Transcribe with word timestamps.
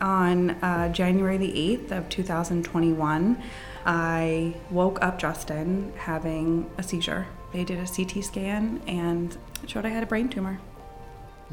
on 0.00 0.50
uh, 0.50 0.90
January 0.92 1.36
the 1.36 1.52
8th 1.52 1.92
of 1.92 2.08
2021, 2.08 3.42
I 3.86 4.54
woke 4.70 5.02
up 5.02 5.18
Justin 5.18 5.92
having 5.96 6.70
a 6.78 6.82
seizure. 6.82 7.26
They 7.52 7.64
did 7.64 7.78
a 7.78 7.86
CT 7.86 8.24
scan 8.24 8.80
and 8.86 9.36
showed 9.66 9.84
I 9.84 9.88
had 9.88 10.02
a 10.02 10.06
brain 10.06 10.28
tumor. 10.28 10.60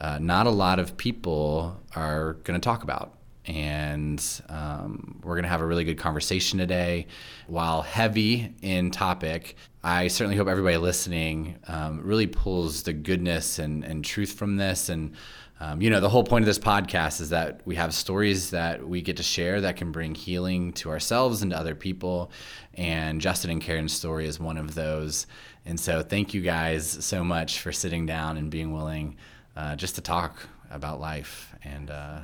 uh, 0.02 0.18
not 0.20 0.48
a 0.48 0.50
lot 0.50 0.80
of 0.80 0.98
people 0.98 1.80
are 1.96 2.34
going 2.46 2.60
to 2.60 2.66
talk 2.66 2.82
about 2.82 3.14
and 3.46 4.42
um, 4.50 5.20
we're 5.24 5.36
going 5.36 5.44
to 5.44 5.50
have 5.50 5.62
a 5.62 5.66
really 5.66 5.84
good 5.84 5.98
conversation 5.98 6.60
today. 6.60 7.08
While 7.48 7.82
heavy 7.82 8.54
in 8.62 8.92
topic, 8.92 9.56
I 9.84 10.08
certainly 10.08 10.38
hope 10.38 10.48
everybody 10.48 10.78
listening 10.78 11.58
um, 11.68 12.02
really 12.04 12.28
pulls 12.28 12.84
the 12.84 12.94
goodness 12.94 13.60
and, 13.60 13.84
and 13.84 14.04
truth 14.04 14.34
from 14.34 14.56
this. 14.56 14.88
And, 14.88 15.16
um, 15.60 15.82
you 15.82 15.90
know, 15.90 16.00
the 16.00 16.10
whole 16.10 16.24
point 16.24 16.44
of 16.44 16.46
this 16.46 16.60
podcast 16.60 17.20
is 17.20 17.30
that 17.30 17.62
we 17.66 17.76
have 17.76 17.94
stories 17.94 18.52
that 18.52 18.88
we 18.88 19.02
get 19.02 19.18
to 19.18 19.24
share 19.24 19.60
that 19.62 19.76
can 19.76 19.92
bring 19.92 20.16
healing 20.16 20.72
to 20.74 20.90
ourselves 20.90 21.42
and 21.42 21.52
to 21.52 21.58
other 21.58 21.76
people. 21.76 22.32
And 22.76 23.20
Justin 23.20 23.52
and 23.52 23.62
Karen's 23.62 23.94
story 23.94 24.26
is 24.26 24.40
one 24.40 24.58
of 24.58 24.74
those. 24.74 25.28
And 25.66 25.78
so, 25.80 26.02
thank 26.02 26.34
you 26.34 26.42
guys 26.42 27.06
so 27.06 27.24
much 27.24 27.60
for 27.60 27.72
sitting 27.72 28.06
down 28.06 28.38
and 28.38 28.50
being 28.50 28.74
willing 28.74 29.18
uh, 29.56 29.76
just 29.76 29.96
to 29.96 30.02
talk 30.02 30.48
about 30.72 31.02
life 31.02 31.54
and. 31.64 31.90
Uh, 31.90 32.20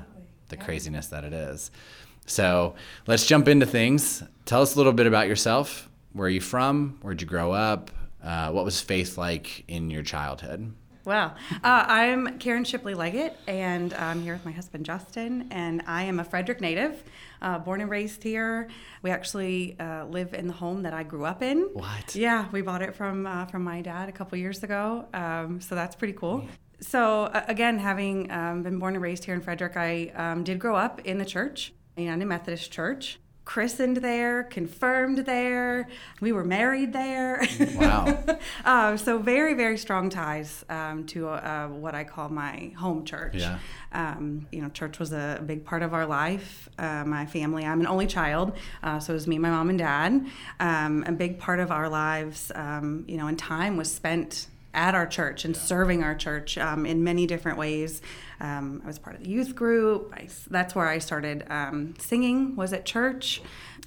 the 0.49 0.57
craziness 0.57 1.07
that 1.07 1.23
it 1.23 1.33
is. 1.33 1.71
So 2.25 2.75
let's 3.07 3.25
jump 3.25 3.47
into 3.47 3.65
things. 3.65 4.23
Tell 4.45 4.61
us 4.61 4.75
a 4.75 4.77
little 4.77 4.93
bit 4.93 5.07
about 5.07 5.27
yourself. 5.27 5.89
Where 6.13 6.27
are 6.27 6.29
you 6.29 6.41
from? 6.41 6.99
Where'd 7.01 7.21
you 7.21 7.27
grow 7.27 7.51
up? 7.51 7.91
Uh, 8.23 8.51
what 8.51 8.65
was 8.65 8.81
faith 8.81 9.17
like 9.17 9.63
in 9.67 9.89
your 9.89 10.03
childhood? 10.03 10.73
Well, 11.05 11.33
uh, 11.63 11.85
I'm 11.87 12.37
Karen 12.37 12.65
Shipley 12.65 12.93
Leggett, 12.93 13.35
and 13.47 13.93
I'm 13.95 14.21
here 14.21 14.33
with 14.33 14.45
my 14.45 14.51
husband 14.51 14.85
Justin, 14.85 15.47
and 15.49 15.81
I 15.87 16.03
am 16.03 16.19
a 16.19 16.23
Frederick 16.23 16.61
native, 16.61 17.03
uh, 17.41 17.57
born 17.57 17.81
and 17.81 17.89
raised 17.89 18.21
here. 18.21 18.67
We 19.01 19.09
actually 19.09 19.79
uh, 19.79 20.05
live 20.05 20.33
in 20.33 20.45
the 20.45 20.53
home 20.53 20.83
that 20.83 20.93
I 20.93 21.03
grew 21.03 21.25
up 21.25 21.41
in. 21.41 21.61
What? 21.73 22.15
Yeah, 22.15 22.47
we 22.51 22.61
bought 22.61 22.81
it 22.83 22.95
from 22.95 23.25
uh, 23.25 23.45
from 23.45 23.63
my 23.63 23.81
dad 23.81 24.09
a 24.09 24.11
couple 24.11 24.37
years 24.37 24.61
ago, 24.61 25.07
um, 25.13 25.61
so 25.61 25.73
that's 25.73 25.95
pretty 25.95 26.13
cool 26.13 26.43
so 26.81 27.23
uh, 27.23 27.43
again, 27.47 27.79
having 27.79 28.31
um, 28.31 28.63
been 28.63 28.79
born 28.79 28.95
and 28.95 29.03
raised 29.03 29.25
here 29.25 29.35
in 29.35 29.41
Frederick, 29.41 29.75
I 29.75 30.11
um, 30.15 30.43
did 30.43 30.59
grow 30.59 30.75
up 30.75 31.01
in 31.05 31.17
the 31.17 31.25
church, 31.25 31.73
United 31.97 32.25
Methodist 32.25 32.71
Church. 32.71 33.19
Christened 33.45 33.97
there, 33.97 34.43
confirmed 34.43 35.25
there. 35.25 35.87
We 36.21 36.31
were 36.33 36.43
married 36.43 36.93
there. 36.93 37.43
Wow. 37.73 38.23
uh, 38.63 38.95
so 38.97 39.17
very, 39.17 39.55
very 39.55 39.75
strong 39.75 40.11
ties 40.11 40.63
um, 40.69 41.07
to 41.07 41.29
uh, 41.29 41.67
what 41.67 41.95
I 41.95 42.03
call 42.03 42.29
my 42.29 42.71
home 42.77 43.05
church. 43.05 43.33
Yeah. 43.33 43.57
Um, 43.91 44.45
you 44.51 44.61
know, 44.61 44.69
church 44.69 44.99
was 44.99 45.13
a 45.13 45.41
big 45.43 45.65
part 45.65 45.81
of 45.81 45.95
our 45.95 46.05
life. 46.05 46.69
Uh, 46.77 47.03
my 47.05 47.25
family. 47.25 47.65
I'm 47.65 47.79
an 47.79 47.87
only 47.87 48.05
child, 48.05 48.55
uh, 48.83 48.99
so 48.99 49.13
it 49.13 49.15
was 49.15 49.25
me, 49.25 49.39
my 49.39 49.49
mom, 49.49 49.69
and 49.69 49.79
dad. 49.79 50.27
Um, 50.59 51.03
a 51.07 51.11
big 51.11 51.39
part 51.39 51.59
of 51.59 51.71
our 51.71 51.89
lives, 51.89 52.51
um, 52.53 53.03
you 53.07 53.17
know, 53.17 53.25
and 53.25 53.39
time 53.39 53.77
was 53.77 53.91
spent 53.91 54.45
at 54.73 54.95
our 54.95 55.07
church 55.07 55.45
and 55.45 55.55
serving 55.55 56.03
our 56.03 56.15
church 56.15 56.57
um, 56.57 56.85
in 56.85 57.03
many 57.03 57.25
different 57.25 57.57
ways. 57.57 58.01
Um, 58.39 58.81
I 58.83 58.87
was 58.87 58.99
part 58.99 59.15
of 59.15 59.23
the 59.23 59.29
youth 59.29 59.55
group. 59.55 60.13
I, 60.15 60.27
that's 60.49 60.75
where 60.75 60.87
I 60.87 60.99
started 60.99 61.45
um, 61.49 61.95
singing. 61.99 62.55
Was 62.55 62.73
at 62.73 62.85
church, 62.85 63.41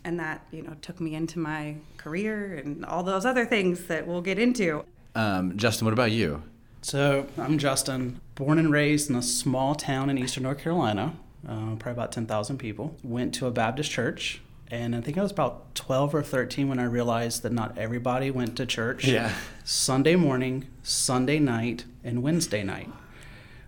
and 0.04 0.18
that 0.20 0.46
you 0.50 0.62
know 0.62 0.74
took 0.82 1.00
me 1.00 1.14
into 1.14 1.38
my 1.38 1.76
career 1.96 2.54
and 2.54 2.84
all 2.84 3.02
those 3.02 3.24
other 3.24 3.44
things 3.44 3.86
that 3.86 4.06
we'll 4.06 4.22
get 4.22 4.38
into. 4.38 4.84
Um, 5.14 5.56
Justin, 5.56 5.84
what 5.84 5.92
about 5.92 6.10
you? 6.12 6.42
So 6.82 7.26
I'm 7.38 7.58
Justin, 7.58 8.20
born 8.34 8.58
and 8.58 8.72
raised 8.72 9.08
in 9.08 9.14
a 9.14 9.22
small 9.22 9.74
town 9.74 10.10
in 10.10 10.18
eastern 10.18 10.42
North 10.42 10.58
Carolina, 10.58 11.14
uh, 11.48 11.76
probably 11.76 11.92
about 11.92 12.10
10,000 12.10 12.58
people. 12.58 12.96
Went 13.04 13.32
to 13.34 13.46
a 13.46 13.52
Baptist 13.52 13.90
church 13.90 14.40
and 14.72 14.96
I 14.96 15.02
think 15.02 15.18
I 15.18 15.22
was 15.22 15.30
about 15.30 15.74
12 15.74 16.14
or 16.14 16.22
13 16.22 16.66
when 16.66 16.78
I 16.78 16.84
realized 16.84 17.42
that 17.42 17.52
not 17.52 17.76
everybody 17.76 18.30
went 18.30 18.56
to 18.56 18.64
church. 18.64 19.06
Yeah. 19.06 19.34
Sunday 19.64 20.16
morning, 20.16 20.66
Sunday 20.82 21.38
night, 21.38 21.84
and 22.02 22.22
Wednesday 22.22 22.64
night. 22.64 22.88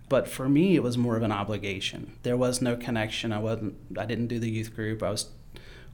But 0.09 0.27
for 0.27 0.49
me, 0.49 0.75
it 0.75 0.81
was 0.81 0.97
more 0.97 1.15
of 1.15 1.21
an 1.21 1.31
obligation. 1.31 2.13
There 2.23 2.35
was 2.35 2.59
no 2.59 2.75
connection. 2.75 3.31
I 3.31 3.37
wasn't. 3.37 3.75
I 3.95 4.05
didn't 4.05 4.27
do 4.27 4.39
the 4.39 4.49
youth 4.49 4.75
group. 4.75 5.03
I 5.03 5.11
was 5.11 5.29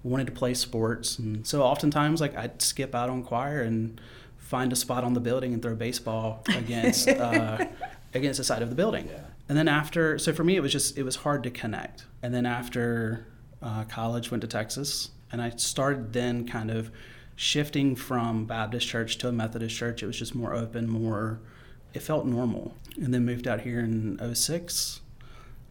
wanted 0.01 0.27
to 0.27 0.31
play 0.31 0.53
sports, 0.53 1.19
and 1.19 1.45
so 1.45 1.61
oftentimes, 1.61 2.21
like 2.21 2.35
I'd 2.37 2.61
skip 2.61 2.95
out 2.95 3.09
on 3.09 3.21
choir 3.21 3.61
and 3.61 3.99
find 4.37 4.71
a 4.71 4.77
spot 4.77 5.03
on 5.03 5.13
the 5.13 5.19
building 5.19 5.53
and 5.53 5.61
throw 5.61 5.75
baseball 5.75 6.41
against 6.55 7.07
uh, 7.09 7.65
against 8.13 8.37
the 8.37 8.45
side 8.45 8.61
of 8.61 8.69
the 8.69 8.75
building. 8.75 9.09
Yeah. 9.09 9.19
And 9.49 9.57
then 9.57 9.67
after, 9.67 10.17
so 10.17 10.31
for 10.31 10.45
me, 10.45 10.55
it 10.55 10.61
was 10.61 10.71
just 10.71 10.97
it 10.97 11.03
was 11.03 11.17
hard 11.17 11.43
to 11.43 11.51
connect. 11.51 12.05
And 12.23 12.33
then 12.33 12.45
after 12.45 13.27
uh, 13.61 13.83
college, 13.85 14.31
went 14.31 14.41
to 14.41 14.47
Texas, 14.47 15.09
and 15.31 15.41
I 15.41 15.51
started 15.51 16.13
then 16.13 16.47
kind 16.47 16.71
of 16.71 16.91
shifting 17.35 17.95
from 17.95 18.45
Baptist 18.45 18.87
church 18.87 19.17
to 19.19 19.27
a 19.27 19.31
Methodist 19.31 19.75
church. 19.75 20.03
It 20.03 20.07
was 20.07 20.17
just 20.17 20.35
more 20.35 20.53
open, 20.53 20.87
more, 20.87 21.39
it 21.93 22.01
felt 22.01 22.25
normal. 22.25 22.75
And 23.01 23.13
then 23.13 23.25
moved 23.25 23.47
out 23.47 23.61
here 23.61 23.79
in 23.79 24.19
06 24.33 25.01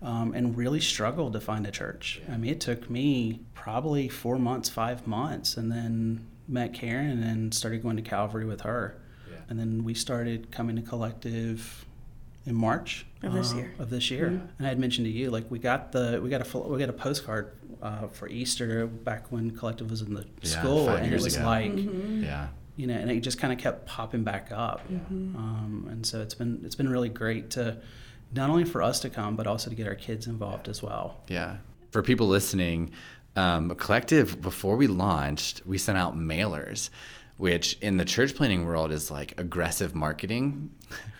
um, 0.03 0.33
and 0.35 0.57
really 0.57 0.81
struggled 0.81 1.33
to 1.35 1.41
find 1.41 1.67
a 1.67 1.71
church. 1.71 2.23
I 2.31 2.37
mean, 2.37 2.51
it 2.51 2.61
took 2.61 2.89
me 2.89 3.41
probably 3.55 4.09
four 4.09 4.39
months, 4.39 4.69
five 4.69 5.07
months, 5.07 5.57
and 5.57 5.71
then 5.71 6.27
met 6.49 6.75
Karen 6.75 7.23
and 7.23 7.55
started 7.55 7.83
going 7.83 7.97
to 7.97 8.03
Calvary 8.03 8.45
with 8.47 8.63
her. 8.63 8.97
Yeah. 9.31 9.37
And 9.49 9.59
then 9.59 9.85
we 9.85 9.95
started 9.95 10.51
coming 10.51 10.77
to 10.77 10.83
Collective 10.83 11.85
in 12.47 12.55
March 12.55 13.07
of 13.23 13.33
this 13.35 13.53
uh, 13.53 13.57
year. 13.57 13.75
Of 13.79 13.91
this 13.91 14.11
year, 14.11 14.27
mm-hmm. 14.27 14.47
and 14.59 14.67
I 14.67 14.71
had 14.71 14.79
mentioned 14.79 15.07
to 15.07 15.11
you 15.11 15.31
like 15.31 15.51
we 15.51 15.59
got 15.59 15.93
the 15.93 16.21
we 16.23 16.31
got 16.31 16.55
a 16.55 16.59
we 16.59 16.79
got 16.79 16.89
a 16.89 16.95
postcard 16.95 17.53
uh, 17.83 18.09
for 18.09 18.29
Easter 18.29 18.87
back 18.87 19.31
when 19.31 19.51
Collective 19.51 19.91
was 19.91 20.03
in 20.03 20.15
the 20.15 20.27
yeah, 20.43 20.49
school, 20.51 20.89
and 20.89 21.13
it 21.13 21.21
was 21.21 21.37
ago. 21.37 21.45
like, 21.45 21.73
mm-hmm. 21.73 22.25
yeah, 22.25 22.49
you 22.77 22.87
know, 22.87 22.95
and 22.95 23.11
it 23.11 23.21
just 23.21 23.39
kind 23.39 23.53
of 23.53 23.59
kept 23.59 23.87
popping 23.87 24.25
back 24.25 24.49
up, 24.53 24.87
mm-hmm. 24.91 25.37
um, 25.37 25.89
and 25.91 26.05
so 26.05 26.21
it's 26.21 26.35
been 26.35 26.61
it's 26.65 26.75
been 26.75 26.89
really 26.89 27.09
great 27.09 27.51
to 27.51 27.77
not 28.35 28.51
only 28.51 28.65
for 28.65 28.83
us 28.83 29.01
to 29.01 29.11
come, 29.11 29.37
but 29.37 29.47
also 29.47 29.71
to 29.71 29.77
get 29.77 29.87
our 29.87 29.95
kids 29.95 30.27
involved 30.27 30.69
as 30.69 30.83
well. 30.83 31.21
Yeah, 31.29 31.57
for 31.91 32.03
people 32.03 32.29
listening, 32.29 32.93
um, 33.37 33.75
Collective 33.75 34.41
before 34.41 34.77
we 34.77 34.87
launched, 34.87 35.63
we 35.67 35.79
sent 35.79 35.99
out 35.99 36.17
mailers, 36.17 36.91
which 37.37 37.79
in 37.81 37.97
the 37.97 38.05
church 38.05 38.35
planting 38.35 38.67
world 38.67 38.93
is 38.93 39.11
like 39.11 39.35
aggressive 39.39 39.95
marketing. 39.95 40.71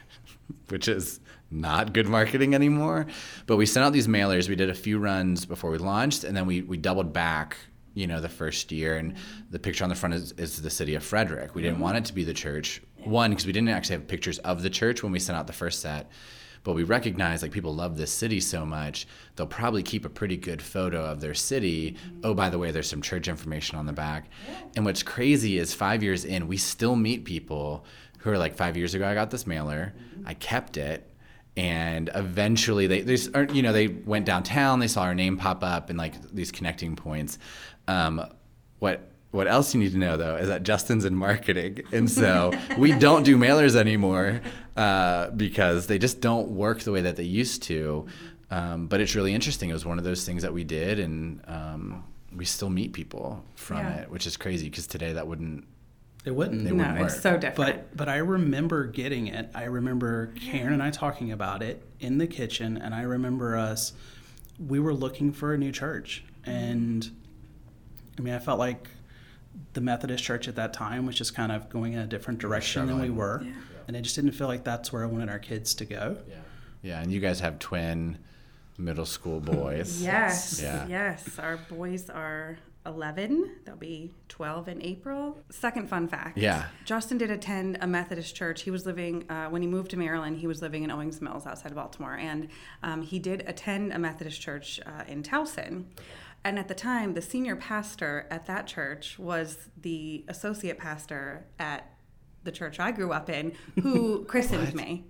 which 0.71 0.89
is 0.89 1.21
not 1.51 1.93
good 1.93 2.07
marketing 2.07 2.55
anymore. 2.55 3.07
But 3.47 3.57
we 3.57 3.67
sent 3.67 3.85
out 3.85 3.93
these 3.93 4.09
mailers. 4.09 4.49
We 4.49 4.57
did 4.57 4.71
a 4.71 4.75
few 4.75 4.99
runs 4.99 5.47
before 5.47 5.71
we 5.71 5.79
launched, 5.79 6.25
and 6.25 6.37
then 6.37 6.47
we, 6.47 6.63
we 6.63 6.77
doubled 6.77 7.13
back 7.13 7.57
you 7.95 8.07
know, 8.07 8.21
the 8.21 8.29
first 8.29 8.71
year, 8.71 8.97
and 8.97 9.15
the 9.51 9.59
picture 9.59 9.85
on 9.85 9.91
the 9.91 9.97
front 9.97 10.15
is, 10.15 10.33
is 10.33 10.63
the 10.63 10.71
city 10.71 10.95
of 10.95 11.03
Frederick. 11.03 11.55
We 11.55 11.63
didn't 11.63 11.81
want 11.81 11.97
it 11.97 12.05
to 12.07 12.15
be 12.15 12.25
the 12.25 12.35
church. 12.35 12.83
One, 13.05 13.31
because 13.31 13.47
we 13.47 13.53
didn't 13.53 13.71
actually 13.71 13.97
have 13.97 14.09
pictures 14.09 14.39
of 14.39 14.63
the 14.63 14.71
church 14.71 15.03
when 15.03 15.13
we 15.13 15.19
sent 15.19 15.37
out 15.37 15.47
the 15.47 15.53
first 15.53 15.81
set, 15.81 16.11
but 16.63 16.75
we 16.75 16.85
recognized 16.85 17.43
like 17.43 17.53
people 17.53 17.75
love 17.75 17.97
this 17.97 18.13
city 18.13 18.39
so 18.39 18.67
much, 18.67 19.07
they'll 19.35 19.47
probably 19.47 19.83
keep 19.83 20.05
a 20.05 20.11
pretty 20.11 20.37
good 20.37 20.61
photo 20.61 21.05
of 21.05 21.21
their 21.21 21.35
city. 21.35 21.93
Mm-hmm. 21.93 22.21
Oh, 22.25 22.35
by 22.35 22.51
the 22.51 22.59
way, 22.59 22.71
there's 22.71 22.89
some 22.89 23.03
church 23.03 23.29
information 23.29 23.79
on 23.79 23.87
the 23.87 23.93
back. 23.93 24.29
And 24.77 24.85
what's 24.85 25.03
crazy 25.03 25.59
is 25.59 25.75
five 25.75 26.03
years 26.03 26.25
in, 26.25 26.47
we 26.47 26.59
still 26.59 26.97
meet 26.97 27.25
people 27.25 27.85
who 28.19 28.31
are 28.31 28.39
like, 28.39 28.55
five 28.55 28.77
years 28.77 28.95
ago, 28.95 29.09
I 29.09 29.15
got 29.15 29.31
this 29.31 29.47
mailer, 29.47 29.95
mm-hmm. 29.97 30.29
I 30.29 30.35
kept 30.35 30.77
it 30.77 31.10
and 31.57 32.11
eventually 32.15 32.87
they 32.87 33.01
they 33.01 33.17
you 33.53 33.63
know 33.63 33.73
they 33.73 33.89
went 33.89 34.25
downtown 34.25 34.79
they 34.79 34.89
saw 34.89 35.03
our 35.03 35.15
name 35.15 35.37
pop 35.37 35.65
up 35.65 35.91
and 35.91 35.99
like 35.99 36.15
these 36.33 36.53
connecting 36.53 36.95
points 36.97 37.39
um, 37.89 38.25
what 38.79 39.11
what 39.31 39.47
else 39.47 39.75
you 39.75 39.81
need 39.81 39.93
to 39.93 39.99
know 39.99 40.17
though 40.17 40.37
is 40.37 40.49
that 40.49 40.65
Justin's 40.65 41.05
in 41.05 41.15
marketing, 41.15 41.83
and 41.93 42.11
so 42.11 42.53
we 42.79 42.93
don't 42.93 43.23
do 43.23 43.37
mailers 43.37 43.77
anymore 43.77 44.41
uh, 44.77 45.31
because 45.31 45.87
they 45.87 45.99
just 45.99 46.21
don't 46.21 46.49
work 46.51 46.81
the 46.81 46.93
way 46.93 47.03
that 47.03 47.17
they 47.17 47.25
used 47.25 47.63
to. 47.65 48.07
Um, 48.51 48.89
but 48.89 49.01
it's 49.01 49.15
really 49.15 49.33
interesting. 49.33 49.71
It 49.71 49.75
was 49.75 49.87
one 49.87 49.99
of 49.99 50.05
those 50.05 50.25
things 50.25 50.43
that 50.43 50.53
we 50.53 50.65
did, 50.65 50.99
and 50.99 51.41
um, 51.47 52.05
we 52.35 52.45
still 52.45 52.71
meet 52.71 52.93
people 52.93 53.45
from 53.55 53.79
yeah. 53.79 54.01
it, 54.01 54.11
which 54.11 54.27
is 54.27 54.37
crazy 54.37 54.69
because 54.69 54.87
today 54.89 55.13
that 55.13 55.27
wouldn't. 55.27 55.65
It 56.25 56.35
wouldn't. 56.35 56.67
It 56.67 56.73
mm. 56.73 56.77
no, 56.77 56.89
wouldn't 56.89 57.07
it's 57.07 57.21
so 57.21 57.37
different. 57.37 57.57
But 57.57 57.97
but 57.97 58.09
I 58.09 58.17
remember 58.17 58.85
getting 58.85 59.29
it. 59.29 59.51
I 59.55 59.65
remember 59.65 60.33
Karen 60.37 60.73
and 60.73 60.83
I 60.83 60.91
talking 60.91 61.33
about 61.33 61.63
it 61.63 61.83
in 61.99 62.19
the 62.19 62.27
kitchen, 62.27 62.77
and 62.77 62.95
I 62.95 63.03
remember 63.03 63.57
us. 63.57 63.93
We 64.59 64.79
were 64.79 64.93
looking 64.93 65.33
for 65.33 65.55
a 65.55 65.59
new 65.59 65.73
church, 65.73 66.23
and 66.45 67.11
I 68.19 68.23
mean, 68.23 68.35
I 68.35 68.39
felt 68.39 68.59
like 68.59 68.89
the 69.73 69.81
Methodist 69.81 70.23
church 70.23 70.49
at 70.49 70.57
that 70.57 70.73
time 70.73 71.07
was 71.07 71.17
just 71.17 71.35
kind 71.35 71.53
of 71.53 71.71
going 71.71 71.95
in 71.95 72.01
a 72.01 72.07
different 72.07 72.39
direction 72.39 72.87
than 72.87 73.01
we 73.01 73.11
were. 73.11 73.43
Yeah. 73.43 73.53
And 73.89 73.97
I 73.97 74.01
just 74.01 74.15
didn't 74.15 74.33
feel 74.33 74.47
like 74.47 74.63
that's 74.63 74.93
where 74.93 75.03
I 75.03 75.07
wanted 75.07 75.29
our 75.31 75.39
kids 75.39 75.75
to 75.77 75.85
go. 75.85 76.19
Yeah. 76.29 76.35
Yeah. 76.83 77.01
And 77.01 77.11
you 77.11 77.21
guys 77.21 77.41
have 77.41 77.59
twin 77.59 78.19
middle 78.79 79.07
school 79.07 79.41
boys. 79.41 80.03
yes. 80.03 80.61
Yeah. 80.63 80.87
Yes. 80.87 81.39
Our 81.39 81.57
boys 81.57 82.09
are 82.11 82.59
11. 82.87 83.57
They'll 83.65 83.77
be 83.77 84.13
12 84.29 84.69
in 84.69 84.83
April. 84.83 85.39
Second 85.51 85.89
fun 85.89 86.09
fact. 86.09 86.39
Yeah. 86.39 86.67
Justin 86.85 87.19
did 87.19 87.31
attend 87.31 87.79
a 87.81 87.87
Methodist 87.87 88.35
church. 88.35 88.63
He 88.63 88.71
was 88.71 88.87
living, 88.87 89.31
uh, 89.31 89.49
when 89.49 89.63
he 89.63 89.69
moved 89.69 89.91
to 89.91 89.97
Maryland, 89.97 90.39
he 90.39 90.47
was 90.47 90.63
living 90.63 90.83
in 90.83 90.91
Owings 90.91 91.21
Mills 91.21 91.47
outside 91.47 91.71
of 91.71 91.77
Baltimore. 91.77 92.17
And 92.17 92.49
um, 92.83 93.03
he 93.03 93.19
did 93.19 93.45
attend 93.47 93.93
a 93.93 93.99
Methodist 93.99 94.41
church 94.41 94.81
uh, 94.87 95.05
in 95.07 95.23
Towson. 95.23 95.85
And 96.43 96.59
at 96.59 96.69
the 96.69 96.75
time, 96.75 97.13
the 97.13 97.23
senior 97.23 97.57
pastor 97.57 98.27
at 98.31 98.47
that 98.47 98.67
church 98.67 99.19
was 99.19 99.69
the 99.77 100.25
associate 100.29 100.79
pastor 100.79 101.47
at 101.59 101.87
the 102.45 102.53
church 102.53 102.81
I 102.81 102.93
grew 102.93 103.13
up 103.13 103.29
in, 103.29 103.53
who 103.83 104.25
christened 104.29 104.75
me. 104.75 105.05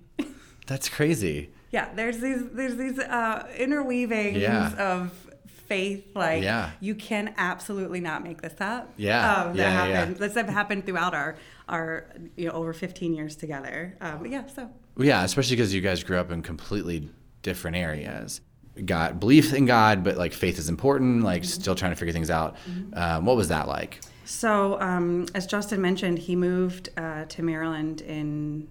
That's 0.66 0.88
crazy. 0.88 1.50
Yeah, 1.70 1.92
there's 1.94 2.18
these 2.18 2.48
there's 2.52 2.76
these 2.76 2.98
uh, 2.98 3.46
interweavings 3.56 4.40
yeah. 4.40 4.72
of 4.76 5.29
faith. 5.70 6.04
Like 6.14 6.42
yeah. 6.42 6.72
you 6.80 6.94
can 6.94 7.32
absolutely 7.38 8.00
not 8.00 8.22
make 8.22 8.42
this 8.42 8.60
up. 8.60 8.92
Yeah, 8.96 9.32
um, 9.32 9.56
that 9.56 9.62
yeah, 9.62 9.70
happened. 9.70 10.16
Yeah. 10.16 10.26
This 10.26 10.34
have 10.34 10.48
happened 10.48 10.84
throughout 10.84 11.14
our 11.14 11.36
our 11.68 12.06
you 12.36 12.48
know 12.48 12.52
over 12.52 12.74
15 12.74 13.14
years 13.14 13.36
together. 13.36 13.96
Um, 14.02 14.26
yeah, 14.26 14.46
so. 14.46 14.68
Yeah, 14.98 15.24
especially 15.24 15.56
because 15.56 15.72
you 15.72 15.80
guys 15.80 16.02
grew 16.02 16.18
up 16.18 16.30
in 16.30 16.42
completely 16.42 17.08
different 17.42 17.78
areas 17.78 18.42
got 18.84 19.20
belief 19.20 19.52
in 19.52 19.66
God, 19.66 20.04
but 20.04 20.16
like 20.16 20.32
faith 20.32 20.58
is 20.58 20.68
important, 20.68 21.22
like 21.22 21.42
mm-hmm. 21.42 21.60
still 21.60 21.74
trying 21.74 21.92
to 21.92 21.96
figure 21.96 22.12
things 22.12 22.30
out. 22.30 22.56
Mm-hmm. 22.68 22.98
Um, 22.98 23.24
what 23.24 23.36
was 23.36 23.48
that 23.48 23.68
like? 23.68 24.00
So, 24.24 24.80
um, 24.80 25.26
as 25.34 25.46
Justin 25.46 25.82
mentioned, 25.82 26.18
he 26.18 26.36
moved 26.36 26.88
uh, 26.96 27.24
to 27.26 27.42
Maryland 27.42 28.00
in 28.00 28.68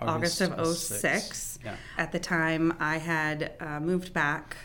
August, 0.00 0.42
August 0.42 0.58
of 0.58 0.76
06. 0.76 1.00
06. 1.00 1.58
Yeah. 1.64 1.76
At 1.96 2.12
the 2.12 2.18
time, 2.18 2.74
I 2.78 2.98
had 2.98 3.52
uh, 3.58 3.80
moved 3.80 4.12
back 4.12 4.56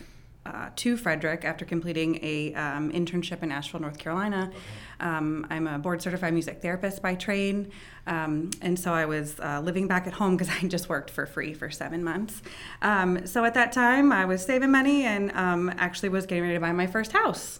uh, 0.45 0.69
to 0.75 0.97
Frederick 0.97 1.45
after 1.45 1.65
completing 1.65 2.19
a 2.23 2.53
um, 2.53 2.91
internship 2.91 3.43
in 3.43 3.51
Asheville, 3.51 3.81
North 3.81 3.97
Carolina. 3.97 4.51
Um, 4.99 5.47
I'm 5.49 5.67
a 5.67 5.79
board 5.79 6.01
certified 6.01 6.33
music 6.33 6.61
therapist 6.61 7.01
by 7.01 7.15
trade, 7.15 7.71
um, 8.07 8.51
and 8.61 8.77
so 8.77 8.93
I 8.93 9.05
was 9.05 9.39
uh, 9.39 9.61
living 9.63 9.87
back 9.87 10.07
at 10.07 10.13
home 10.13 10.37
because 10.37 10.53
I 10.61 10.67
just 10.67 10.89
worked 10.89 11.09
for 11.09 11.25
free 11.25 11.53
for 11.53 11.69
seven 11.69 12.03
months. 12.03 12.41
Um, 12.81 13.25
so 13.25 13.45
at 13.45 13.53
that 13.53 13.71
time, 13.71 14.11
I 14.11 14.25
was 14.25 14.43
saving 14.43 14.71
money 14.71 15.03
and 15.03 15.31
um, 15.31 15.73
actually 15.77 16.09
was 16.09 16.25
getting 16.25 16.43
ready 16.43 16.55
to 16.55 16.59
buy 16.59 16.71
my 16.71 16.87
first 16.87 17.11
house, 17.11 17.59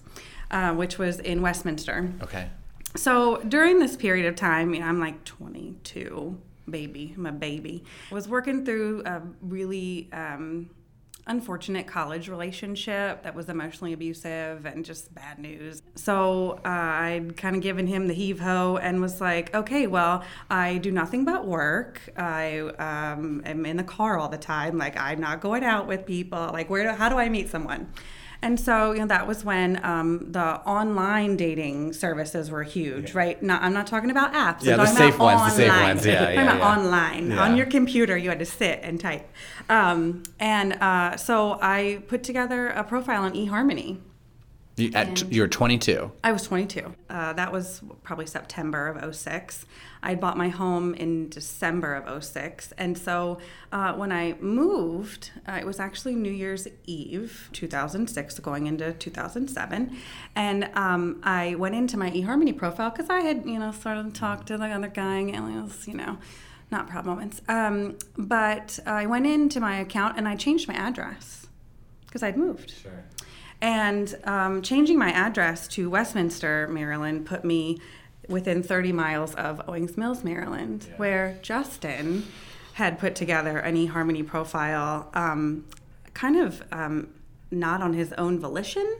uh, 0.51 0.73
which 0.73 0.97
was 0.97 1.19
in 1.19 1.41
Westminster. 1.41 2.11
Okay. 2.21 2.49
So 2.95 3.37
during 3.47 3.79
this 3.79 3.95
period 3.95 4.27
of 4.27 4.35
time, 4.35 4.73
you 4.73 4.79
know, 4.81 4.85
I'm 4.85 4.99
like 4.99 5.23
22, 5.23 6.37
baby, 6.69 7.13
I'm 7.17 7.25
a 7.25 7.31
baby. 7.31 7.83
I 8.11 8.13
was 8.13 8.27
working 8.27 8.65
through 8.65 9.03
a 9.05 9.21
really 9.41 10.09
um, 10.13 10.69
unfortunate 11.25 11.87
college 11.87 12.27
relationship 12.27 13.23
that 13.23 13.33
was 13.33 13.49
emotionally 13.49 13.93
abusive 13.93 14.65
and 14.65 14.83
just 14.83 15.13
bad 15.13 15.39
news. 15.39 15.81
So 15.95 16.59
uh, 16.65 16.69
I'd 16.69 17.37
kind 17.37 17.55
of 17.55 17.61
given 17.61 17.87
him 17.87 18.07
the 18.07 18.13
heave 18.13 18.39
ho 18.39 18.77
and 18.77 19.01
was 19.01 19.21
like, 19.21 19.53
okay, 19.55 19.87
well, 19.87 20.23
I 20.49 20.77
do 20.77 20.91
nothing 20.91 21.23
but 21.23 21.45
work. 21.45 22.01
I 22.17 22.59
um, 22.59 23.41
am 23.45 23.65
in 23.65 23.77
the 23.77 23.83
car 23.83 24.17
all 24.17 24.29
the 24.29 24.37
time. 24.37 24.77
Like, 24.77 24.97
I'm 24.97 25.21
not 25.21 25.39
going 25.41 25.63
out 25.63 25.87
with 25.87 26.05
people. 26.05 26.49
Like, 26.51 26.69
where? 26.69 26.83
Do, 26.83 26.89
how 26.89 27.09
do 27.09 27.17
I 27.17 27.29
meet 27.29 27.49
someone? 27.49 27.91
And 28.43 28.59
so, 28.59 28.91
you 28.91 28.99
know, 28.99 29.07
that 29.07 29.25
was 29.25 29.45
when 29.45 29.83
um, 29.85 30.27
the 30.31 30.59
online 30.67 31.37
dating 31.37 31.93
services 31.93 32.51
were 32.51 32.63
huge, 32.63 33.11
yeah. 33.11 33.17
right? 33.17 33.41
Not, 33.41 33.63
I'm 33.63 33.73
not 33.73 33.87
talking 33.87 34.11
about 34.11 34.33
apps. 34.33 34.63
Yeah, 34.63 34.73
I'm 34.73 34.79
the 34.79 34.85
safe 34.87 35.17
ones, 35.17 35.39
online. 35.39 35.49
the 35.49 35.55
safe 35.55 35.81
ones. 35.81 36.05
Yeah, 36.05 36.25
I'm 36.27 36.35
yeah, 36.35 36.57
yeah. 36.57 36.77
online. 36.77 37.31
Yeah. 37.31 37.43
On 37.43 37.55
your 37.55 37.65
computer, 37.65 38.17
you 38.17 38.27
had 38.27 38.39
to 38.39 38.45
sit 38.45 38.81
and 38.83 38.99
type. 38.99 39.25
Um, 39.69 40.23
and 40.41 40.73
uh, 40.73 41.15
so 41.15 41.57
I 41.61 42.03
put 42.07 42.21
together 42.23 42.67
a 42.67 42.83
profile 42.83 43.23
on 43.23 43.33
eHarmony. 43.33 43.99
You, 44.75 44.89
at, 44.95 45.31
you 45.31 45.41
were 45.41 45.47
22. 45.47 46.11
I 46.23 46.31
was 46.31 46.43
22. 46.43 46.95
Uh, 47.07 47.33
that 47.33 47.51
was 47.51 47.81
probably 48.01 48.25
September 48.25 48.87
of 48.87 49.15
06. 49.15 49.67
I 50.01 50.09
had 50.09 50.19
bought 50.19 50.35
my 50.35 50.49
home 50.49 50.95
in 50.95 51.29
December 51.29 51.93
of 51.93 52.23
06. 52.23 52.73
And 52.79 52.97
so 52.97 53.37
uh, 53.71 53.93
when 53.93 54.11
I 54.11 54.33
moved, 54.39 55.29
uh, 55.47 55.57
it 55.59 55.65
was 55.65 55.79
actually 55.79 56.15
New 56.15 56.31
Year's 56.31 56.67
Eve, 56.85 57.49
2006, 57.53 58.39
going 58.39 58.65
into 58.65 58.93
2007. 58.93 59.95
And 60.35 60.69
um, 60.73 61.21
I 61.23 61.53
went 61.55 61.75
into 61.75 61.95
my 61.95 62.09
eHarmony 62.09 62.57
profile 62.57 62.89
because 62.89 63.11
I 63.11 63.21
had, 63.21 63.45
you 63.45 63.59
know, 63.59 63.71
sort 63.71 63.97
of 63.97 64.11
talked 64.13 64.47
to 64.47 64.57
the 64.57 64.65
other 64.65 64.87
guy 64.87 65.19
and 65.19 65.55
it 65.55 65.61
was, 65.61 65.87
you 65.87 65.93
know, 65.93 66.17
not 66.71 66.89
proud 66.89 67.05
moments. 67.05 67.43
Um, 67.47 67.99
but 68.17 68.79
I 68.87 69.05
went 69.05 69.27
into 69.27 69.59
my 69.59 69.77
account 69.77 70.17
and 70.17 70.27
I 70.27 70.35
changed 70.35 70.67
my 70.67 70.73
address 70.73 71.45
because 72.07 72.23
I'd 72.23 72.37
moved. 72.37 72.71
Sure. 72.71 73.03
And 73.63 74.13
um, 74.25 74.61
changing 74.61 74.99
my 74.99 75.09
address 75.09 75.69
to 75.69 75.89
Westminster, 75.89 76.67
Maryland, 76.67 77.25
put 77.25 77.45
me 77.45 77.79
within 78.27 78.61
30 78.61 78.91
miles 78.91 79.33
of 79.35 79.61
Owings 79.69 79.95
Mills, 79.95 80.21
Maryland, 80.21 80.85
yeah. 80.89 80.95
where 80.97 81.39
Justin 81.41 82.25
had 82.73 82.99
put 82.99 83.15
together 83.15 83.57
an 83.59 83.77
eHarmony 83.77 84.27
profile, 84.27 85.09
um, 85.13 85.63
kind 86.13 86.35
of 86.35 86.61
um, 86.73 87.07
not 87.51 87.81
on 87.81 87.93
his 87.93 88.11
own 88.13 88.37
volition. 88.37 88.97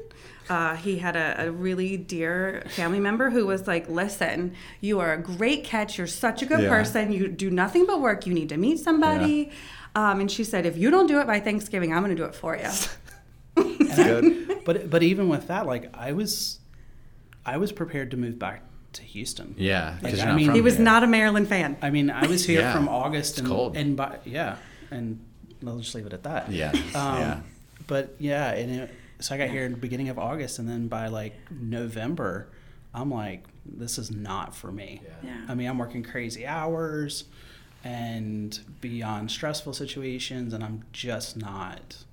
Uh, 0.47 0.77
he 0.77 0.97
had 0.97 1.17
a, 1.17 1.47
a, 1.47 1.51
really 1.51 1.97
dear 1.97 2.63
family 2.69 3.01
member 3.01 3.29
who 3.31 3.45
was 3.45 3.67
like, 3.67 3.89
Listen, 3.89 4.53
you 4.79 5.01
are 5.01 5.11
a 5.11 5.17
great 5.17 5.65
catch. 5.65 5.97
You're 5.97 6.07
such 6.07 6.41
a 6.41 6.45
good 6.45 6.61
yeah. 6.61 6.69
person. 6.69 7.11
You 7.11 7.27
do 7.27 7.49
nothing 7.49 7.85
but 7.85 7.99
work. 7.99 8.25
You 8.25 8.33
need 8.33 8.49
to 8.49 8.57
meet 8.57 8.79
somebody. 8.79 9.51
Yeah. 9.95 10.11
Um, 10.11 10.21
and 10.21 10.31
she 10.31 10.45
said, 10.45 10.65
If 10.65 10.77
you 10.77 10.89
don't 10.89 11.07
do 11.07 11.19
it 11.19 11.27
by 11.27 11.41
Thanksgiving, 11.41 11.93
I'm 11.93 12.01
going 12.01 12.15
to 12.15 12.21
do 12.21 12.27
it 12.27 12.35
for 12.35 12.55
you. 12.55 12.69
I, 13.57 14.57
but 14.65 14.89
but 14.89 15.03
even 15.03 15.29
with 15.29 15.47
that, 15.47 15.65
like 15.65 15.95
I 15.95 16.13
was, 16.13 16.59
I 17.45 17.57
was 17.57 17.71
prepared 17.71 18.11
to 18.11 18.17
move 18.17 18.39
back 18.39 18.63
to 18.93 19.01
Houston. 19.03 19.55
Yeah, 19.57 19.97
like, 20.01 20.19
I 20.19 20.35
mean, 20.35 20.51
he 20.51 20.61
was 20.61 20.75
here. 20.75 20.83
not 20.83 21.03
a 21.03 21.07
Maryland 21.07 21.47
fan. 21.47 21.77
I 21.81 21.89
mean, 21.89 22.09
I 22.09 22.27
was 22.27 22.45
here 22.45 22.61
yeah. 22.61 22.73
from 22.73 22.87
August 22.87 23.31
it's 23.31 23.39
and 23.39 23.47
cold. 23.47 23.77
and 23.77 23.95
by, 23.95 24.19
yeah, 24.25 24.57
and 24.91 25.19
I'll 25.65 25.79
just 25.79 25.93
leave 25.95 26.05
it 26.05 26.13
at 26.13 26.23
that. 26.23 26.51
Yeah, 26.51 26.71
um, 26.71 27.19
yeah. 27.19 27.39
But 27.87 28.15
yeah, 28.19 28.51
and 28.51 28.81
it, 28.81 28.91
so 29.19 29.35
I 29.35 29.37
got 29.37 29.49
here 29.49 29.65
in 29.65 29.71
the 29.71 29.77
beginning 29.77 30.09
of 30.09 30.19
August, 30.19 30.59
and 30.59 30.67
then 30.67 30.87
by 30.87 31.07
like 31.07 31.33
November, 31.51 32.49
I'm 32.93 33.09
like, 33.11 33.45
this 33.65 33.97
is 33.97 34.11
not 34.11 34.55
for 34.55 34.71
me. 34.71 35.01
Yeah. 35.03 35.09
yeah. 35.23 35.45
I 35.47 35.55
mean, 35.55 35.69
I'm 35.69 35.77
working 35.77 36.03
crazy 36.03 36.45
hours 36.45 37.25
and 37.83 38.57
beyond 38.81 39.31
stressful 39.31 39.73
situations, 39.73 40.53
and 40.53 40.63
I'm 40.63 40.83
just 40.93 41.37
not 41.37 42.03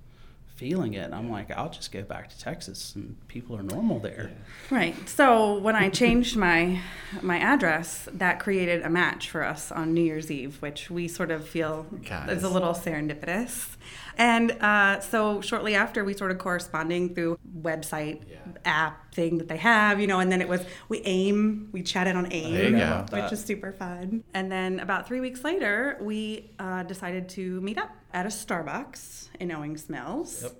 feeling 0.61 0.93
it. 0.93 1.05
And 1.05 1.15
I'm 1.15 1.31
like, 1.31 1.49
I'll 1.49 1.71
just 1.71 1.91
go 1.91 2.03
back 2.03 2.29
to 2.29 2.37
Texas 2.37 2.93
and 2.93 3.15
people 3.27 3.57
are 3.57 3.63
normal 3.63 3.97
there. 3.97 4.29
Right. 4.69 4.95
So 5.09 5.57
when 5.57 5.75
I 5.75 5.89
changed 5.89 6.37
my 6.37 6.79
my 7.23 7.39
address, 7.39 8.07
that 8.13 8.39
created 8.39 8.83
a 8.83 8.89
match 8.89 9.31
for 9.31 9.43
us 9.43 9.71
on 9.71 9.95
New 9.95 10.03
Year's 10.03 10.29
Eve, 10.29 10.61
which 10.61 10.91
we 10.91 11.07
sort 11.07 11.31
of 11.31 11.47
feel 11.49 11.87
Guys. 12.07 12.37
is 12.37 12.43
a 12.43 12.49
little 12.49 12.73
serendipitous. 12.75 13.75
And 14.17 14.51
uh, 14.61 14.99
so 14.99 15.41
shortly 15.41 15.75
after, 15.75 16.03
we 16.03 16.13
started 16.13 16.37
corresponding 16.37 17.13
through 17.15 17.37
website 17.61 18.21
app 18.65 19.13
thing 19.13 19.37
that 19.39 19.47
they 19.47 19.57
have, 19.57 19.99
you 19.99 20.07
know. 20.07 20.19
And 20.19 20.31
then 20.31 20.41
it 20.41 20.47
was 20.47 20.61
we 20.89 21.01
AIM, 21.01 21.69
we 21.71 21.81
chatted 21.83 22.15
on 22.15 22.31
AIM, 22.31 22.53
There 22.53 22.63
you 22.65 22.77
go. 22.77 23.05
which 23.11 23.31
is 23.31 23.43
super 23.43 23.71
fun. 23.71 24.23
And 24.33 24.51
then 24.51 24.79
about 24.79 25.07
three 25.07 25.19
weeks 25.19 25.43
later, 25.43 25.97
we 26.01 26.51
uh, 26.59 26.83
decided 26.83 27.29
to 27.29 27.61
meet 27.61 27.77
up 27.77 27.91
at 28.13 28.25
a 28.25 28.29
Starbucks 28.29 29.29
in 29.39 29.51
Owings 29.51 29.89
Mills. 29.89 30.43
Yep. 30.43 30.51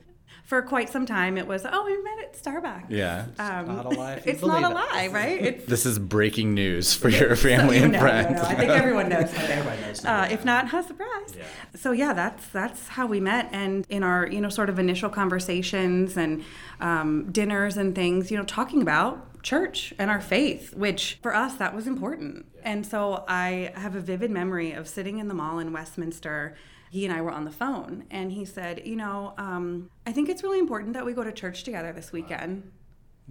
For 0.52 0.62
quite 0.62 0.90
some 0.90 1.06
time, 1.06 1.38
it 1.38 1.48
was 1.48 1.66
oh, 1.66 1.86
we 1.86 1.96
met 2.04 2.20
at 2.20 2.34
Starbucks. 2.34 2.90
Yeah. 2.90 3.28
Um, 3.40 3.68
not 3.68 3.86
a 3.86 3.90
lie 3.92 4.22
it's 4.26 4.42
not 4.42 4.58
a 4.58 4.68
believe 4.68 4.86
it. 4.86 4.94
lie, 4.94 5.08
right? 5.08 5.42
It's 5.46 5.66
This 5.66 5.86
is 5.86 5.98
breaking 5.98 6.54
news 6.54 6.94
for 6.94 7.08
your 7.08 7.38
family 7.38 7.78
you 7.78 7.86
and 7.86 7.94
know, 7.94 8.02
friends. 8.02 8.32
no, 8.32 8.42
no, 8.42 8.50
I 8.50 8.56
think 8.56 8.70
everyone 8.70 9.08
knows 9.08 9.32
that. 9.32 9.50
Everybody 9.50 9.82
knows. 9.82 10.04
Uh, 10.04 10.28
if 10.30 10.44
not, 10.44 10.68
how 10.68 10.82
surprised 10.82 11.38
Yeah. 11.38 11.46
So 11.78 11.94
yeah, 11.94 12.12
that's 12.12 12.48
that's 12.48 12.90
how 12.90 13.08
we 13.08 13.22
met, 13.22 13.48
and 13.54 13.86
in 13.88 14.04
our 14.04 14.28
you 14.28 14.42
know 14.42 14.50
sort 14.50 14.70
of 14.70 14.78
initial 14.78 15.10
conversations 15.10 16.18
and 16.18 16.44
um, 16.82 17.32
dinners 17.32 17.78
and 17.78 17.96
things, 17.96 18.30
you 18.30 18.36
know, 18.36 18.44
talking 18.44 18.82
about 18.82 19.42
church 19.44 19.94
and 19.98 20.12
our 20.12 20.20
faith, 20.20 20.74
which 20.76 21.18
for 21.24 21.34
us 21.34 21.56
that 21.56 21.74
was 21.74 21.88
important. 21.88 22.46
And 22.62 22.86
so 22.86 23.24
I 23.30 23.72
have 23.76 23.96
a 23.96 24.02
vivid 24.02 24.32
memory 24.32 24.74
of 24.74 24.90
sitting 24.90 25.20
in 25.20 25.30
the 25.30 25.34
mall 25.34 25.60
in 25.60 25.72
Westminster. 25.72 26.58
He 26.92 27.06
and 27.06 27.14
I 27.14 27.22
were 27.22 27.32
on 27.32 27.46
the 27.46 27.52
phone, 27.52 28.04
and 28.12 28.34
he 28.34 28.44
said, 28.44 28.82
"You 28.86 28.98
know, 28.98 29.34
um, 29.38 29.90
I 30.06 30.12
think 30.12 30.28
it's 30.28 30.44
really 30.44 30.60
important 30.60 30.94
that 30.94 31.06
we 31.06 31.14
go 31.14 31.24
to 31.24 31.32
church 31.32 31.64
together 31.64 31.94
this 31.94 32.12
weekend." 32.12 32.70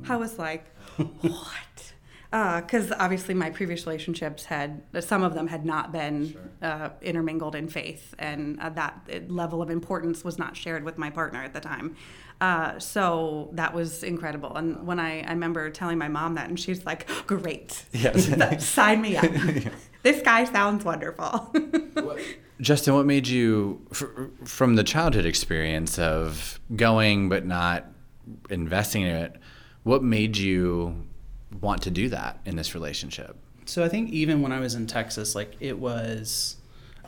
I 0.08 0.16
was 0.16 0.38
like, 0.38 0.64
"What?" 0.96 1.92
Because 2.30 2.90
obviously 2.92 3.34
my 3.34 3.50
previous 3.50 3.84
relationships 3.86 4.46
had 4.46 4.82
some 5.00 5.22
of 5.22 5.34
them 5.34 5.48
had 5.48 5.66
not 5.66 5.92
been 5.92 6.34
uh, 6.62 6.90
intermingled 7.02 7.54
in 7.54 7.68
faith, 7.68 8.14
and 8.18 8.58
uh, 8.60 8.70
that 8.70 9.30
level 9.30 9.60
of 9.60 9.68
importance 9.68 10.24
was 10.24 10.38
not 10.38 10.56
shared 10.56 10.82
with 10.84 10.96
my 10.96 11.10
partner 11.10 11.42
at 11.42 11.52
the 11.52 11.60
time. 11.60 11.96
Uh, 12.40 12.78
so 12.78 13.50
that 13.52 13.74
was 13.74 14.02
incredible. 14.02 14.54
And 14.56 14.86
when 14.86 14.98
I, 14.98 15.20
I 15.22 15.30
remember 15.30 15.68
telling 15.70 15.98
my 15.98 16.08
mom 16.08 16.34
that, 16.36 16.48
and 16.48 16.58
she's 16.58 16.86
like, 16.86 17.06
"Great, 17.26 17.84
Yes. 17.92 18.64
sign 18.66 19.02
me 19.02 19.16
up. 19.16 19.26
this 20.02 20.22
guy 20.22 20.44
sounds 20.44 20.84
wonderful." 20.84 21.54
Justin, 22.60 22.94
what 22.94 23.06
made 23.06 23.26
you, 23.26 23.80
fr- 23.92 24.24
from 24.44 24.76
the 24.76 24.84
childhood 24.84 25.24
experience 25.24 25.98
of 25.98 26.60
going 26.76 27.28
but 27.30 27.46
not 27.46 27.86
investing 28.50 29.02
in 29.02 29.14
it, 29.16 29.36
what 29.82 30.02
made 30.02 30.36
you 30.36 31.06
want 31.60 31.82
to 31.82 31.90
do 31.90 32.08
that 32.10 32.38
in 32.44 32.56
this 32.56 32.74
relationship? 32.74 33.36
So 33.64 33.84
I 33.84 33.88
think 33.88 34.10
even 34.10 34.42
when 34.42 34.52
I 34.52 34.60
was 34.60 34.74
in 34.74 34.86
Texas, 34.86 35.34
like 35.34 35.56
it 35.60 35.78
was, 35.78 36.56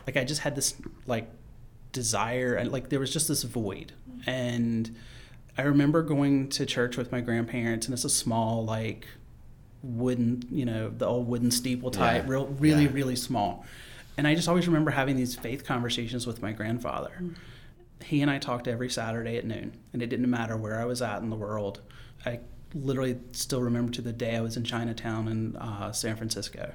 like 0.07 0.17
I 0.17 0.23
just 0.23 0.41
had 0.41 0.55
this 0.55 0.75
like 1.05 1.29
desire 1.91 2.55
and 2.55 2.71
like 2.71 2.89
there 2.89 2.99
was 2.99 3.13
just 3.13 3.27
this 3.27 3.43
void. 3.43 3.93
And 4.25 4.95
I 5.57 5.63
remember 5.63 6.01
going 6.01 6.49
to 6.49 6.65
church 6.65 6.97
with 6.97 7.11
my 7.11 7.21
grandparents, 7.21 7.85
and 7.87 7.93
it's 7.93 8.05
a 8.05 8.09
small 8.09 8.65
like 8.65 9.07
wooden, 9.83 10.43
you 10.51 10.65
know, 10.65 10.89
the 10.89 11.05
old 11.05 11.27
wooden 11.27 11.51
steeple 11.51 11.91
type, 11.91 12.23
Yeah. 12.23 12.29
real, 12.31 12.47
really, 12.47 12.83
Yeah. 12.85 12.91
really 12.93 13.15
small. 13.15 13.65
And 14.17 14.27
I 14.27 14.35
just 14.35 14.47
always 14.47 14.67
remember 14.67 14.91
having 14.91 15.15
these 15.17 15.35
faith 15.35 15.65
conversations 15.65 16.25
with 16.25 16.41
my 16.41 16.51
grandfather. 16.53 17.11
He 18.03 18.21
and 18.21 18.29
I 18.31 18.37
talked 18.37 18.67
every 18.67 18.89
Saturday 18.89 19.37
at 19.37 19.45
noon, 19.45 19.73
and 19.91 20.01
it 20.01 20.07
didn't 20.07 20.29
matter 20.29 20.55
where 20.55 20.79
I 20.79 20.85
was 20.85 21.01
at 21.01 21.21
in 21.21 21.29
the 21.29 21.35
world. 21.35 21.81
I 22.25 22.39
literally 22.73 23.17
still 23.33 23.61
remember 23.61 23.91
to 23.93 24.01
the 24.01 24.13
day 24.13 24.35
I 24.35 24.41
was 24.41 24.55
in 24.57 24.63
Chinatown 24.63 25.27
in 25.27 25.55
uh, 25.57 25.91
San 25.91 26.15
Francisco. 26.15 26.73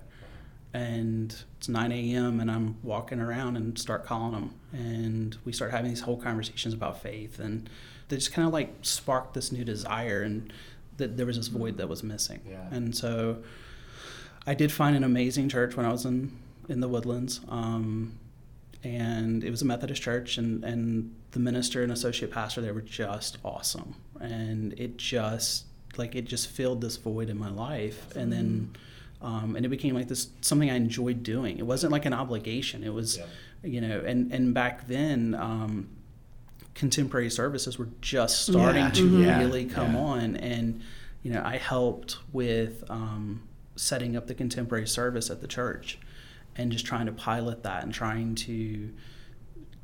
And 0.75 1.35
it's 1.57 1.69
9 1.69 1.91
a.m., 1.93 2.41
and 2.41 2.51
I'm 2.51 2.77
walking 2.83 3.21
around 3.21 3.57
and 3.57 3.79
start 3.79 4.05
calling 4.05 4.35
him. 4.35 4.51
And 4.73 5.37
we 5.45 5.53
start 5.53 5.71
having 5.71 5.91
these 5.91 6.01
whole 6.03 6.19
conversations 6.21 6.75
about 6.75 7.03
faith. 7.03 7.39
And 7.39 7.71
they 8.09 8.17
just 8.17 8.33
kind 8.33 8.47
of 8.47 8.53
like 8.53 8.75
sparked 8.83 9.35
this 9.35 9.53
new 9.53 9.65
desire, 9.65 10.23
and 10.23 10.53
that 10.97 11.17
there 11.17 11.27
was 11.27 11.37
this 11.37 11.49
void 11.49 11.77
that 11.77 11.89
was 11.89 12.03
missing. 12.03 12.41
Yeah. 12.49 12.67
And 12.73 12.97
so 12.97 13.39
I 14.47 14.55
did 14.55 14.73
find 14.73 14.97
an 14.97 15.05
amazing 15.05 15.49
church 15.49 15.77
when 15.77 15.87
I 15.87 15.93
was 15.93 16.05
in, 16.05 16.37
in 16.69 16.81
the 16.81 16.89
Woodlands. 16.89 17.41
Um, 17.49 18.19
and 18.83 19.45
it 19.45 19.51
was 19.51 19.63
a 19.63 19.65
Methodist 19.65 20.03
church, 20.03 20.39
and, 20.39 20.65
and 20.65 21.15
the 21.33 21.39
minister 21.39 21.83
and 21.83 21.93
associate 21.93 22.33
pastor 22.33 22.61
there 22.61 22.75
were 22.75 22.81
just 22.81 23.39
awesome. 23.45 23.95
And 24.21 24.73
it 24.79 24.97
just, 24.97 25.67
like, 25.97 26.15
it 26.15 26.25
just 26.25 26.49
filled 26.49 26.81
this 26.81 26.97
void 26.97 27.29
in 27.29 27.39
my 27.39 27.51
life. 27.51 28.17
And 28.17 28.33
then, 28.33 28.77
um, 29.21 29.55
and 29.55 29.67
it 29.67 29.69
became 29.69 29.95
like 29.95 30.09
this 30.09 30.31
something 30.41 30.71
I 30.71 30.75
enjoyed 30.75 31.23
doing. 31.23 31.59
It 31.59 31.67
wasn't 31.67 31.93
like 31.93 32.07
an 32.07 32.13
obligation. 32.13 32.83
It 32.83 32.95
was, 32.95 33.21
you 33.63 33.81
know, 33.81 34.03
and, 34.05 34.33
and 34.33 34.55
back 34.55 34.89
then, 34.89 35.35
um, 35.35 35.91
contemporary 36.83 37.29
services 37.29 37.77
were 37.77 37.89
just 38.01 38.43
starting 38.47 38.85
Yeah. 38.85 38.91
to. 38.91 39.19
Yeah. 39.21 39.39
really 39.41 39.65
come 39.67 39.95
Yeah. 39.95 40.01
on. 40.01 40.37
And, 40.37 40.81
you 41.25 41.33
know, 41.33 41.43
I 41.45 41.57
helped 41.57 42.19
with 42.33 42.85
um, 42.89 43.43
setting 43.75 44.17
up 44.17 44.29
the 44.29 44.35
contemporary 44.35 44.87
service 44.87 45.29
at 45.29 45.41
the 45.41 45.49
church 45.49 45.99
and 46.57 46.71
just 46.71 46.87
trying 46.87 47.07
to 47.07 47.13
pilot 47.13 47.65
that 47.65 47.83
and 47.83 47.93
trying 47.93 48.37
to 48.37 48.91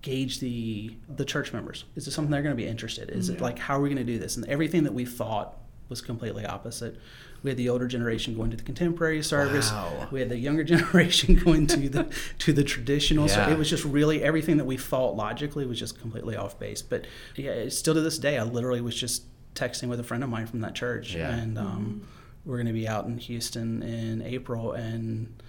gauge 0.03 0.39
the 0.39 0.95
the 1.17 1.25
church 1.25 1.53
members. 1.53 1.85
Is 1.97 2.07
it 2.07 2.13
something 2.13 2.31
they're 2.31 2.43
going 2.43 2.57
to 2.57 2.63
be 2.63 2.69
interested? 2.69 3.11
Is 3.11 3.29
it 3.29 3.41
like 3.41 3.59
how 3.59 3.79
are 3.79 3.81
we 3.81 3.89
going 3.89 4.05
to 4.07 4.13
do 4.13 4.19
this? 4.19 4.37
And 4.37 4.47
everything 4.49 4.85
that 4.85 4.95
we 4.95 5.05
thought 5.05 5.57
was 5.89 6.01
completely 6.01 6.47
opposite. 6.47 6.97
We 7.45 7.51
had 7.51 7.57
the 7.59 7.69
older 7.69 7.87
generation 7.87 8.35
going 8.35 8.51
to 8.51 8.57
the 8.57 8.63
contemporary 8.65 9.23
service. 9.23 9.71
Wow. 9.71 10.09
We 10.11 10.19
had 10.19 10.31
the 10.31 10.39
younger 10.39 10.65
generation 10.75 11.37
going 11.37 11.69
to 11.69 11.89
the 11.89 12.13
to 12.39 12.53
the 12.53 12.65
traditional. 12.65 13.29
So 13.29 13.49
it 13.49 13.57
was 13.57 13.71
just 13.71 13.85
really 13.85 14.25
everything 14.25 14.57
that 14.57 14.65
we 14.65 14.77
thought 14.77 15.15
logically 15.15 15.67
was 15.67 15.79
just 15.79 16.01
completely 16.01 16.35
off 16.37 16.59
base. 16.59 16.83
But 16.83 17.05
yeah, 17.37 17.53
it's 17.53 17.79
still 17.79 17.95
to 17.95 18.01
this 18.01 18.19
day, 18.19 18.39
I 18.39 18.43
literally 18.43 18.81
was 18.81 18.97
just 18.97 19.25
texting 19.55 19.89
with 19.89 20.01
a 20.01 20.05
friend 20.05 20.25
of 20.25 20.31
mine 20.31 20.47
from 20.47 20.63
that 20.63 20.75
church, 20.75 21.15
Yeah. 21.15 21.33
and 21.33 21.57
um, 21.59 22.09
we're 22.45 22.57
going 22.57 22.67
to 22.67 22.73
be 22.73 22.89
out 22.89 23.05
in 23.05 23.19
Houston 23.19 23.83
in 23.85 24.21
April, 24.23 24.73
and 24.73 25.41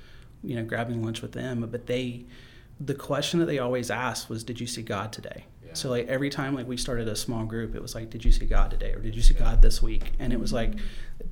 you 0.43 0.55
know, 0.55 0.63
grabbing 0.63 1.01
lunch 1.03 1.21
with 1.23 1.31
them. 1.31 1.65
But 1.71 1.87
they, 1.87 2.25
the 2.79 2.93
question 2.93 3.39
that 3.39 3.47
they 3.47 3.57
always 3.57 3.89
asked 3.89 4.29
was, 4.29 4.43
"Did 4.43 4.59
you 4.59 4.67
see 4.67 4.81
God 4.83 5.11
today?" 5.13 5.45
So 5.73 5.89
like 5.89 6.07
every 6.07 6.29
time 6.29 6.55
like 6.55 6.67
we 6.69 6.77
started 6.77 7.09
a 7.09 7.17
small 7.17 7.43
group, 7.43 7.75
it 7.75 7.81
was 7.81 7.95
like, 7.95 8.09
"Did 8.09 8.23
you 8.23 8.31
see 8.31 8.45
God 8.45 8.71
today?" 8.71 8.93
or 8.93 8.99
"Did 8.99 9.13
you 9.15 9.21
see 9.21 9.33
God 9.33 9.61
this 9.61 9.81
week?" 9.81 10.13
And 10.19 10.31
it 10.31 10.39
was 10.39 10.53
like, 10.53 10.71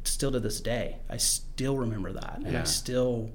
still 0.04 0.32
to 0.32 0.40
this 0.40 0.62
day, 0.62 0.98
I 1.10 1.18
still 1.18 1.78
remember 1.78 2.12
that, 2.14 2.40
and 2.44 2.54
Yeah. 2.54 2.62
I 2.62 2.64
still 2.66 3.32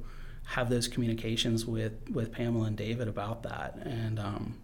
have 0.46 0.70
those 0.70 0.88
communications 0.88 1.66
with 1.66 1.92
with 2.10 2.32
Pamela 2.32 2.66
and 2.66 2.76
David 2.76 3.08
about 3.08 3.42
that, 3.42 3.76
and 3.84 4.18
um, 4.18 4.54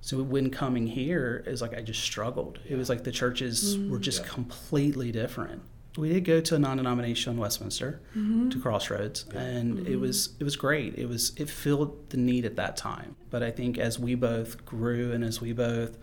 so 0.00 0.22
when 0.22 0.50
coming 0.50 0.86
here 0.86 1.42
is 1.46 1.60
like 1.60 1.76
I 1.76 1.82
just 1.82 2.02
struggled. 2.02 2.58
It 2.68 2.76
was 2.76 2.88
like 2.88 3.04
the 3.04 3.12
churches 3.12 3.76
mm. 3.76 3.90
were 3.90 3.98
just 3.98 4.24
completely 4.24 5.12
different. 5.12 5.62
We 5.96 6.10
did 6.10 6.24
go 6.24 6.40
to 6.40 6.54
a 6.54 6.58
non-denominational 6.58 7.34
in 7.34 7.40
Westminster 7.40 8.00
mm-hmm. 8.16 8.50
to 8.50 8.60
Crossroads, 8.60 9.26
and 9.34 9.80
it 9.80 9.86
mm-hmm. 9.86 10.00
was 10.00 10.34
it 10.38 10.44
was 10.44 10.54
great. 10.54 10.96
It 10.96 11.08
was 11.08 11.32
it 11.36 11.50
filled 11.50 12.10
the 12.10 12.16
need 12.16 12.44
at 12.44 12.56
that 12.56 12.76
time. 12.76 13.16
But 13.30 13.42
I 13.42 13.50
think 13.50 13.78
as 13.78 13.98
we 13.98 14.14
both 14.14 14.64
grew 14.64 15.12
and 15.12 15.24
as 15.24 15.40
we 15.40 15.52
both 15.52 15.98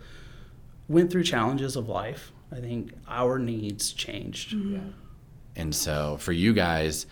went 0.88 1.10
through 1.10 1.24
challenges 1.24 1.76
of 1.76 1.88
life, 1.88 2.32
I 2.52 2.56
think 2.56 2.92
our 3.08 3.38
needs 3.38 3.92
changed. 3.92 4.54
Mm-hmm. 4.54 4.90
And 5.56 5.74
so 5.74 6.16
for 6.18 6.32
you 6.32 6.52
guys 6.52 7.06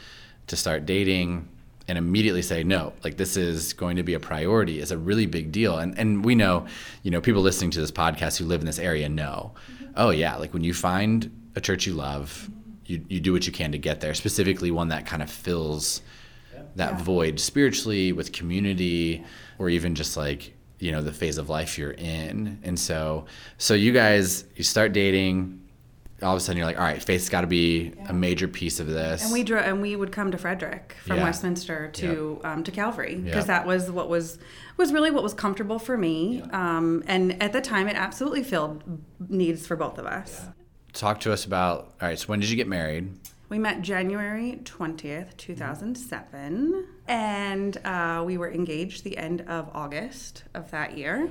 to 0.47 0.57
start 0.57 0.87
dating 0.87 1.49
and 1.89 1.99
immediately 1.99 2.43
say 2.43 2.65
no, 2.65 2.93
like 3.03 3.17
this 3.17 3.37
is 3.37 3.73
going 3.73 3.97
to 3.97 4.03
be 4.03 4.15
a 4.15 4.21
priority 4.21 4.81
is 4.81 4.91
a 4.91 4.99
really 4.99 5.27
big 5.27 5.53
deal. 5.53 5.79
And 5.79 5.99
and 5.99 6.25
we 6.25 6.35
know, 6.35 6.67
you 7.03 7.11
know, 7.11 7.21
people 7.21 7.43
listening 7.43 7.71
to 7.73 7.81
this 7.81 7.91
podcast 7.91 8.39
who 8.39 8.45
live 8.45 8.61
in 8.61 8.67
this 8.67 8.79
area 8.79 9.09
know, 9.09 9.53
oh 9.97 10.11
yeah, 10.11 10.37
like 10.37 10.53
when 10.53 10.65
you 10.65 10.75
find 10.75 11.31
a 11.57 11.61
church 11.61 11.87
you 11.87 11.95
love, 11.95 12.51
you 12.87 13.05
you 13.09 13.21
do 13.21 13.33
what 13.33 13.47
you 13.47 13.53
can 13.53 13.73
to 13.73 13.79
get 13.79 14.01
there, 14.01 14.15
specifically 14.15 14.71
one 14.71 14.89
that 14.89 15.07
kind 15.07 15.23
of 15.23 15.31
fills 15.31 16.03
that 16.77 17.01
void 17.01 17.39
spiritually 17.39 18.13
with 18.13 18.33
community 18.33 19.25
or 19.59 19.69
even 19.69 19.95
just 19.95 20.17
like 20.17 20.55
you 20.79 20.91
know 20.91 21.03
the 21.03 21.13
phase 21.13 21.39
of 21.39 21.49
life 21.49 21.79
you're 21.79 21.93
in. 21.93 22.59
And 22.63 22.79
so 22.79 23.27
so 23.59 23.75
you 23.75 23.93
guys 23.93 24.45
you 24.57 24.65
start 24.65 24.93
dating 24.93 25.61
all 26.25 26.33
of 26.33 26.39
a 26.39 26.41
sudden 26.41 26.57
you're 26.57 26.67
like 26.67 26.79
all 26.79 26.85
right 26.85 27.03
faith's 27.03 27.29
got 27.29 27.43
to 27.43 27.47
be 27.47 27.93
a 28.09 28.13
major 28.13 28.49
piece 28.49 28.81
of 28.81 28.87
this 28.87 29.23
And 29.25 29.33
we 29.33 29.43
drove, 29.43 29.65
and 29.65 29.81
we 29.83 29.95
would 29.97 30.11
come 30.13 30.31
to 30.31 30.39
Frederick 30.39 30.97
from 31.07 31.19
Yeah. 31.19 31.25
Westminster 31.25 31.89
to 31.89 32.41
um, 32.45 32.65
to 32.65 32.71
Calvary 32.71 33.17
because 33.17 33.47
Yep. 33.47 33.47
that 33.47 33.67
was 33.67 33.91
what 33.91 34.09
was 34.09 34.39
was 34.77 34.93
really 34.93 35.11
what 35.11 35.23
was 35.23 35.35
comfortable 35.35 35.79
for 35.79 35.97
me. 35.97 36.43
Um, 36.51 37.05
and 37.07 37.41
at 37.43 37.53
the 37.53 37.61
time, 37.61 37.87
it 37.87 37.95
absolutely 37.97 38.43
filled 38.43 38.83
needs 39.29 39.67
for 39.67 39.77
both 39.77 39.99
of 39.99 40.07
us. 40.07 40.47
talk 40.93 41.21
to 41.21 41.33
us 41.33 41.45
about 41.45 41.93
all 42.01 42.09
right 42.09 42.19
so 42.19 42.27
when 42.27 42.41
did 42.41 42.49
you 42.51 42.57
get 42.57 42.69
married 42.69 43.13
We 43.51 43.59
met 43.59 43.83
January 43.83 44.61
20th, 44.65 45.37
2007, 45.37 46.87
and 47.07 47.77
uh, 47.85 48.23
we 48.27 48.39
were 48.39 48.51
engaged 48.51 49.05
the 49.05 49.17
end 49.19 49.43
of 49.43 49.69
August 49.75 50.45
of 50.55 50.71
that 50.71 50.97
year. 50.97 51.31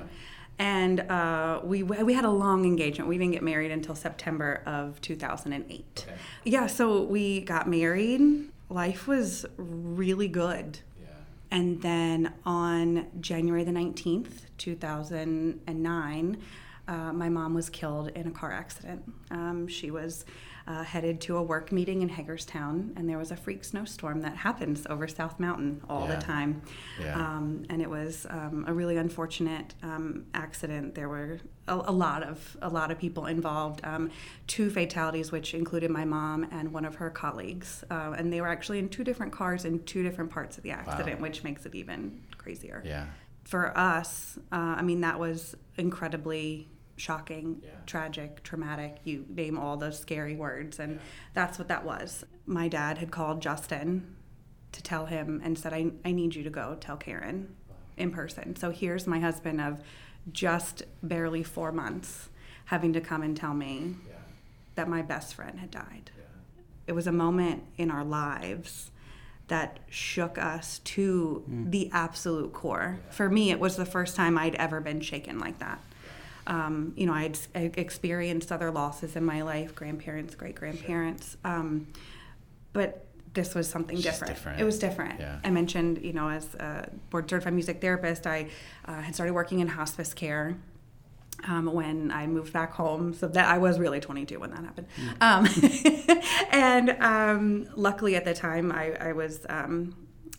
And 0.60 1.00
uh, 1.02 1.62
we, 1.64 1.84
we 1.84 2.14
had 2.14 2.26
a 2.26 2.30
long 2.30 2.66
engagement. 2.66 3.10
We 3.10 3.18
didn't 3.18 3.34
get 3.34 3.44
married 3.44 3.72
until 3.72 3.96
September 3.96 4.62
of 4.66 5.02
2008. 5.02 6.06
Yeah, 6.44 6.68
so 6.68 7.04
we 7.04 7.42
got 7.42 7.68
married 7.68 8.50
life 8.74 9.08
was 9.08 9.46
really 9.58 10.28
good. 10.28 10.80
Yeah. 11.02 11.08
And 11.52 11.82
then 11.82 12.34
on 12.46 13.08
January 13.20 13.64
the 13.64 13.72
19th, 13.72 14.48
2009, 14.58 16.38
uh, 16.86 17.14
my 17.14 17.30
mom 17.30 17.54
was 17.54 17.70
killed 17.70 18.10
in 18.10 18.28
a 18.28 18.32
car 18.32 18.52
accident. 18.52 19.04
Um, 19.32 19.68
she 19.68 19.92
was 19.92 20.26
uh, 20.68 20.84
headed 20.84 21.20
to 21.22 21.38
a 21.38 21.44
work 21.44 21.72
meeting 21.72 22.02
in 22.02 22.10
Hagerstown, 22.10 22.94
and 22.96 23.10
there 23.10 23.18
was 23.18 23.32
a 23.32 23.36
freak 23.36 23.64
snowstorm 23.64 24.22
that 24.22 24.36
happens 24.38 24.86
over 24.90 25.08
South 25.08 25.40
Mountain 25.40 25.82
all 25.90 26.08
Yeah. 26.08 26.16
the 26.16 26.22
time. 26.22 26.62
Yeah. 27.00 27.16
Um, 27.16 27.66
and 27.70 27.82
it 27.82 27.90
was 27.90 28.26
um, 28.30 28.64
a 28.68 28.74
really 28.74 28.98
unfortunate 28.98 29.74
um, 29.84 30.26
accident. 30.34 30.96
There 30.96 31.10
were 31.10 31.40
a, 31.68 31.76
a 31.76 31.92
lot 31.92 32.24
of 32.24 32.58
a 32.62 32.70
lot 32.70 32.92
of 32.92 32.98
people 33.00 33.26
involved. 33.26 33.82
Um, 33.84 34.10
two 34.48 34.70
fatalities, 34.70 35.32
which 35.32 35.54
included 35.54 35.92
my 35.92 36.06
mom 36.06 36.48
and 36.52 36.72
one 36.74 36.86
of 36.86 36.96
her 36.96 37.10
colleagues, 37.10 37.84
uh, 37.92 38.14
and 38.18 38.32
they 38.32 38.40
were 38.42 38.48
actually 38.50 38.80
in 38.80 38.90
two 38.90 39.04
different 39.04 39.32
cars 39.34 39.66
in 39.66 39.84
two 39.84 40.04
different 40.04 40.30
parts 40.32 40.58
of 40.58 40.64
the 40.64 40.72
accident, 40.72 41.20
which 41.22 41.44
makes 41.44 41.66
it 41.66 41.76
even 41.76 42.22
crazier 42.38 42.82
Yeah. 42.86 43.06
for 43.44 43.78
us, 43.78 44.38
uh, 44.52 44.56
I 44.78 44.82
mean, 44.82 45.02
that 45.02 45.20
was 45.20 45.56
incredibly 45.78 46.68
shocking, 47.04 47.62
Yeah. 47.62 47.70
tragic, 47.86 48.42
traumatic. 48.44 48.98
You 49.04 49.26
name 49.30 49.58
all 49.58 49.76
those 49.76 50.00
scary 50.00 50.36
words, 50.36 50.80
and 50.80 51.00
that's 51.34 51.60
what 51.60 51.68
that 51.68 51.84
was. 51.84 52.24
My 52.46 52.68
dad 52.70 52.98
had 52.98 53.12
called 53.12 53.42
Justin 53.42 54.16
to 54.72 54.82
tell 54.82 55.06
him 55.08 55.42
and 55.44 55.58
said, 55.58 55.74
I, 55.74 55.92
I 56.06 56.12
need 56.14 56.34
you 56.34 56.44
to 56.44 56.50
go 56.50 56.76
tell 56.80 56.98
Karen 56.98 57.56
in 57.98 58.10
person. 58.12 58.56
So 58.56 58.72
here's 58.72 59.06
my 59.06 59.20
husband 59.20 59.60
of 59.62 59.80
just 60.32 60.84
barely 61.04 61.44
four 61.44 61.72
months 61.74 62.30
having 62.66 62.94
to 62.94 63.02
come 63.02 63.22
and 63.22 63.36
tell 63.36 63.54
me 63.54 63.96
Yeah. 64.08 64.16
that 64.76 64.88
my 64.88 65.02
best 65.02 65.36
friend 65.36 65.60
had 65.60 65.70
died 65.70 66.12
Yeah. 66.18 66.24
it 66.88 66.94
was 66.94 67.06
a 67.08 67.12
moment 67.12 67.64
in 67.78 67.92
our 67.92 68.06
lives 68.06 68.90
that 69.50 69.80
shook 69.90 70.38
us 70.38 70.80
to 70.86 71.44
mm. 71.50 71.70
the 71.70 71.90
absolute 71.92 72.54
core. 72.54 73.00
For 73.12 73.30
me, 73.30 73.52
it 73.52 73.60
was 73.60 73.76
the 73.76 73.86
first 73.86 74.16
time 74.16 74.38
I'd 74.38 74.56
ever 74.56 74.80
been 74.80 75.02
shaken 75.02 75.38
like 75.38 75.60
that. 75.60 75.82
Um, 76.46 76.94
you 76.96 77.06
know, 77.06 77.14
I'd 77.14 77.38
I 77.56 77.72
experienced 77.76 78.52
other 78.52 78.72
losses 78.72 79.16
in 79.16 79.24
my 79.24 79.42
life, 79.42 79.74
grandparents, 79.76 80.36
great 80.36 80.56
grandparents, 80.56 81.38
um, 81.46 81.88
but 82.74 83.06
this 83.34 83.56
was 83.56 83.68
something 83.68 84.00
different. 84.00 84.34
different. 84.34 84.62
It 84.62 84.64
was 84.64 84.78
different. 84.78 85.20
Yeah. 85.20 85.40
I 85.44 85.50
mentioned, 85.50 86.04
you 86.04 86.14
know, 86.14 86.30
as 86.30 86.54
a 86.56 86.90
board 87.10 87.30
certified 87.30 87.54
music 87.54 87.82
therapist, 87.82 88.28
I 88.28 88.50
uh, 88.86 89.02
had 89.02 89.16
started 89.16 89.34
working 89.34 89.60
in 89.60 89.68
hospice 89.68 90.14
care 90.14 90.56
um, 91.46 91.66
when 91.66 92.12
I 92.12 92.28
moved 92.28 92.54
back 92.54 92.74
home. 92.74 93.14
So 93.14 93.28
that 93.28 93.48
I 93.48 93.58
was 93.58 93.80
really 93.80 94.00
22 94.00 94.40
when 94.40 94.52
that 94.52 94.64
happened. 94.64 94.88
Um, 95.20 95.48
and 96.52 96.90
um, 97.02 97.70
luckily 97.76 98.16
at 98.16 98.26
the 98.26 98.34
time, 98.34 98.72
I, 98.72 98.94
I 99.00 99.14
was 99.14 99.46
um, 99.50 99.96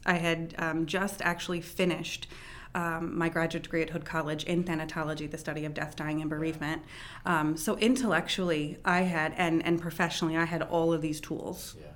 I 0.06 0.14
had 0.14 0.54
um, 0.58 0.86
just 0.86 1.22
actually 1.22 1.60
finished. 1.60 2.28
Um, 2.74 3.16
my 3.16 3.28
graduate 3.28 3.62
degree 3.62 3.82
at 3.82 3.90
Hood 3.90 4.04
College 4.04 4.42
in 4.44 4.64
thanatology, 4.64 5.30
the 5.30 5.38
study 5.38 5.64
of 5.64 5.74
death, 5.74 5.94
dying, 5.94 6.20
and 6.20 6.28
bereavement. 6.28 6.82
Um, 7.24 7.56
so 7.56 7.76
intellectually, 7.76 8.78
I 8.84 9.02
had, 9.02 9.32
and, 9.36 9.64
and 9.64 9.80
professionally, 9.80 10.36
I 10.36 10.44
had 10.44 10.60
all 10.62 10.92
of 10.92 11.00
these 11.00 11.20
tools. 11.20 11.76
Yeah. 11.80 11.86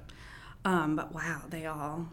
Um, 0.65 0.95
but 0.95 1.13
wow, 1.13 1.43
they 1.51 1.67
all 1.67 2.07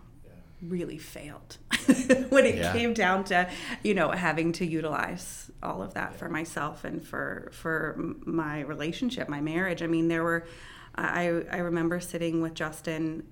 really 0.64 0.98
failed 0.98 1.58
when 2.30 2.46
it 2.46 2.56
Yeah. 2.56 2.74
came 2.74 2.94
down 2.96 3.24
to, 3.26 3.48
you 3.84 3.94
know, 3.94 4.10
having 4.12 4.52
to 4.54 4.66
utilize 4.66 5.52
all 5.62 5.84
of 5.84 5.94
that 5.94 6.16
for 6.16 6.28
myself 6.30 6.84
and 6.86 7.06
for 7.06 7.50
for 7.54 7.96
my 8.26 8.62
relationship, 8.62 9.30
my 9.30 9.42
marriage. 9.42 9.84
I 9.84 9.88
mean, 9.88 10.08
there 10.08 10.24
were, 10.24 10.48
I 10.96 11.44
I 11.52 11.58
remember 11.58 12.00
sitting 12.00 12.42
with 12.42 12.56
Justin. 12.56 13.24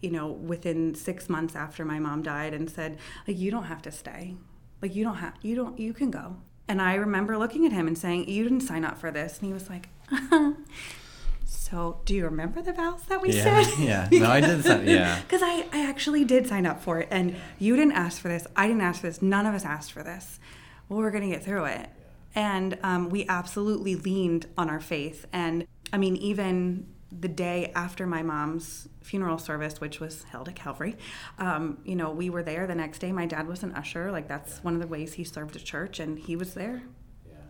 You 0.00 0.10
know, 0.10 0.28
within 0.28 0.94
six 0.94 1.28
months 1.28 1.54
after 1.54 1.84
my 1.84 1.98
mom 1.98 2.22
died, 2.22 2.54
and 2.54 2.70
said, 2.70 2.98
like, 3.28 3.38
you 3.38 3.50
don't 3.50 3.64
have 3.64 3.82
to 3.82 3.92
stay. 3.92 4.36
Like, 4.80 4.94
you 4.94 5.04
don't 5.04 5.16
have, 5.16 5.34
you 5.42 5.54
don't, 5.54 5.78
you 5.78 5.92
can 5.92 6.10
go. 6.10 6.36
And 6.68 6.80
I 6.80 6.94
remember 6.94 7.36
looking 7.36 7.66
at 7.66 7.72
him 7.72 7.86
and 7.86 7.98
saying, 7.98 8.28
you 8.28 8.42
didn't 8.44 8.62
sign 8.62 8.84
up 8.84 8.96
for 8.98 9.10
this. 9.10 9.38
And 9.38 9.46
he 9.48 9.52
was 9.52 9.68
like, 9.68 9.88
so 11.44 12.00
do 12.04 12.14
you 12.14 12.24
remember 12.24 12.62
the 12.62 12.72
vows 12.72 13.02
that 13.08 13.20
we 13.20 13.32
Yeah, 13.32 13.62
said? 13.62 13.78
yeah. 13.78 14.08
No, 14.12 14.30
I 14.30 14.40
didn't 14.40 14.62
sign- 14.62 14.86
yeah. 14.88 15.20
Because 15.28 15.42
I, 15.42 15.66
I 15.72 15.86
actually 15.88 16.24
did 16.24 16.46
sign 16.46 16.66
up 16.66 16.82
for 16.82 17.00
it. 17.00 17.08
And 17.10 17.36
you 17.58 17.76
didn't 17.76 17.92
ask 17.92 18.20
for 18.20 18.28
this. 18.28 18.46
I 18.56 18.66
didn't 18.68 18.82
ask 18.82 19.00
for 19.00 19.08
this. 19.08 19.20
None 19.20 19.46
of 19.46 19.54
us 19.54 19.64
asked 19.64 19.92
for 19.92 20.02
this. 20.02 20.38
Well, 20.88 21.00
we're 21.00 21.10
going 21.10 21.28
to 21.28 21.34
get 21.36 21.44
through 21.44 21.64
it. 21.66 21.88
And 22.34 22.78
um, 22.82 23.10
we 23.10 23.26
absolutely 23.28 23.96
leaned 23.96 24.46
on 24.56 24.70
our 24.70 24.80
faith. 24.80 25.26
And 25.32 25.66
I 25.92 25.98
mean, 25.98 26.16
even 26.16 26.86
the 27.12 27.28
day 27.28 27.72
after 27.74 28.06
my 28.06 28.22
mom's 28.22 28.88
funeral 29.02 29.38
service, 29.38 29.80
which 29.80 29.98
was 30.00 30.22
held 30.24 30.48
at 30.48 30.54
Calvary, 30.56 30.96
um, 31.38 31.78
you 31.84 31.96
know, 31.96 32.10
we 32.10 32.30
were 32.30 32.42
there 32.42 32.66
the 32.66 32.74
next 32.74 32.98
day. 33.00 33.10
My 33.12 33.26
dad 33.26 33.46
was 33.48 33.62
an 33.62 33.72
usher. 33.74 34.12
Like, 34.12 34.28
that's 34.28 34.62
one 34.62 34.74
of 34.74 34.80
the 34.80 34.86
ways 34.86 35.14
he 35.14 35.24
served 35.24 35.56
a 35.56 35.60
church. 35.60 35.98
And 36.00 36.18
he 36.18 36.36
was 36.36 36.54
there 36.54 36.82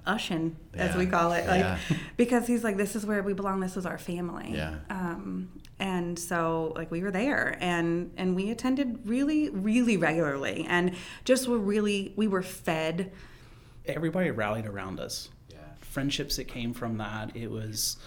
ushin, 0.06 0.54
as 0.72 0.92
Yeah. 0.92 0.98
we 0.98 1.06
call 1.06 1.32
it, 1.32 1.46
like 1.46 1.60
Yeah. 1.60 1.78
because 2.16 2.46
he's 2.46 2.64
like, 2.64 2.78
this 2.78 2.96
is 2.96 3.04
where 3.04 3.22
we 3.22 3.34
belong. 3.34 3.60
This 3.60 3.76
is 3.76 3.84
our 3.84 3.98
family. 3.98 4.52
Yeah. 4.54 4.76
Um, 4.88 5.50
and 5.78 6.18
so 6.18 6.72
like 6.74 6.90
we 6.90 7.02
were 7.02 7.10
there, 7.10 7.58
and 7.60 8.10
and 8.16 8.34
we 8.34 8.50
attended 8.50 9.00
really, 9.06 9.50
really 9.50 9.96
regularly, 9.98 10.64
and 10.68 10.94
just 11.26 11.48
were 11.48 11.58
really 11.58 12.14
we 12.16 12.26
were 12.28 12.42
fed. 12.42 13.12
Everybody 13.86 14.30
rallied 14.30 14.64
around 14.66 15.00
us. 15.00 15.28
Yeah. 15.50 15.56
Friendships 15.80 16.36
that 16.36 16.48
came 16.48 16.72
from 16.72 16.96
that. 16.98 17.36
It 17.36 17.50
was 17.50 17.98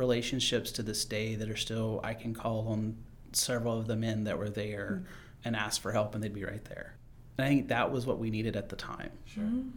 relationships 0.00 0.72
to 0.72 0.82
this 0.82 1.04
day 1.04 1.36
that 1.36 1.48
are 1.48 1.56
still. 1.56 2.00
I 2.02 2.14
can 2.14 2.34
call 2.34 2.66
on 2.68 2.96
several 3.32 3.78
of 3.78 3.86
the 3.86 3.94
men 3.94 4.24
that 4.24 4.36
were 4.36 4.50
there 4.50 5.02
hmm. 5.04 5.12
and 5.44 5.54
ask 5.54 5.80
for 5.80 5.92
help, 5.92 6.14
and 6.14 6.24
they'd 6.24 6.34
be 6.34 6.44
right 6.44 6.64
there. 6.64 6.96
And 7.38 7.46
I 7.46 7.48
think 7.48 7.68
that 7.68 7.92
was 7.92 8.06
what 8.06 8.18
we 8.18 8.30
needed 8.30 8.56
at 8.56 8.68
the 8.68 8.76
time. 8.76 9.12
Sure. 9.26 9.44
Hmm. 9.44 9.68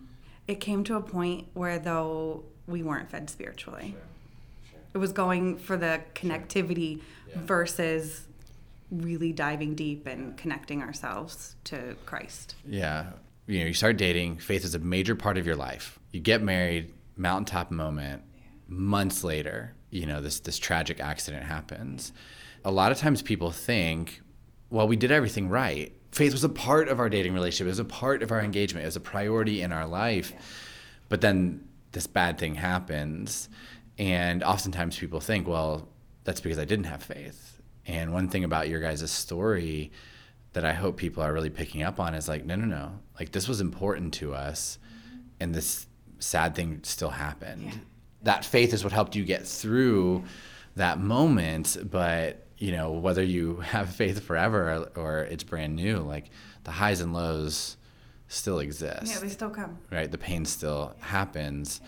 It 0.47 0.59
came 0.59 0.83
to 0.85 0.95
a 0.95 1.01
point 1.01 1.47
where 1.53 1.79
though 1.79 2.43
we 2.67 2.81
weren't 2.83 3.09
fed 3.09 3.29
spiritually. 3.29 3.91
Sure. 3.91 4.71
Sure. 4.71 4.79
It 4.93 4.97
was 4.97 5.11
going 5.11 5.57
for 5.57 5.77
the 5.77 6.01
connectivity 6.15 7.01
Yeah. 7.29 7.41
versus 7.41 8.27
really 8.91 9.31
diving 9.31 9.75
deep 9.75 10.05
and 10.05 10.37
connecting 10.37 10.81
ourselves 10.81 11.55
to 11.65 11.95
Christ. 12.05 12.55
Yeah. 12.67 13.11
You 13.47 13.59
know, 13.59 13.65
you 13.65 13.73
start 13.73 13.97
dating, 13.97 14.37
faith 14.37 14.63
is 14.63 14.75
a 14.75 14.79
major 14.79 15.15
part 15.15 15.37
of 15.37 15.45
your 15.45 15.55
life. 15.55 15.99
You 16.11 16.19
get 16.19 16.41
married, 16.41 16.93
mountaintop 17.15 17.71
moment. 17.71 18.23
Months 18.67 19.23
later, 19.23 19.73
you 19.93 20.05
know, 20.05 20.21
this 20.21 20.39
this 20.39 20.57
tragic 20.57 20.99
accident 20.99 21.43
happens. 21.43 22.11
A 22.65 22.71
lot 22.71 22.91
of 22.91 22.97
times 22.97 23.21
people 23.21 23.51
think, 23.51 24.21
well, 24.69 24.87
we 24.87 24.95
did 24.95 25.11
everything 25.11 25.49
right. 25.49 25.93
Faith 26.11 26.31
was 26.31 26.43
a 26.43 26.49
part 26.49 26.87
of 26.87 26.99
our 26.99 27.09
dating 27.09 27.33
relationship. 27.33 27.67
It 27.67 27.71
was 27.71 27.79
a 27.79 27.85
part 27.85 28.23
of 28.23 28.31
our 28.31 28.41
engagement. 28.41 28.83
It 28.83 28.87
was 28.87 28.95
a 28.95 29.01
priority 29.01 29.61
in 29.61 29.71
our 29.71 29.85
life. 29.85 30.33
But 31.09 31.21
then 31.21 31.67
this 31.91 32.07
bad 32.07 32.37
thing 32.37 32.55
happens. 32.55 33.49
And 33.97 34.43
oftentimes 34.43 34.97
people 34.97 35.19
think, 35.19 35.47
well, 35.47 35.87
that's 36.23 36.41
because 36.41 36.57
I 36.57 36.65
didn't 36.65 36.85
have 36.85 37.03
faith. 37.03 37.61
And 37.85 38.13
one 38.13 38.29
thing 38.29 38.43
about 38.43 38.69
your 38.69 38.79
guys' 38.79 39.11
story 39.11 39.91
that 40.53 40.63
I 40.63 40.73
hope 40.73 40.97
people 40.97 41.21
are 41.21 41.33
really 41.33 41.49
picking 41.49 41.83
up 41.83 41.99
on 41.99 42.13
is 42.15 42.27
like, 42.27 42.45
no, 42.45 42.55
no, 42.55 42.65
no. 42.65 42.99
Like, 43.19 43.31
this 43.31 43.47
was 43.47 43.59
important 43.59 44.13
to 44.15 44.33
us. 44.33 44.77
And 45.39 45.53
this 45.53 45.87
sad 46.19 46.55
thing 46.55 46.79
still 46.83 47.09
happened. 47.09 47.81
That 48.23 48.45
faith 48.45 48.73
is 48.73 48.83
what 48.83 48.93
helped 48.93 49.15
you 49.15 49.23
get 49.23 49.45
through 49.45 50.23
that 50.75 50.99
moment. 50.99 51.77
But, 51.89 52.45
you 52.57 52.71
know, 52.71 52.91
whether 52.91 53.23
you 53.23 53.57
have 53.57 53.89
faith 53.93 54.23
forever 54.23 54.89
or, 54.95 55.01
or 55.01 55.19
it's 55.19 55.43
brand 55.43 55.75
new, 55.75 55.97
like 55.99 56.29
the 56.63 56.71
highs 56.71 57.01
and 57.01 57.13
lows 57.13 57.77
still 58.27 58.59
exist 58.59 59.13
Yeah, 59.13 59.19
they 59.19 59.27
still 59.29 59.49
come. 59.51 59.77
right? 59.91 60.09
The 60.11 60.17
pain 60.17 60.45
still 60.45 60.95
happens. 60.99 61.81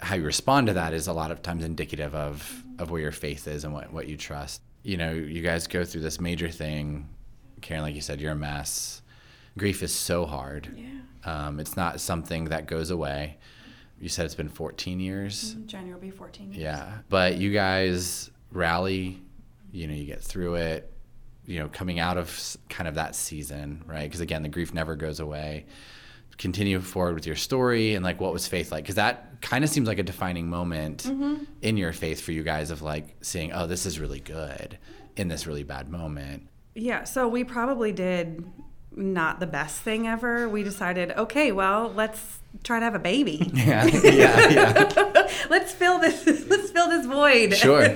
How 0.00 0.14
you 0.14 0.24
respond 0.24 0.68
to 0.68 0.72
that 0.74 0.94
is 0.94 1.08
a 1.08 1.12
lot 1.12 1.30
of 1.30 1.42
times 1.42 1.62
indicative 1.64 2.14
of 2.14 2.64
of 2.78 2.90
where 2.90 3.02
your 3.02 3.12
faith 3.12 3.46
is 3.46 3.64
and 3.64 3.74
what 3.74 3.92
what 3.92 4.08
you 4.08 4.16
trust. 4.16 4.62
You 4.82 4.96
know, 4.96 5.12
you 5.12 5.42
guys 5.42 5.66
go 5.66 5.84
through 5.84 6.00
this 6.00 6.18
major 6.18 6.48
thing. 6.48 7.06
Karen, 7.60 7.82
like 7.82 7.94
you 7.94 8.00
said, 8.00 8.18
you're 8.18 8.32
a 8.32 8.36
mess. 8.36 9.02
Grief 9.58 9.82
is 9.82 9.92
so 9.92 10.24
hard. 10.24 10.68
Yeah. 10.74 10.86
Um, 11.46 11.60
it's 11.60 11.76
not 11.76 12.00
something 12.00 12.46
that 12.46 12.66
goes 12.66 12.90
away. 12.90 13.36
You 14.00 14.08
said 14.08 14.24
it's 14.24 14.34
been 14.34 14.48
14 14.48 14.98
years. 14.98 15.54
Mm-hmm. 15.54 15.66
January 15.66 15.94
will 15.94 16.00
be 16.00 16.10
14 16.10 16.52
years. 16.52 16.56
Yeah. 16.56 16.98
But 17.08 17.36
you 17.36 17.52
guys 17.52 18.30
rally, 18.50 19.20
you 19.70 19.86
know, 19.86 19.94
you 19.94 20.06
get 20.06 20.22
through 20.22 20.54
it, 20.54 20.90
you 21.44 21.58
know, 21.58 21.68
coming 21.68 21.98
out 21.98 22.16
of 22.16 22.56
kind 22.68 22.88
of 22.88 22.94
that 22.94 23.14
season, 23.14 23.84
right? 23.86 24.04
Because 24.04 24.20
again, 24.20 24.42
the 24.42 24.48
grief 24.48 24.72
never 24.72 24.96
goes 24.96 25.20
away. 25.20 25.66
Continue 26.38 26.80
forward 26.80 27.14
with 27.14 27.26
your 27.26 27.36
story 27.36 27.94
and 27.94 28.02
like 28.02 28.18
what 28.18 28.32
was 28.32 28.48
faith 28.48 28.72
like? 28.72 28.84
Because 28.84 28.94
that 28.94 29.42
kind 29.42 29.62
of 29.62 29.68
seems 29.68 29.86
like 29.86 29.98
a 29.98 30.02
defining 30.02 30.48
moment 30.48 31.02
mm-hmm. 31.02 31.44
in 31.60 31.76
your 31.76 31.92
faith 31.92 32.22
for 32.22 32.32
you 32.32 32.42
guys 32.42 32.70
of 32.70 32.80
like 32.80 33.14
seeing, 33.20 33.52
oh, 33.52 33.66
this 33.66 33.84
is 33.84 34.00
really 34.00 34.20
good 34.20 34.78
in 35.16 35.28
this 35.28 35.46
really 35.46 35.64
bad 35.64 35.90
moment. 35.90 36.48
Yeah, 36.74 37.04
so 37.04 37.28
we 37.28 37.44
probably 37.44 37.92
did 37.92 38.50
not 38.96 39.40
the 39.40 39.46
best 39.46 39.80
thing 39.82 40.06
ever, 40.08 40.48
we 40.48 40.62
decided, 40.62 41.12
okay, 41.12 41.52
well, 41.52 41.92
let's 41.94 42.38
try 42.64 42.78
to 42.80 42.84
have 42.84 42.94
a 42.94 42.98
baby. 42.98 43.50
Yeah, 43.54 43.86
yeah, 43.86 44.48
yeah. 44.50 45.28
let's 45.50 45.72
fill 45.72 45.98
this 46.00 46.26
let's 46.48 46.70
fill 46.70 46.88
this 46.88 47.06
void 47.06 47.54
Sure. 47.56 47.88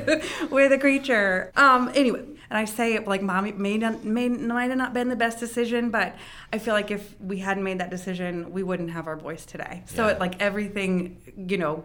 with 0.50 0.70
a 0.72 0.78
creature. 0.78 1.50
Um 1.56 1.90
anyway, 1.94 2.20
and 2.48 2.58
I 2.58 2.64
say 2.64 2.94
it 2.94 3.08
like 3.08 3.22
mommy 3.22 3.50
may 3.52 3.76
not 3.78 4.04
may 4.04 4.28
might 4.28 4.68
have 4.70 4.78
not 4.78 4.94
been 4.94 5.08
the 5.08 5.16
best 5.16 5.40
decision, 5.40 5.90
but 5.90 6.14
I 6.52 6.58
feel 6.58 6.74
like 6.74 6.90
if 6.92 7.14
we 7.20 7.38
hadn't 7.38 7.64
made 7.64 7.80
that 7.80 7.90
decision, 7.90 8.52
we 8.52 8.62
wouldn't 8.62 8.90
have 8.92 9.06
our 9.08 9.16
voice 9.16 9.44
today. 9.44 9.82
So 9.86 10.06
Yeah. 10.06 10.12
it 10.12 10.20
like 10.20 10.40
everything, 10.40 11.20
you 11.36 11.58
know, 11.58 11.84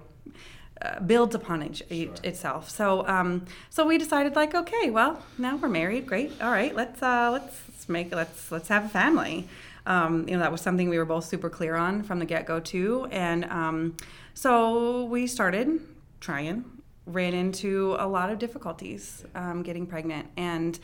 uh, 0.82 1.00
builds 1.02 1.34
upon 1.36 1.64
each, 1.64 1.82
each 1.90 2.20
itself. 2.24 2.70
So 2.70 3.06
um, 3.08 3.46
so 3.72 3.88
we 3.88 3.98
decided 3.98 4.36
like, 4.36 4.54
okay, 4.54 4.92
well, 4.92 5.22
now 5.40 5.56
we're 5.58 5.68
married. 5.70 6.06
Great. 6.06 6.32
All 6.42 6.52
right, 6.52 6.76
let's 6.76 7.02
uh, 7.02 7.30
let's 7.32 7.56
make 7.90 8.14
let's 8.14 8.52
let's 8.52 8.68
have 8.68 8.86
a 8.86 8.90
family. 8.90 9.48
Um, 9.86 10.28
you 10.28 10.36
know, 10.36 10.40
that 10.42 10.52
was 10.52 10.62
something 10.62 10.90
we 10.90 10.98
were 10.98 11.06
both 11.06 11.26
super 11.26 11.50
clear 11.50 11.76
on 11.76 12.04
from 12.04 12.20
the 12.20 12.26
get 12.26 12.46
go 12.46 12.60
too. 12.60 13.08
And 13.12 13.46
um, 13.46 13.98
so 14.34 15.06
we 15.06 15.28
started 15.28 15.82
trying. 16.20 16.66
Ran 17.06 17.34
into 17.34 17.96
a 17.98 18.08
lot 18.08 18.30
of 18.30 18.38
difficulties 18.38 19.26
um, 19.34 19.64
getting 19.64 19.88
pregnant, 19.88 20.28
and 20.38 20.78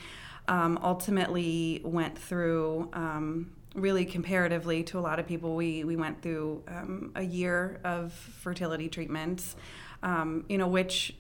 um, 0.48 0.80
ultimately 0.82 1.82
went 1.84 2.18
through 2.18 2.90
um, 2.94 3.52
really 3.76 4.06
comparatively 4.06 4.82
to 4.86 4.98
a 4.98 5.02
lot 5.02 5.20
of 5.20 5.28
people. 5.28 5.56
We 5.56 5.84
we 5.84 5.96
went 5.96 6.24
through 6.24 6.64
um, 6.68 7.12
a 7.16 7.22
year 7.22 7.80
of 7.84 8.12
fertility 8.12 8.90
treatments, 8.90 9.56
um, 10.02 10.46
you 10.50 10.58
know, 10.58 10.68
which 10.68 11.14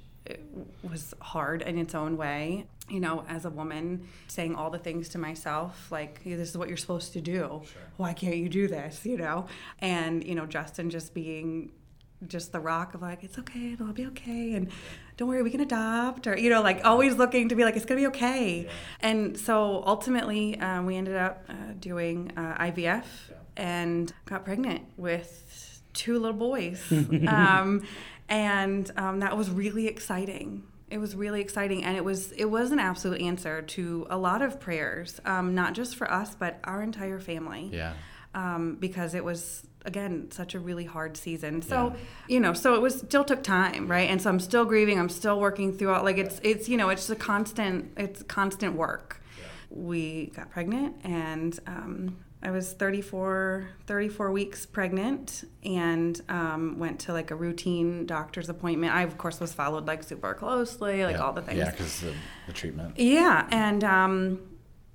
was 0.83 1.13
hard 1.21 1.61
in 1.61 1.77
its 1.77 1.95
own 1.95 2.17
way. 2.17 2.65
You 2.89 2.99
know, 2.99 3.25
as 3.27 3.45
a 3.45 3.49
woman, 3.49 4.07
saying 4.27 4.53
all 4.55 4.69
the 4.69 4.77
things 4.77 5.09
to 5.09 5.17
myself, 5.17 5.91
like, 5.91 6.21
"Hey, 6.23 6.35
this 6.35 6.49
is 6.49 6.57
what 6.57 6.67
you're 6.67 6.77
supposed 6.77 7.13
to 7.13 7.21
do. 7.21 7.63
Why 7.97 8.13
can't 8.13 8.37
you 8.37 8.47
do 8.49 8.67
this? 8.67 9.05
You 9.05 9.17
know? 9.17 9.47
And, 9.79 10.23
you 10.23 10.35
know, 10.35 10.45
Justin 10.45 10.89
just 10.89 11.13
being 11.13 11.71
just 12.27 12.51
the 12.51 12.59
rock 12.59 12.93
of 12.93 13.01
like, 13.01 13.23
it's 13.23 13.37
okay, 13.37 13.73
it'll 13.73 13.93
be 13.93 14.05
okay. 14.07 14.53
And 14.53 14.69
don't 15.17 15.27
worry, 15.27 15.43
we 15.43 15.49
can 15.49 15.61
adopt. 15.61 16.27
Or, 16.27 16.37
you 16.37 16.49
know, 16.49 16.61
like 16.61 16.83
always 16.83 17.15
looking 17.15 17.49
to 17.49 17.55
be 17.55 17.63
like, 17.63 17.75
it's 17.75 17.85
going 17.85 18.01
to 18.01 18.09
be 18.09 18.15
okay. 18.15 18.67
And 19.01 19.37
so 19.37 19.83
ultimately, 19.85 20.59
um, 20.59 20.85
we 20.85 20.95
ended 20.95 21.15
up 21.15 21.43
uh, 21.49 21.53
doing 21.79 22.31
uh, 22.37 22.55
IVF 22.59 23.05
and 23.57 24.11
got 24.25 24.45
pregnant 24.45 24.83
with 24.97 25.81
two 25.93 26.19
little 26.19 26.37
boys. 26.37 26.83
um, 27.27 27.83
and 28.29 28.89
um, 28.97 29.19
that 29.19 29.35
was 29.37 29.49
really 29.49 29.87
exciting. 29.87 30.63
It 30.89 30.99
was 30.99 31.15
really 31.15 31.41
exciting, 31.41 31.83
and 31.83 31.97
it 31.97 32.03
was 32.05 32.31
it 32.33 32.45
was 32.45 32.71
an 32.71 32.79
absolute 32.79 33.21
answer 33.21 33.61
to 33.61 34.05
a 34.09 34.17
lot 34.17 34.41
of 34.41 34.59
prayers, 34.59 35.19
um, 35.25 35.55
not 35.55 35.73
just 35.73 35.95
for 35.95 36.09
us, 36.11 36.35
but 36.35 36.59
our 36.63 36.81
entire 36.81 37.19
family. 37.19 37.69
Yeah. 37.73 37.93
Um, 38.33 38.75
because 38.79 39.13
it 39.13 39.23
was 39.23 39.65
again 39.85 40.29
such 40.31 40.55
a 40.55 40.59
really 40.59 40.83
hard 40.85 41.15
season. 41.17 41.61
So 41.61 41.91
Yeah. 41.93 41.99
you 42.27 42.39
know, 42.39 42.53
so 42.53 42.75
it 42.75 42.81
was 42.81 42.99
still 42.99 43.23
took 43.23 43.43
time, 43.43 43.87
right? 43.89 44.09
And 44.09 44.21
so 44.21 44.29
I'm 44.29 44.39
still 44.39 44.65
grieving. 44.65 44.99
I'm 44.99 45.09
still 45.09 45.39
working 45.39 45.71
through 45.77 45.95
it. 45.95 46.03
Like 46.03 46.17
it's 46.17 46.39
it's 46.43 46.67
you 46.69 46.77
know 46.77 46.89
it's 46.89 47.09
a 47.09 47.15
constant 47.15 47.91
it's 47.97 48.21
constant 48.23 48.75
work. 48.75 49.21
We 49.69 50.27
got 50.35 50.51
pregnant, 50.51 50.95
and 51.03 51.59
um, 51.67 52.17
I 52.45 52.51
was 52.51 52.73
34 52.73 53.67
34 53.87 54.31
weeks 54.31 54.67
pregnant, 54.67 55.49
and 55.63 56.21
um, 56.29 56.77
went 56.77 56.99
to 57.01 57.13
like 57.13 57.31
a 57.31 57.35
routine 57.35 58.05
doctor's 58.05 58.49
appointment. 58.49 58.93
I 58.93 59.01
of 59.01 59.17
course 59.17 59.39
was 59.39 59.51
followed 59.51 59.87
like 59.87 60.03
super 60.03 60.35
closely, 60.35 61.03
like 61.03 61.15
yeah. 61.15 61.23
all 61.23 61.33
the 61.33 61.41
things. 61.41 61.57
Yeah, 61.57 61.71
because 61.71 62.01
the, 62.01 62.13
the 62.45 62.53
treatment. 62.53 62.99
Yeah, 62.99 63.47
and 63.49 63.83
um, 63.83 64.39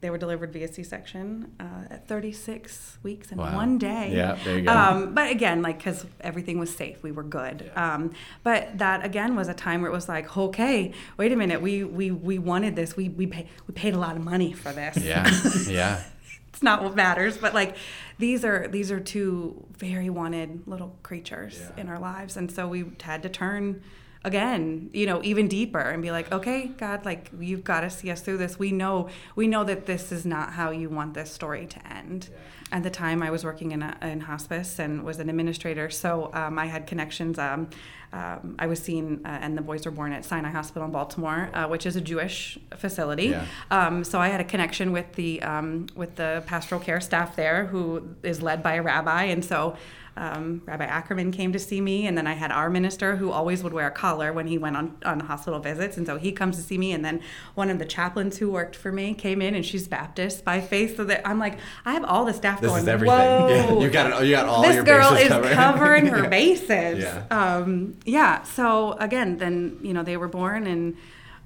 they 0.00 0.10
were 0.10 0.18
delivered 0.18 0.52
via 0.52 0.72
C-section 0.72 1.50
uh, 1.58 1.92
at 1.92 2.06
36 2.06 2.98
weeks 3.02 3.32
and 3.32 3.40
Wow. 3.40 3.56
one 3.56 3.78
day. 3.78 4.12
Yeah, 4.14 4.38
there 4.44 4.56
you 4.56 4.66
go. 4.66 4.72
Um, 4.72 5.12
but 5.12 5.32
again, 5.32 5.60
like 5.60 5.78
because 5.78 6.06
everything 6.20 6.60
was 6.60 6.72
safe, 6.72 7.02
we 7.02 7.10
were 7.10 7.24
good. 7.24 7.72
Um, 7.74 8.12
but 8.44 8.78
that 8.78 9.04
again 9.04 9.34
was 9.34 9.48
a 9.48 9.54
time 9.54 9.82
where 9.82 9.90
it 9.90 9.94
was 9.94 10.08
like, 10.08 10.36
okay, 10.36 10.92
wait 11.16 11.32
a 11.32 11.36
minute, 11.36 11.60
we 11.60 11.82
we, 11.82 12.12
we 12.12 12.38
wanted 12.38 12.76
this. 12.76 12.96
We 12.96 13.08
we 13.08 13.26
pay, 13.26 13.48
we 13.66 13.74
paid 13.74 13.94
a 13.94 13.98
lot 13.98 14.16
of 14.16 14.22
money 14.22 14.52
for 14.52 14.72
this. 14.72 14.98
Yeah, 14.98 15.28
yeah. 15.68 16.02
not 16.62 16.82
what 16.82 16.94
matters, 16.96 17.36
but 17.38 17.54
like 17.54 17.76
these 18.18 18.44
are 18.44 18.68
these 18.68 18.90
are 18.90 19.00
two 19.00 19.64
very 19.76 20.10
wanted 20.10 20.66
little 20.66 20.96
creatures 21.02 21.60
Yeah. 21.76 21.82
in 21.82 21.88
our 21.88 21.98
lives, 21.98 22.36
and 22.36 22.50
so 22.50 22.68
we 22.68 22.84
had 23.02 23.22
to 23.22 23.28
turn 23.28 23.82
again, 24.22 24.90
you 24.92 25.06
know, 25.06 25.22
even 25.24 25.48
deeper 25.48 25.78
and 25.80 26.02
be 26.02 26.10
like, 26.10 26.30
okay, 26.30 26.66
God, 26.76 27.06
like 27.06 27.30
you've 27.40 27.64
got 27.64 27.80
to 27.80 27.88
see 27.88 28.10
us 28.10 28.20
through 28.20 28.36
this. 28.36 28.58
We 28.58 28.70
know 28.70 29.08
we 29.34 29.46
know 29.46 29.64
that 29.64 29.86
this 29.86 30.12
is 30.12 30.26
not 30.26 30.52
how 30.52 30.70
you 30.70 30.90
want 30.90 31.14
this 31.14 31.30
story 31.32 31.66
to 31.66 31.86
end. 31.92 32.28
At 32.72 32.82
the 32.84 32.90
time, 32.90 33.20
I 33.22 33.30
was 33.30 33.44
working 33.44 33.72
in 33.72 33.82
a, 33.82 33.96
in 34.02 34.20
hospice 34.20 34.78
and 34.78 35.02
was 35.02 35.18
an 35.18 35.28
administrator, 35.28 35.90
so 35.90 36.30
um, 36.34 36.56
I 36.58 36.66
had 36.66 36.86
connections. 36.86 37.36
Um, 37.38 37.68
um, 38.12 38.56
I 38.58 38.66
was 38.66 38.80
seen, 38.80 39.20
uh, 39.24 39.28
and 39.40 39.56
the 39.56 39.62
boys 39.62 39.84
were 39.84 39.92
born 39.92 40.12
at 40.12 40.24
Sinai 40.24 40.50
Hospital 40.50 40.84
in 40.84 40.90
Baltimore, 40.90 41.48
uh, 41.54 41.68
which 41.68 41.86
is 41.86 41.94
a 41.94 42.00
Jewish 42.00 42.58
facility. 42.76 43.26
Yeah. 43.26 43.44
Um, 43.70 44.02
so 44.04 44.18
I 44.18 44.28
had 44.28 44.40
a 44.40 44.44
connection 44.44 44.90
with 44.92 45.12
the 45.14 45.40
um, 45.42 45.86
with 45.94 46.16
the 46.16 46.42
pastoral 46.46 46.80
care 46.80 47.00
staff 47.00 47.36
there, 47.36 47.66
who 47.66 48.08
is 48.22 48.42
led 48.42 48.62
by 48.62 48.74
a 48.74 48.82
rabbi, 48.82 49.24
and 49.24 49.44
so. 49.44 49.76
Um, 50.16 50.60
rabbi 50.66 50.84
Ackerman 50.84 51.30
came 51.30 51.52
to 51.52 51.58
see 51.58 51.80
me, 51.80 52.06
and 52.06 52.18
then 52.18 52.26
I 52.26 52.34
had 52.34 52.50
our 52.50 52.68
minister 52.68 53.16
who 53.16 53.30
always 53.30 53.62
would 53.62 53.72
wear 53.72 53.86
a 53.86 53.90
collar 53.92 54.32
when 54.34 54.48
he 54.48 54.58
went 54.58 54.76
on, 54.76 54.96
on 55.04 55.20
hospital 55.20 55.60
visits, 55.60 55.96
and 55.96 56.04
so 56.04 56.18
he 56.18 56.32
comes 56.32 56.56
to 56.56 56.62
see 56.62 56.76
me. 56.76 56.92
And 56.92 57.02
then 57.02 57.20
one 57.54 57.70
of 57.70 57.78
the 57.78 57.86
chaplains 57.86 58.36
who 58.36 58.50
worked 58.50 58.74
for 58.76 58.90
me 58.92 59.14
came 59.14 59.40
in, 59.40 59.54
and 59.54 59.64
she's 59.64 59.86
Baptist 59.88 60.44
by 60.44 60.60
faith. 60.60 60.96
So 60.96 61.04
that 61.04 61.26
I'm 61.26 61.38
like, 61.38 61.58
I 61.86 61.92
have 61.94 62.04
all 62.04 62.24
the 62.26 62.34
staff 62.34 62.60
This 62.60 62.68
going. 62.68 62.82
is 62.82 62.88
everything. 62.88 63.16
Whoa, 63.16 63.48
Yeah, 63.48 63.78
you 63.78 63.88
got 63.88 64.20
it. 64.22 64.26
You 64.26 64.32
got 64.34 64.46
all 64.46 64.62
this 64.62 64.74
your 64.74 64.84
girl 64.84 65.10
bases 65.12 65.26
is 65.26 65.28
covered. 65.28 65.52
covering 65.54 66.06
her 66.06 66.28
bases. 66.28 67.02
Yeah. 67.04 67.24
Um, 67.30 67.96
yeah. 68.04 68.42
So 68.42 68.92
again, 68.94 69.38
then 69.38 69.78
you 69.82 69.92
know 69.92 70.02
they 70.02 70.16
were 70.16 70.28
born 70.28 70.66
and 70.66 70.96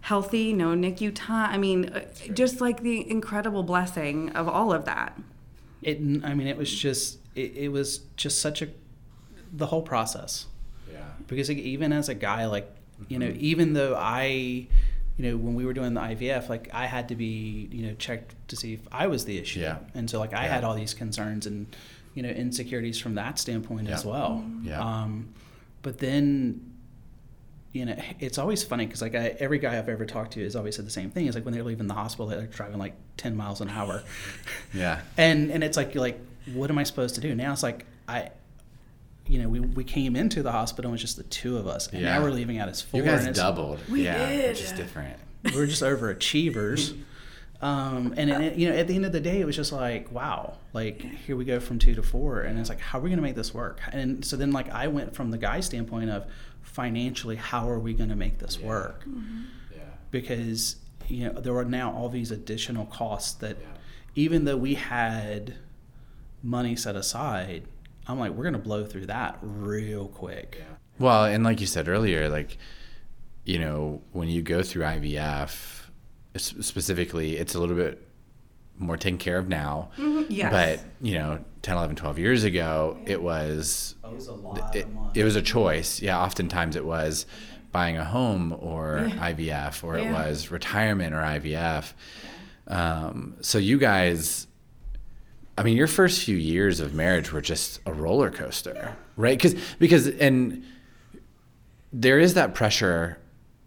healthy, 0.03 0.53
no 0.53 0.69
NICU 0.75 1.12
time. 1.14 1.51
I 1.51 1.57
mean, 1.59 1.88
uh, 1.88 2.05
just 2.35 2.61
like 2.61 2.83
the 2.83 3.09
incredible 3.11 3.62
blessing 3.62 4.31
of 4.31 4.47
all 4.49 4.73
of 4.73 4.85
that. 4.85 5.19
It, 5.83 5.97
I 6.25 6.35
mean, 6.35 6.47
it 6.47 6.57
was 6.59 6.73
just, 6.75 7.19
it, 7.35 7.57
it 7.57 7.69
was 7.73 7.99
just 8.17 8.38
such 8.40 8.61
a, 8.61 8.69
the 9.53 9.67
whole 9.67 9.81
process. 9.83 10.47
Yeah. 10.93 10.99
Because 11.27 11.49
like, 11.49 11.57
even 11.59 11.90
as 11.93 12.09
a 12.11 12.14
guy, 12.14 12.47
like, 12.47 12.71
you 13.09 13.19
Mm-hmm. 13.19 13.29
know, 13.29 13.35
even 13.38 13.73
though 13.73 13.95
I, 13.97 14.25
you 14.27 14.69
know, 15.19 15.37
when 15.38 15.55
we 15.55 15.64
were 15.64 15.73
doing 15.73 15.95
the 15.95 16.01
IVF, 16.03 16.49
like 16.51 16.69
I 16.75 16.85
had 16.87 17.09
to 17.09 17.14
be, 17.17 17.69
you 17.73 17.87
know, 17.87 17.95
checked 17.95 18.35
to 18.49 18.57
see 18.57 18.75
if 18.75 18.81
I 18.93 19.07
was 19.07 19.25
the 19.25 19.38
issue. 19.38 19.61
Yeah. 19.61 19.79
And 19.95 20.09
so 20.11 20.19
like 20.21 20.35
I 20.35 20.45
Yeah. 20.45 20.55
had 20.55 20.64
all 20.64 20.75
these 20.75 20.93
concerns 20.95 21.47
and, 21.47 21.67
you 22.14 22.23
know, 22.23 22.29
insecurities 22.29 22.99
from 22.99 23.14
that 23.14 23.38
standpoint 23.38 23.88
as 23.88 24.05
well. 24.05 24.45
Yeah. 24.62 24.81
Um, 24.81 25.29
but 25.85 25.99
then, 25.99 26.73
you 27.73 27.85
know, 27.85 27.97
it's 28.18 28.38
always 28.38 28.64
funny 28.64 28.87
because 28.87 29.03
like 29.03 29.14
I, 29.14 29.37
every 29.38 29.59
guy 29.59 29.79
I've 29.79 29.88
ever 29.88 30.07
talked 30.07 30.33
to 30.33 30.42
has 30.42 30.57
always 30.57 30.75
said 30.77 30.87
the 30.87 30.90
same 30.90 31.11
thing. 31.11 31.27
It's 31.27 31.37
like 31.37 31.44
when 31.44 31.55
they're 31.55 31.62
leaving 31.62 31.87
the 31.87 31.94
hospital, 31.94 32.27
they're 32.27 32.47
driving 32.47 32.79
like 32.79 32.94
10 33.18 33.37
miles 33.37 33.61
an 33.61 33.68
hour. 33.68 34.03
Yeah. 34.73 35.03
And 35.16 35.53
and 35.53 35.62
it's 35.62 35.77
like 35.77 35.94
you're 35.94 36.03
like, 36.03 36.18
what 36.53 36.68
am 36.68 36.79
I 36.79 36.83
supposed 36.83 37.14
to 37.14 37.20
do? 37.20 37.33
Now 37.35 37.53
it's 37.53 37.62
like 37.62 37.87
I 38.09 38.31
you 39.27 39.40
know, 39.40 39.49
we, 39.49 39.61
we 39.61 39.85
came 39.85 40.16
into 40.16 40.42
the 40.42 40.51
hospital 40.53 40.90
and 40.90 40.92
it 40.92 40.97
was 40.97 41.01
just 41.01 41.16
the 41.16 41.23
two 41.25 41.57
of 41.57 41.66
us. 41.66 41.87
And 41.88 42.01
Yeah. 42.03 42.14
now 42.18 42.23
we're 42.25 42.31
leaving 42.31 42.59
out 42.59 42.68
as 42.68 42.83
four. 42.83 43.01
You 43.01 43.07
guys 43.07 43.20
and 43.20 43.29
it's, 43.31 43.38
doubled. 43.38 43.79
We 43.88 44.05
yeah, 44.05 44.29
did. 44.29 44.49
which 44.51 44.62
is 44.62 44.73
different. 44.73 45.16
We're 45.55 45.66
just 45.66 45.83
overachievers. 45.83 46.99
Um, 47.61 48.12
and 48.17 48.29
it, 48.31 48.57
you 48.57 48.69
know, 48.69 48.77
at 48.77 48.88
the 48.88 48.95
end 48.95 49.07
of 49.07 49.12
the 49.12 49.21
day, 49.21 49.40
it 49.40 49.47
was 49.47 49.57
just 49.57 49.73
like, 49.73 50.11
wow, 50.12 50.59
like 50.75 51.01
here 51.01 51.37
we 51.37 51.45
go 51.45 51.61
from 51.61 51.79
two 51.79 51.95
to 51.95 52.03
four, 52.03 52.40
and 52.43 52.59
it's 52.59 52.69
like, 52.69 52.81
how 52.81 52.99
are 52.99 53.03
we 53.03 53.09
going 53.11 53.19
to 53.19 53.23
make 53.23 53.37
this 53.37 53.55
work? 53.55 53.81
And 53.93 54.25
so 54.25 54.37
then, 54.37 54.53
like, 54.53 54.69
I 54.71 54.88
went 54.88 55.14
from 55.14 55.31
the 55.31 55.38
guy 55.38 55.61
standpoint 55.61 56.11
of 56.11 56.27
financially, 56.62 57.37
how 57.37 57.69
are 57.71 57.79
we 57.79 57.95
going 57.95 58.11
to 58.11 58.17
make 58.17 58.38
this 58.38 58.59
work? 58.61 59.05
Yeah. 59.75 59.79
Because 60.11 60.77
you 61.09 61.27
know 61.27 61.40
there 61.40 61.57
are 61.57 61.64
now 61.64 61.93
all 61.93 62.09
these 62.09 62.31
additional 62.31 62.87
costs 62.87 63.33
that, 63.35 63.57
Yeah. 63.61 63.67
even 64.17 64.45
though 64.45 64.57
we 64.57 64.75
had 64.75 65.55
money 66.43 66.77
set 66.77 66.97
aside, 66.97 67.64
I'm 68.07 68.19
like, 68.19 68.33
we're 68.33 68.43
going 68.45 68.53
to 68.55 68.59
blow 68.59 68.85
through 68.85 69.07
that 69.07 69.38
real 69.40 70.09
quick. 70.09 70.62
Well, 70.99 71.25
and 71.25 71.43
like 71.45 71.61
you 71.61 71.67
said 71.67 71.88
earlier, 71.88 72.29
like, 72.29 72.59
you 73.45 73.59
know, 73.59 74.03
when 74.12 74.29
you 74.29 74.43
go 74.43 74.62
through 74.62 74.83
IVF, 74.85 75.45
s- 75.45 75.73
specifically, 76.37 77.37
it's 77.37 77.55
a 77.55 77.61
little 77.61 77.77
bit 77.77 78.07
more 78.77 78.97
taken 78.97 79.18
care 79.18 79.38
of 79.38 79.49
now. 79.49 79.90
Yes. 80.29 80.51
But, 80.51 80.81
you 81.01 81.14
know, 81.14 81.38
10, 81.62 81.77
11, 81.77 81.97
12 81.97 82.18
years 82.18 82.44
ago, 82.44 82.99
it 83.07 83.23
was, 83.23 83.94
It 84.05 84.12
was 84.12 84.27
a 84.27 84.33
lot 84.35 84.75
it, 84.75 84.87
it 85.14 85.25
was 85.25 85.37
a 85.37 85.42
choice. 85.42 86.03
Yeah, 86.03 86.20
oftentimes 86.20 86.77
it 86.77 86.85
was 86.85 87.27
buying 87.73 87.97
a 87.97 88.05
home 88.05 88.53
or 88.61 89.09
IVF, 89.11 89.83
or 89.85 89.97
it 89.97 90.11
was 90.11 90.51
retirement 90.51 91.14
or 91.14 91.18
IVF. 91.18 91.92
Um, 92.68 93.37
so 93.40 93.59
you 93.59 93.79
guys, 93.79 94.47
I 95.59 95.62
mean, 95.62 95.77
your 95.77 95.87
first 95.87 96.23
few 96.25 96.37
years 96.37 96.81
of 96.81 96.94
marriage 96.94 97.33
were 97.33 97.40
just 97.40 97.81
a 97.87 97.92
roller 97.92 98.31
coaster, 98.31 98.97
right? 99.16 99.37
Because 99.37 99.55
because 99.79 100.09
and 100.09 100.64
there 101.92 102.18
is 102.18 102.35
that 102.35 102.55
pressure 102.55 103.18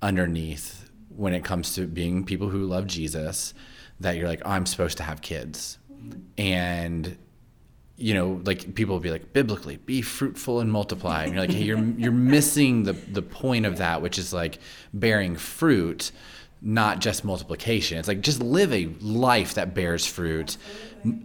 underneath 0.01 0.76
when 1.17 1.33
it 1.33 1.43
comes 1.43 1.73
to 1.75 1.87
being 1.87 2.23
people 2.23 2.49
who 2.49 2.63
love 2.65 2.87
Jesus 2.87 3.53
that 3.99 4.15
you're 4.15 4.27
like, 4.27 4.41
oh, 4.45 4.51
I'm 4.51 4.65
supposed 4.65 4.97
to 4.97 5.03
have 5.03 5.21
kids, 5.21 5.79
and 6.37 7.17
you 7.95 8.13
know, 8.13 8.39
like 8.45 8.75
people 8.75 8.93
will 8.93 9.01
be 9.01 9.09
like 9.09 9.33
biblically, 9.33 9.77
be 9.77 10.03
fruitful 10.03 10.59
and 10.59 10.71
multiply, 10.71 11.23
and 11.23 11.33
you're 11.33 11.41
like, 11.41 11.51
hey, 11.51 11.63
you're 11.63 11.83
you're 11.97 12.11
missing 12.11 12.83
the 12.83 12.93
the 12.93 13.23
point 13.23 13.65
of 13.65 13.77
that, 13.77 14.01
which 14.01 14.19
is 14.19 14.31
like 14.31 14.59
bearing 14.93 15.35
fruit, 15.35 16.11
not 16.61 16.99
just 16.99 17.25
multiplication. 17.25 17.97
It's 17.97 18.07
like 18.07 18.21
just 18.21 18.41
live 18.41 18.71
a 18.71 18.85
life 19.01 19.55
that 19.55 19.73
bears 19.73 20.05
fruit, 20.05 20.57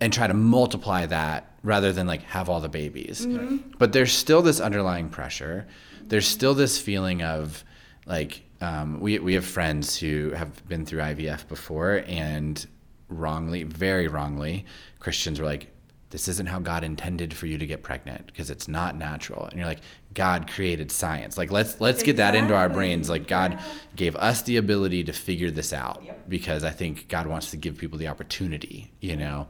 and 0.01 0.11
try 0.13 0.27
to 0.27 0.35
multiply 0.35 1.05
that 1.07 1.51
rather 1.63 1.93
than 1.93 2.07
like 2.07 2.23
have 2.23 2.49
all 2.49 2.61
the 2.61 2.71
babies. 2.71 3.27
Mm-hmm. 3.27 3.73
But 3.79 3.93
there's 3.93 4.13
still 4.13 4.41
this 4.41 4.59
underlying 4.59 5.11
pressure. 5.11 5.67
There's 6.05 6.27
still 6.27 6.55
this 6.55 6.79
feeling 6.79 7.23
of 7.23 7.65
like 8.07 8.43
um, 8.63 9.01
we 9.01 9.19
we 9.19 9.35
have 9.35 9.45
friends 9.45 9.99
who 9.99 10.31
have 10.31 10.67
been 10.69 10.87
through 10.87 11.01
IVF 11.01 11.49
before 11.49 12.05
and 12.07 12.65
wrongly, 13.09 13.65
very 13.65 14.09
wrongly, 14.09 14.65
Christians 14.99 15.41
were 15.41 15.47
like, 15.47 15.69
this 16.11 16.29
isn't 16.29 16.47
how 16.47 16.59
God 16.59 16.85
intended 16.85 17.33
for 17.33 17.47
you 17.47 17.57
to 17.57 17.67
get 17.67 17.83
pregnant 17.83 18.27
because 18.27 18.51
it's 18.51 18.69
not 18.69 18.97
natural. 18.97 19.47
And 19.47 19.55
you're 19.59 19.67
like, 19.67 19.81
God 20.13 20.47
created 20.47 20.93
science. 20.93 21.39
Like 21.39 21.51
let's 21.51 21.81
let's 21.81 22.03
get 22.03 22.19
that 22.19 22.35
into 22.35 22.55
our 22.55 22.69
brains. 22.69 23.09
Like 23.09 23.27
God 23.27 23.59
gave 23.97 24.15
us 24.17 24.43
the 24.43 24.59
ability 24.59 25.05
to 25.05 25.13
figure 25.13 25.51
this 25.51 25.73
out 25.73 26.03
because 26.29 26.65
I 26.65 26.71
think 26.71 27.09
God 27.09 27.27
wants 27.27 27.51
to 27.53 27.57
give 27.57 27.79
people 27.79 27.99
the 27.99 28.09
opportunity, 28.09 28.93
you 29.01 29.17
know. 29.17 29.49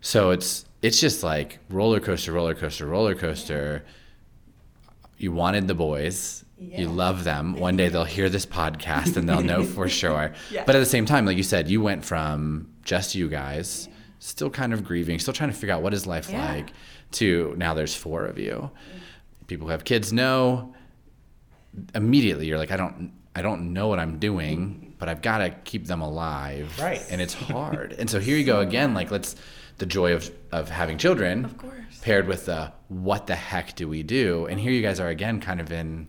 So 0.00 0.30
it's 0.30 0.64
it's 0.82 1.00
just 1.00 1.22
like 1.22 1.60
roller 1.70 2.00
coaster, 2.00 2.32
roller 2.32 2.54
coaster, 2.54 2.86
roller 2.86 3.14
coaster. 3.14 3.84
You 5.16 5.32
wanted 5.32 5.68
the 5.68 5.74
boys. 5.74 6.44
You 6.60 6.88
love 6.88 7.24
them. 7.24 7.54
One 7.54 7.76
day 7.76 7.88
they'll 7.88 8.04
hear 8.04 8.28
this 8.28 8.44
podcast 8.46 9.16
and 9.16 9.28
they'll 9.28 9.42
know 9.42 9.62
for 9.64 9.88
sure. 10.00 10.32
Yeah. 10.50 10.64
But 10.66 10.74
at 10.76 10.80
the 10.80 10.86
same 10.86 11.06
time, 11.06 11.24
like 11.24 11.36
you 11.36 11.42
said, 11.44 11.68
you 11.68 11.80
went 11.80 12.04
from 12.04 12.68
just 12.82 13.14
you 13.14 13.28
guys, 13.28 13.88
still 14.18 14.50
kind 14.50 14.72
of 14.72 14.82
grieving, 14.84 15.18
still 15.20 15.34
trying 15.34 15.50
to 15.50 15.56
figure 15.56 15.74
out 15.74 15.82
what 15.82 15.94
is 15.94 16.06
life 16.06 16.28
Yeah. 16.30 16.52
like, 16.52 16.72
to 17.12 17.54
now 17.56 17.74
there's 17.74 17.94
four 17.94 18.24
of 18.26 18.38
you. 18.38 18.70
Mm. 18.72 19.46
People 19.46 19.66
who 19.68 19.70
have 19.70 19.84
kids 19.84 20.12
know 20.12 20.74
immediately 21.94 22.46
you're 22.46 22.58
like, 22.58 22.70
I 22.70 22.76
don't 22.76 23.12
I 23.36 23.42
don't 23.42 23.72
know 23.72 23.86
what 23.86 24.00
I'm 24.00 24.18
doing, 24.18 24.94
but 24.98 25.08
I've 25.08 25.22
got 25.22 25.38
to 25.38 25.50
keep 25.50 25.86
them 25.86 26.00
alive. 26.00 26.76
Right. 26.80 27.04
And 27.08 27.20
it's 27.20 27.34
hard. 27.54 27.92
and 27.98 28.10
so 28.10 28.18
here 28.18 28.36
you 28.36 28.44
go 28.44 28.60
again, 28.60 28.94
like 28.94 29.10
let's 29.10 29.36
the 29.78 29.86
joy 29.86 30.12
of 30.14 30.30
of 30.50 30.68
having 30.68 30.98
children 30.98 31.44
Of 31.44 31.56
course. 31.56 31.74
paired 32.02 32.26
with 32.26 32.46
the 32.46 32.72
what 32.88 33.26
the 33.28 33.36
heck 33.36 33.76
do 33.76 33.86
we 33.86 34.02
do? 34.02 34.46
And 34.46 34.58
here 34.58 34.72
you 34.72 34.82
guys 34.82 34.98
are 34.98 35.08
again 35.08 35.40
kind 35.40 35.60
of 35.60 35.70
in 35.70 36.08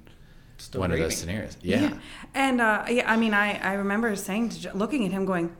Still 0.59 0.81
one 0.81 0.91
of 0.91 0.99
those 0.99 1.17
scenarios. 1.17 1.57
Yeah. 1.61 1.93
And 2.33 2.59
uh, 2.61 2.85
yeah, 2.89 3.11
I 3.11 3.17
mean, 3.17 3.33
I, 3.33 3.57
I 3.59 3.73
remember 3.73 4.15
saying, 4.15 4.49
to, 4.49 4.61
Jo- 4.61 4.71
looking 4.75 5.05
at 5.05 5.11
him, 5.11 5.25
going, 5.25 5.55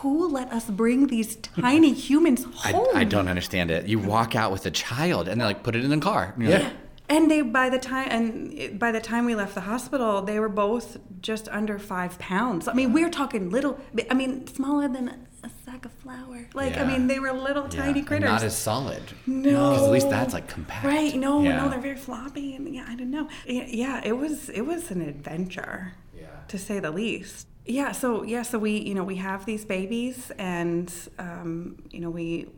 "Who 0.00 0.28
let 0.28 0.50
us 0.52 0.64
bring 0.70 1.06
these 1.08 1.36
tiny 1.36 1.92
humans 2.08 2.44
home?" 2.54 2.86
I 2.94 3.04
don't 3.04 3.28
understand 3.28 3.70
it. 3.70 3.86
You 3.86 3.98
walk 3.98 4.34
out 4.34 4.52
with 4.52 4.64
a 4.66 4.70
child 4.70 5.28
and 5.28 5.40
they 5.40 5.44
like 5.44 5.62
put 5.62 5.76
it 5.76 5.84
in 5.84 5.90
the 5.90 5.98
car. 5.98 6.32
And 6.34 6.42
you're 6.42 6.52
like, 6.52 6.62
Yeah. 6.62 6.72
And 7.08 7.28
they, 7.28 7.42
by 7.42 7.68
the 7.70 7.78
time, 7.78 8.08
and 8.08 8.78
by 8.78 8.92
the 8.92 9.00
time 9.00 9.24
we 9.24 9.34
left 9.34 9.54
the 9.56 9.62
hospital, 9.62 10.22
they 10.22 10.38
were 10.38 10.48
both 10.48 10.96
just 11.20 11.48
under 11.48 11.76
five 11.78 12.16
pounds. 12.20 12.68
I 12.68 12.72
mean, 12.72 12.92
we're 12.92 13.10
talking 13.10 13.50
little. 13.50 13.80
I 14.08 14.14
mean, 14.14 14.46
smaller 14.46 14.86
than 14.86 15.08
a, 15.08 15.16
a 15.42 15.50
sack 15.80 15.84
of 15.86 15.92
flour. 16.00 16.46
Like, 16.54 16.76
I 16.76 16.84
mean, 16.84 17.06
they 17.06 17.18
were 17.20 17.32
little 17.32 17.64
yeah, 17.64 17.82
tiny 17.82 18.00
and 18.00 18.08
critters. 18.08 18.30
Not 18.30 18.42
as 18.42 18.56
solid. 18.56 19.02
No. 19.26 19.70
Because 19.70 19.86
at 19.86 19.90
least 19.90 20.10
that's 20.10 20.34
like 20.34 20.48
compact. 20.48 20.84
Right? 20.84 21.14
No, 21.14 21.42
Yeah. 21.42 21.56
no, 21.56 21.68
they're 21.68 21.80
very 21.80 21.96
floppy, 21.96 22.54
and 22.54 22.72
yeah, 22.74 22.84
I 22.88 22.94
don't 22.96 23.10
know. 23.10 23.28
Yeah, 23.46 23.64
yeah, 23.66 24.00
it 24.04 24.16
was 24.16 24.48
it 24.50 24.62
was 24.62 24.90
an 24.90 25.00
adventure, 25.02 25.94
Yeah. 26.16 26.26
to 26.48 26.58
say 26.58 26.80
the 26.80 26.90
least. 26.90 27.46
Yeah. 27.66 27.92
So 27.92 28.22
yeah. 28.24 28.42
So 28.42 28.58
we 28.58 28.78
you 28.78 28.94
know 28.94 29.04
we 29.04 29.16
have 29.16 29.44
these 29.46 29.64
babies, 29.64 30.30
and 30.38 30.92
um, 31.18 31.76
you 31.90 32.00
know 32.00 32.10
we 32.10 32.48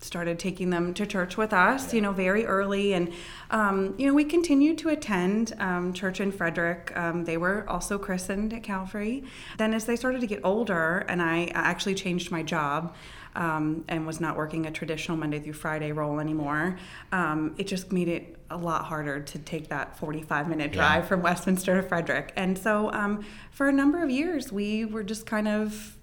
started 0.00 0.38
taking 0.38 0.70
them 0.70 0.94
to 0.94 1.04
church 1.06 1.36
with 1.36 1.52
us, 1.52 1.92
you 1.92 2.00
know, 2.00 2.12
very 2.12 2.46
early. 2.46 2.92
And, 2.94 3.12
um, 3.50 3.94
you 3.98 4.06
know, 4.06 4.14
we 4.14 4.24
continued 4.24 4.78
to 4.78 4.88
attend 4.90 5.54
um, 5.58 5.92
church 5.92 6.20
in 6.20 6.30
Frederick. 6.30 6.92
Um, 6.96 7.24
they 7.24 7.36
were 7.36 7.68
also 7.68 7.98
christened 7.98 8.52
at 8.54 8.62
Calvary. 8.62 9.24
Then, 9.58 9.74
as 9.74 9.86
they 9.86 9.96
started 9.96 10.20
to 10.20 10.26
get 10.26 10.40
older, 10.44 11.04
and 11.08 11.20
I 11.20 11.46
actually 11.54 11.94
changed 11.94 12.30
my 12.30 12.42
job. 12.42 12.94
Um, 13.36 13.84
and 13.86 14.04
was 14.04 14.20
not 14.20 14.36
working 14.36 14.66
a 14.66 14.70
traditional 14.72 15.16
Monday 15.16 15.38
through 15.38 15.52
Friday 15.52 15.92
role 15.92 16.18
anymore. 16.18 16.76
Um, 17.12 17.54
it 17.56 17.68
just 17.68 17.92
made 17.92 18.08
it 18.08 18.36
a 18.50 18.56
lot 18.56 18.86
harder 18.86 19.20
to 19.20 19.38
take 19.38 19.68
that 19.68 19.96
45 19.96 20.48
minute 20.48 20.70
Yeah. 20.74 20.80
drive 20.80 21.06
from 21.06 21.22
Westminster 21.22 21.80
to 21.80 21.86
Frederick. 21.86 22.32
And 22.34 22.58
so, 22.58 22.90
um, 22.92 23.24
for 23.52 23.68
a 23.68 23.72
number 23.72 24.02
of 24.02 24.10
years, 24.10 24.50
we 24.50 24.84
were 24.86 25.04
just 25.04 25.24
kind 25.24 25.46
of 25.46 25.96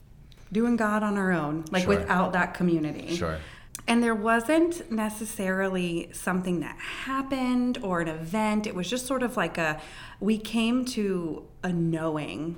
doing 0.53 0.77
God 0.77 1.03
on 1.03 1.17
our 1.17 1.33
own, 1.33 1.65
like 1.71 1.83
Sure. 1.83 1.97
without 1.97 2.31
that 2.33 2.53
community. 2.53 3.13
Sure. 3.17 3.37
And 3.87 4.01
there 4.01 4.15
wasn't 4.15 4.91
necessarily 4.91 6.09
something 6.11 6.59
that 6.61 6.75
happened 6.77 7.77
or 7.83 8.01
an 8.01 8.07
event. 8.07 8.65
It 8.65 8.73
was 8.73 8.89
just 8.89 9.05
sort 9.05 9.21
of 9.21 9.37
like 9.37 9.57
a, 9.57 9.79
we 10.19 10.37
came 10.37 10.85
to 10.85 11.45
a 11.63 11.71
knowing, 11.71 12.55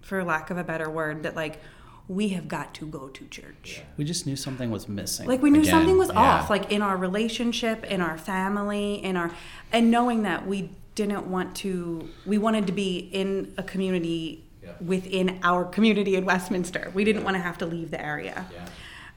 for 0.00 0.24
lack 0.24 0.50
of 0.50 0.58
a 0.58 0.64
better 0.64 0.90
word, 0.90 1.22
that 1.22 1.36
like, 1.36 1.60
we 2.06 2.28
have 2.30 2.48
got 2.48 2.74
to 2.74 2.86
go 2.86 3.08
to 3.08 3.26
church. 3.28 3.80
We 3.96 4.04
just 4.04 4.26
knew 4.26 4.36
something 4.36 4.70
was 4.70 4.88
missing. 4.88 5.26
Like 5.26 5.40
we 5.40 5.50
knew 5.50 5.60
Again, 5.60 5.70
something 5.70 5.96
was 5.96 6.08
yeah. 6.08 6.20
off, 6.20 6.50
like 6.50 6.70
in 6.70 6.82
our 6.82 6.96
relationship, 6.96 7.84
in 7.84 8.02
our 8.02 8.18
family, 8.18 9.02
in 9.02 9.16
our, 9.16 9.30
and 9.72 9.90
knowing 9.90 10.22
that 10.24 10.46
we 10.46 10.70
didn't 10.96 11.26
want 11.26 11.56
to, 11.56 12.08
we 12.26 12.36
wanted 12.36 12.66
to 12.66 12.72
be 12.72 12.98
in 12.98 13.54
a 13.56 13.62
community 13.62 14.44
within 14.80 15.38
our 15.42 15.64
community 15.64 16.16
in 16.16 16.24
Westminster. 16.24 16.90
We 16.94 17.04
didn't 17.04 17.24
want 17.24 17.36
to 17.36 17.42
have 17.42 17.58
to 17.58 17.66
leave 17.66 17.90
the 17.90 18.04
area. 18.04 18.46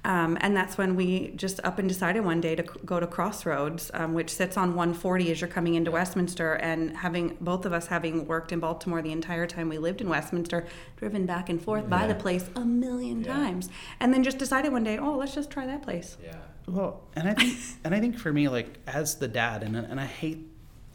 Um, 0.08 0.38
and 0.40 0.56
that's 0.56 0.78
when 0.78 0.96
we 0.96 1.34
just 1.36 1.60
up 1.66 1.80
and 1.80 1.90
decided 1.90 2.24
one 2.24 2.40
day 2.40 2.56
to 2.56 2.64
c- 2.64 2.80
go 2.86 2.98
to 2.98 3.06
Crossroads, 3.06 3.92
um, 3.94 4.14
which 4.14 4.30
sits 4.30 4.56
on 4.56 4.70
140 4.70 5.32
as 5.32 5.42
you're 5.42 5.50
coming 5.50 5.76
into 5.76 5.92
Westminster. 5.92 6.54
And 6.54 6.96
having 6.96 7.36
both 7.42 7.66
of 7.66 7.74
us 7.74 7.88
having 7.88 8.26
worked 8.26 8.54
in 8.54 8.62
Baltimore 8.62 9.02
the 9.02 9.12
entire 9.12 9.46
time 9.46 9.68
we 9.68 9.78
lived 9.78 10.00
in 10.00 10.08
Westminster, 10.08 10.66
driven 10.96 11.26
back 11.26 11.50
and 11.50 11.62
forth 11.62 11.90
by 11.90 12.08
the 12.08 12.16
place 12.16 12.50
a 12.56 12.62
million 12.62 13.22
times, 13.22 13.68
and 14.00 14.14
then 14.14 14.24
just 14.24 14.38
decided 14.38 14.72
one 14.72 14.86
day, 14.86 14.98
oh, 14.98 15.18
let's 15.18 15.36
just 15.36 15.52
try 15.52 15.66
that 15.66 15.82
place. 15.82 16.16
Yeah. 16.24 16.38
Well, 16.68 17.04
and 17.14 17.28
I 17.28 17.34
think, 17.34 17.58
and 17.84 17.94
I 17.94 18.00
think 18.00 18.18
for 18.18 18.32
me, 18.32 18.48
like 18.48 18.80
as 18.88 19.16
the 19.16 19.28
dad, 19.28 19.62
and 19.62 19.76
and 19.76 20.00
I 20.00 20.06
hate, 20.06 20.40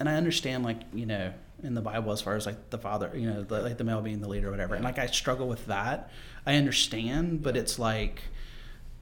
and 0.00 0.08
I 0.08 0.14
understand, 0.14 0.64
like 0.64 0.80
you 0.94 1.04
know, 1.04 1.34
in 1.62 1.74
the 1.74 1.82
Bible 1.82 2.12
as 2.12 2.22
far 2.22 2.34
as 2.36 2.46
like 2.46 2.70
the 2.70 2.78
father, 2.78 3.10
you 3.14 3.28
know, 3.28 3.42
the, 3.42 3.60
like 3.60 3.76
the 3.76 3.84
male 3.84 4.00
being 4.00 4.20
the 4.22 4.28
leader, 4.28 4.48
or 4.48 4.52
whatever, 4.52 4.74
and 4.74 4.84
like 4.84 4.98
I 4.98 5.04
struggle 5.04 5.48
with 5.48 5.66
that. 5.66 6.10
I 6.46 6.54
understand, 6.54 7.42
but 7.42 7.58
it's 7.58 7.78
like, 7.78 8.22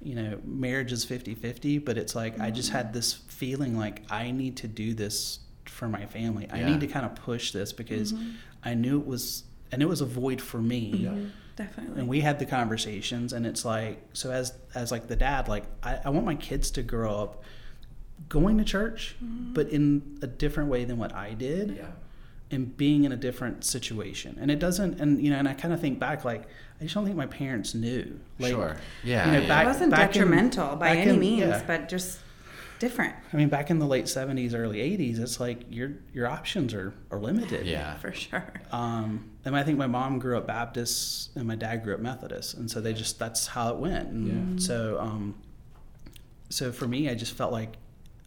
you 0.03 0.15
know, 0.15 0.39
marriage 0.45 0.93
is 0.93 1.05
50-50, 1.05 1.85
but 1.85 1.99
it's 1.99 2.15
like 2.15 2.41
I 2.41 2.51
just 2.51 2.71
had 2.71 2.93
this 2.93 3.13
feeling 3.13 3.77
like 3.77 4.03
I 4.11 4.31
need 4.31 4.57
to 4.59 4.69
do 4.69 4.95
this 4.95 5.41
for 5.67 5.89
my 5.89 6.07
family. 6.07 6.49
I 6.51 6.63
need 6.63 6.81
to 6.81 6.87
kind 6.87 7.07
of 7.07 7.15
push 7.15 7.53
this 7.53 7.73
because 7.73 8.13
mm-hmm. 8.13 8.31
I 8.65 8.75
knew 8.75 8.99
it 8.99 9.07
was, 9.07 9.45
and 9.73 9.83
it 9.83 9.87
was 9.87 10.01
a 10.01 10.07
void 10.07 10.41
for 10.41 10.59
me. 10.59 10.93
Mm-hmm. 11.05 11.27
Definitely. 11.57 12.01
and 12.01 12.09
we 12.09 12.21
had 12.21 12.39
the 12.39 12.47
conversations 12.47 13.35
and 13.35 13.45
it's 13.45 13.67
like 13.67 14.03
so 14.15 14.31
as 14.31 14.55
as 14.75 14.91
like 14.91 15.09
the 15.09 15.17
dad 15.17 15.47
like 15.47 15.65
i, 15.83 15.99
I 16.07 16.09
want 16.09 16.25
my 16.25 16.37
kids 16.37 16.71
to 16.71 16.83
grow 16.83 17.15
up 17.15 17.43
going 18.31 18.57
to 18.57 18.65
church 18.65 19.15
mm-hmm. 19.23 19.53
but 19.53 19.69
in 19.69 20.19
a 20.23 20.27
different 20.27 20.71
way 20.71 20.87
than 20.87 20.97
what 20.97 21.15
i 21.15 21.35
did 21.35 21.77
Yeah. 21.77 21.91
and 22.51 22.75
being 22.75 23.05
in 23.05 23.13
a 23.13 23.17
different 23.17 23.65
situation. 23.65 24.39
And 24.41 24.51
it 24.51 24.59
doesn't 24.59 25.01
and 25.01 25.23
you 25.23 25.29
know 25.31 25.37
and 25.37 25.47
i 25.47 25.53
kind 25.53 25.75
of 25.75 25.81
think 25.81 25.99
back 25.99 26.25
like 26.25 26.45
i 26.81 26.85
just 26.85 26.95
don't 26.95 27.05
think 27.05 27.17
my 27.17 27.27
parents 27.27 27.75
knew 27.75 28.19
like 28.39 28.53
Sure. 28.53 28.77
Yeah, 29.05 29.27
you 29.27 29.33
know, 29.33 29.41
yeah. 29.41 29.49
back- 29.49 29.65
it 29.65 29.69
wasn't 29.69 29.91
back 29.91 30.01
in- 30.17 30.23
detrimental 30.23 30.77
by 30.77 30.97
any 30.97 31.11
in- 31.13 31.21
means, 31.21 31.41
yeah. 31.43 31.63
but 31.67 31.89
just 31.89 32.19
different. 32.79 33.15
i 33.33 33.37
mean 33.37 33.49
back 33.51 33.71
in 33.71 33.79
the 33.79 33.87
late 33.87 34.07
70s 34.07 34.55
early 34.55 34.79
80s 34.79 35.19
it's 35.21 35.39
like 35.39 35.65
your 35.71 35.93
your 36.15 36.27
options 36.27 36.73
are 36.75 36.95
are 37.11 37.19
limited 37.19 37.67
Yeah. 37.67 37.97
For 38.03 38.13
sure. 38.13 38.53
Um, 38.73 39.31
and 39.45 39.57
I 39.57 39.63
think 39.63 39.79
my 39.79 39.87
mom 39.87 40.19
grew 40.19 40.37
up 40.37 40.47
Baptist 40.47 41.31
and 41.37 41.47
my 41.47 41.57
dad 41.57 41.83
grew 41.83 41.95
up 41.95 42.01
Methodist, 42.01 42.55
and 42.55 42.71
so 42.71 42.81
they 42.83 42.93
just 42.93 43.19
that's 43.19 43.47
how 43.47 43.71
it 43.73 43.77
went. 43.79 44.09
And 44.11 44.63
so, 44.63 44.99
um, 45.01 45.35
so 46.51 46.71
for 46.73 46.87
me, 46.87 47.09
I 47.09 47.15
just 47.15 47.33
felt 47.35 47.51
like 47.51 47.73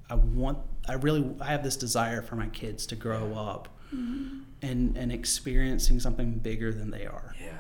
I 0.09 0.15
want, 0.15 0.57
I 0.89 0.93
really, 0.93 1.23
I 1.39 1.45
have 1.51 1.63
this 1.63 1.75
desire 1.77 2.23
for 2.23 2.35
my 2.35 2.47
kids 2.47 2.87
to 2.87 2.95
grow 2.95 3.33
up 3.35 3.67
and 3.91 4.97
and 4.97 5.11
experiencing 5.11 5.99
something 5.99 6.39
bigger 6.39 6.73
than 6.73 6.89
they 6.89 7.05
are. 7.05 7.35
Yeah. 7.39 7.57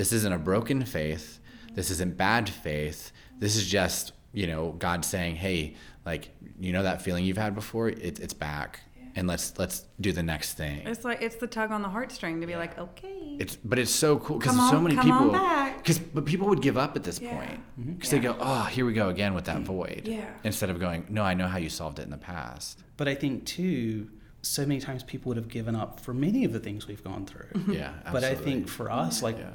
This 0.00 0.14
isn't 0.14 0.32
a 0.32 0.38
broken 0.38 0.82
faith. 0.86 1.40
This 1.74 1.90
isn't 1.90 2.16
bad 2.16 2.48
faith. 2.48 3.12
This 3.38 3.54
is 3.54 3.68
just, 3.68 4.12
you 4.32 4.46
know, 4.46 4.72
God 4.78 5.04
saying, 5.04 5.36
"Hey, 5.36 5.74
like, 6.06 6.30
you 6.58 6.72
know 6.72 6.84
that 6.84 7.02
feeling 7.02 7.22
you've 7.22 7.36
had 7.36 7.54
before? 7.54 7.90
It, 7.90 8.18
it's 8.18 8.32
back, 8.32 8.80
and 9.14 9.28
let's 9.28 9.58
let's 9.58 9.84
do 10.00 10.10
the 10.12 10.22
next 10.22 10.54
thing." 10.54 10.86
It's 10.86 11.04
like 11.04 11.20
it's 11.20 11.36
the 11.36 11.46
tug 11.46 11.70
on 11.70 11.82
the 11.82 11.88
heartstring 11.88 12.40
to 12.40 12.46
be 12.46 12.56
like, 12.56 12.78
okay. 12.78 13.36
It's 13.38 13.56
but 13.56 13.78
it's 13.78 13.90
so 13.90 14.18
cool 14.18 14.38
because 14.38 14.56
so 14.56 14.78
on- 14.78 14.84
many 14.84 14.96
come 14.96 15.12
on 15.12 15.18
people 15.18 15.32
back. 15.32 15.76
because 15.76 15.98
but 15.98 16.24
people 16.24 16.48
would 16.48 16.62
give 16.62 16.78
up 16.78 16.96
at 16.96 17.04
this 17.04 17.20
Yeah. 17.20 17.36
point 17.36 17.60
mm-hmm. 17.78 17.92
because 17.92 18.08
they 18.08 18.20
go, 18.20 18.34
"Oh, 18.40 18.62
here 18.62 18.86
we 18.86 18.94
go 18.94 19.10
again 19.10 19.34
with 19.34 19.44
that 19.44 19.58
mm. 19.58 19.64
void." 19.64 20.04
Yeah. 20.06 20.30
Instead 20.44 20.70
of 20.70 20.80
going, 20.80 21.04
"No, 21.10 21.24
I 21.24 21.34
know 21.34 21.46
how 21.46 21.58
you 21.58 21.68
solved 21.68 21.98
it 21.98 22.04
in 22.04 22.10
the 22.10 22.16
past." 22.16 22.82
But 22.96 23.06
I 23.06 23.14
think 23.14 23.44
too, 23.44 24.08
so 24.40 24.64
many 24.64 24.80
times 24.80 25.02
people 25.02 25.28
would 25.28 25.36
have 25.36 25.48
given 25.48 25.76
up 25.76 26.00
for 26.00 26.14
many 26.14 26.46
of 26.46 26.54
the 26.54 26.60
things 26.60 26.88
we've 26.88 27.04
gone 27.04 27.26
through. 27.26 27.50
Yeah, 27.68 27.92
absolutely. 28.06 28.12
But 28.12 28.24
I 28.24 28.34
think 28.36 28.66
for 28.66 28.90
us, 28.90 29.22
like 29.22 29.36
Yeah. 29.36 29.50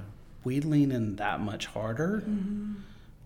We 0.45 0.61
lean 0.61 0.91
in 0.91 1.17
that 1.17 1.41
much 1.41 1.65
harder. 1.65 2.23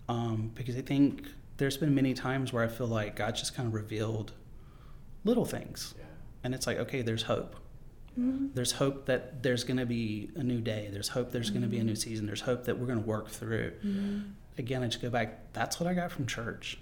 um, 0.09 0.51
because 0.55 0.75
I 0.75 0.81
think 0.81 1.27
there's 1.57 1.77
been 1.77 1.93
many 1.93 2.13
times 2.15 2.51
where 2.51 2.63
I 2.63 2.67
feel 2.67 2.87
like 2.87 3.15
God 3.15 3.35
just 3.35 3.53
kind 3.55 3.67
of 3.67 3.73
revealed 3.75 4.31
little 5.23 5.45
things, 5.45 5.93
and 6.43 6.55
it's 6.55 6.65
like, 6.65 6.79
okay, 6.79 7.01
there's 7.03 7.23
hope. 7.23 7.55
Mm-hmm. 8.17 8.47
There's 8.55 8.71
hope 8.71 9.05
that 9.05 9.43
there's 9.43 9.63
going 9.63 9.77
to 9.77 9.85
be 9.85 10.31
a 10.35 10.43
new 10.43 10.59
day. 10.61 10.89
There's 10.91 11.09
hope 11.09 11.31
there's 11.31 11.51
going 11.51 11.61
to 11.61 11.67
be 11.67 11.77
a 11.77 11.83
new 11.83 11.95
season. 11.95 12.25
There's 12.25 12.41
hope 12.41 12.65
that 12.65 12.77
we're 12.79 12.87
going 12.87 13.01
to 13.01 13.07
work 13.07 13.29
through. 13.29 13.73
Again, 14.57 14.81
I 14.83 14.87
just 14.87 15.01
go 15.01 15.09
back. 15.09 15.53
That's 15.53 15.79
what 15.79 15.87
I 15.87 15.93
got 15.93 16.11
from 16.11 16.25
church. 16.25 16.79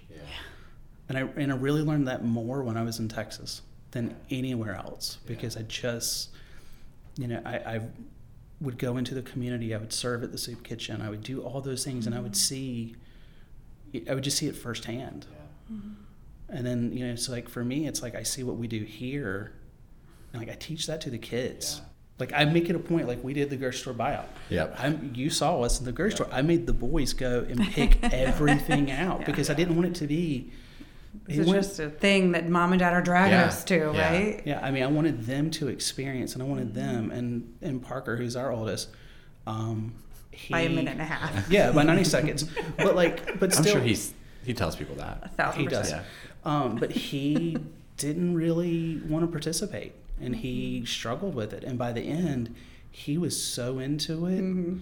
And 1.08 1.18
I 1.18 1.20
and 1.36 1.52
I 1.52 1.56
really 1.56 1.82
learned 1.82 2.08
that 2.08 2.24
more 2.24 2.62
when 2.62 2.76
I 2.76 2.82
was 2.82 2.98
in 2.98 3.08
Texas 3.08 3.62
than 3.92 4.16
anywhere 4.30 4.74
else 4.74 5.18
because 5.26 5.56
I 5.56 5.62
just, 5.62 6.30
you 7.16 7.26
know, 7.28 7.40
I, 7.44 7.56
I 7.56 7.80
would 8.60 8.78
go 8.78 8.96
into 8.96 9.14
the 9.14 9.22
community. 9.22 9.74
I 9.74 9.78
would 9.78 9.92
serve 9.92 10.22
at 10.22 10.32
the 10.32 10.38
soup 10.38 10.64
kitchen. 10.64 11.00
I 11.00 11.10
would 11.10 11.22
do 11.22 11.42
all 11.42 11.60
those 11.60 11.84
things, 11.84 12.06
and 12.06 12.14
I 12.14 12.20
would 12.20 12.32
mm-hmm. 12.32 12.94
see. 12.94 12.96
I 14.08 14.14
would 14.14 14.24
just 14.24 14.36
see 14.36 14.46
it 14.46 14.56
firsthand. 14.56 15.26
Mm-hmm. 15.72 15.90
And 16.50 16.66
then 16.66 16.92
you 16.92 17.06
know, 17.06 17.12
it's 17.12 17.28
like 17.28 17.48
for 17.48 17.64
me, 17.64 17.86
it's 17.86 18.02
like 18.02 18.14
I 18.14 18.22
see 18.22 18.42
what 18.42 18.56
we 18.56 18.66
do 18.66 18.82
here, 18.84 19.52
and 20.32 20.42
like 20.42 20.50
I 20.50 20.56
teach 20.56 20.86
that 20.86 21.00
to 21.02 21.10
the 21.10 21.18
kids. 21.18 21.80
Like 22.18 22.32
I 22.32 22.44
make 22.46 22.68
it 22.68 22.74
a 22.74 22.80
point, 22.80 23.06
like 23.06 23.22
we 23.22 23.32
did 23.32 23.48
the 23.48 23.56
grocery 23.56 23.78
store 23.78 23.94
buyout. 23.94 24.26
Yep. 24.50 24.74
I'm, 24.78 25.12
you 25.14 25.30
saw 25.30 25.60
us 25.62 25.78
in 25.78 25.84
the 25.84 25.92
grocery 25.92 26.16
store. 26.16 26.28
I 26.32 26.42
made 26.42 26.66
the 26.66 26.72
boys 26.72 27.12
go 27.12 27.46
and 27.48 27.60
pick 27.60 28.02
everything 28.02 28.90
out 28.90 29.20
Yeah. 29.20 29.26
because 29.26 29.50
I 29.50 29.54
didn't 29.54 29.76
want 29.76 29.88
it 29.88 29.94
to 29.96 30.06
be. 30.08 30.50
This 31.26 31.36
it 31.36 31.40
is 31.42 31.46
went- 31.46 31.62
just 31.62 31.80
a 31.80 31.90
thing 31.90 32.32
that 32.32 32.48
mom 32.48 32.72
and 32.72 32.78
dad 32.80 32.92
are 32.92 33.02
dragging 33.02 33.32
Yeah. 33.38 33.46
us 33.46 33.64
to, 33.64 33.92
Yeah. 33.94 34.10
right? 34.12 34.42
yeah, 34.44 34.60
I 34.62 34.70
mean, 34.70 34.82
I 34.82 34.86
wanted 34.86 35.24
them 35.26 35.50
to 35.52 35.68
experience, 35.68 36.34
and 36.34 36.42
I 36.42 36.46
wanted 36.46 36.74
them, 36.74 37.10
and 37.10 37.54
and 37.62 37.82
Parker, 37.82 38.16
who's 38.16 38.36
our 38.36 38.50
oldest, 38.52 38.88
um, 39.46 39.94
he, 40.30 40.52
By 40.52 40.60
a 40.60 40.68
minute 40.68 40.92
and 40.92 41.00
a 41.00 41.04
half. 41.04 41.50
Yeah, 41.50 41.72
by 41.72 41.82
ninety 41.82 42.04
seconds. 42.04 42.44
But 42.76 42.94
like, 42.94 43.38
but 43.40 43.52
I'm 43.56 43.62
still, 43.64 43.72
sure 43.74 43.82
he's 43.82 44.14
he 44.44 44.54
tells 44.54 44.76
people 44.76 44.94
that. 44.96 45.20
A 45.24 45.28
thousand 45.28 45.60
he 45.60 45.66
percent. 45.66 45.84
does. 45.84 45.90
Yeah. 45.92 46.02
Um, 46.44 46.76
but 46.76 46.92
he 46.92 47.56
didn't 47.96 48.34
really 48.34 49.00
want 49.08 49.24
to 49.24 49.30
participate, 49.30 49.92
and 50.20 50.36
he 50.36 50.84
struggled 50.86 51.34
with 51.34 51.52
it. 51.52 51.64
And 51.64 51.76
by 51.78 51.92
the 51.92 52.02
end, 52.02 52.54
he 52.90 53.18
was 53.18 53.40
so 53.42 53.78
into 53.80 54.26
it. 54.26 54.40
Mhm. 54.40 54.80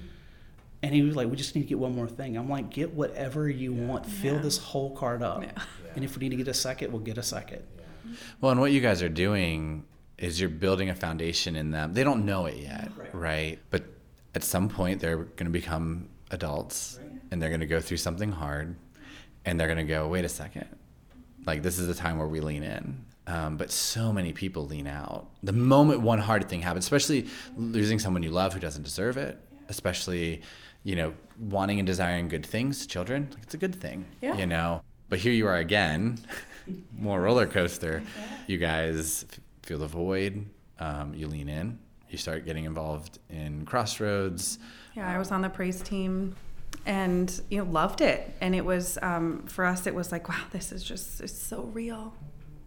And 0.87 0.94
he 0.94 1.03
was 1.03 1.16
like, 1.16 1.29
"We 1.29 1.37
just 1.37 1.57
need 1.57 1.62
to 1.62 1.66
get 1.68 1.81
one 1.81 1.96
more 1.96 2.07
thing." 2.07 2.37
I'm 2.37 2.49
like, 2.49 2.70
"Get 2.70 2.94
whatever 2.94 3.49
you 3.49 3.72
want. 3.72 4.07
Fill 4.07 4.37
Yeah. 4.37 4.40
this 4.40 4.57
whole 4.59 4.94
card 4.94 5.20
up, 5.20 5.42
Yeah. 5.42 5.51
and 5.96 6.05
if 6.05 6.16
we 6.16 6.20
need 6.20 6.29
to 6.31 6.37
get 6.37 6.46
a 6.46 6.55
second, 6.55 6.92
we'll 6.92 7.03
get 7.03 7.18
a 7.18 7.25
second. 7.25 7.62
Well, 8.40 8.53
and 8.53 8.61
what 8.61 8.70
you 8.70 8.81
guys 8.81 9.03
are 9.03 9.09
doing 9.09 9.85
is 10.16 10.40
you're 10.40 10.49
building 10.49 10.88
a 10.88 10.94
foundation 10.94 11.57
in 11.57 11.72
them. 11.72 11.92
They 11.92 12.05
don't 12.05 12.25
know 12.25 12.46
it 12.46 12.57
yet, 12.59 12.92
Right. 12.96 13.14
right? 13.14 13.59
But 13.70 13.83
at 14.37 14.44
some 14.44 14.68
point, 14.68 15.01
they're 15.01 15.16
going 15.16 15.46
to 15.46 15.51
become 15.51 16.09
adults 16.31 17.01
and 17.33 17.42
they're 17.42 17.51
going 17.51 17.61
to 17.61 17.66
go 17.66 17.81
through 17.81 17.96
something 17.96 18.31
hard 18.31 18.77
and 19.44 19.59
they're 19.59 19.66
going 19.66 19.85
to 19.85 19.92
go, 19.92 20.07
wait 20.09 20.25
a 20.25 20.29
second. 20.29 20.66
Like, 21.46 21.62
this 21.64 21.79
is 21.81 21.88
the 21.88 21.94
time 21.94 22.16
where 22.18 22.29
we 22.29 22.38
lean 22.40 22.62
in. 22.62 23.05
Um, 23.27 23.57
but 23.57 23.72
so 23.72 24.12
many 24.12 24.33
people 24.33 24.66
lean 24.66 24.87
out. 24.87 25.29
The 25.42 25.53
moment 25.53 26.01
one 26.01 26.20
hard 26.20 26.49
thing 26.49 26.62
happens, 26.62 26.85
especially 26.85 27.27
losing 27.57 27.99
someone 27.99 28.22
you 28.22 28.31
love 28.31 28.55
who 28.55 28.61
doesn't 28.61 28.85
deserve 28.85 29.16
it, 29.16 29.37
especially, 29.68 30.42
you 30.87 30.94
know, 30.94 31.12
wanting 31.40 31.81
and 31.81 31.87
desiring 31.87 32.29
good 32.29 32.46
things, 32.46 32.87
children, 32.87 33.27
like 33.35 33.42
it's 33.42 33.55
a 33.55 33.59
good 33.59 33.75
thing, 33.75 34.05
Yeah. 34.22 34.37
you 34.37 34.46
know. 34.46 34.83
But 35.09 35.18
here 35.18 35.33
you 35.33 35.49
are 35.49 35.57
again, 35.57 36.18
more 36.96 37.20
roller 37.20 37.46
coaster. 37.46 38.05
You 38.46 38.59
guys 38.59 39.25
f- 39.29 39.40
feel 39.64 39.79
the 39.79 39.88
void. 39.88 40.46
Um, 40.79 41.12
you 41.12 41.27
lean 41.27 41.49
in. 41.49 41.81
You 42.09 42.18
start 42.18 42.44
getting 42.44 42.64
involved 42.66 43.18
in 43.29 43.64
crossroads. 43.66 44.61
Yeah, 44.94 45.12
I 45.12 45.18
was 45.18 45.33
on 45.33 45.42
the 45.42 45.49
praise 45.49 45.83
team 45.83 46.37
and 46.85 47.40
you 47.51 47.59
know 47.59 47.70
loved 47.70 48.01
it 48.01 48.33
and 48.40 48.55
it 48.55 48.64
was 48.64 48.96
um, 49.03 49.42
for 49.46 49.64
us 49.64 49.87
it 49.88 49.94
was 49.94 50.12
like 50.12 50.29
wow 50.29 50.42
this 50.53 50.70
is 50.72 50.85
just 50.85 51.20
it's 51.20 51.37
so 51.37 51.62
real 51.72 52.12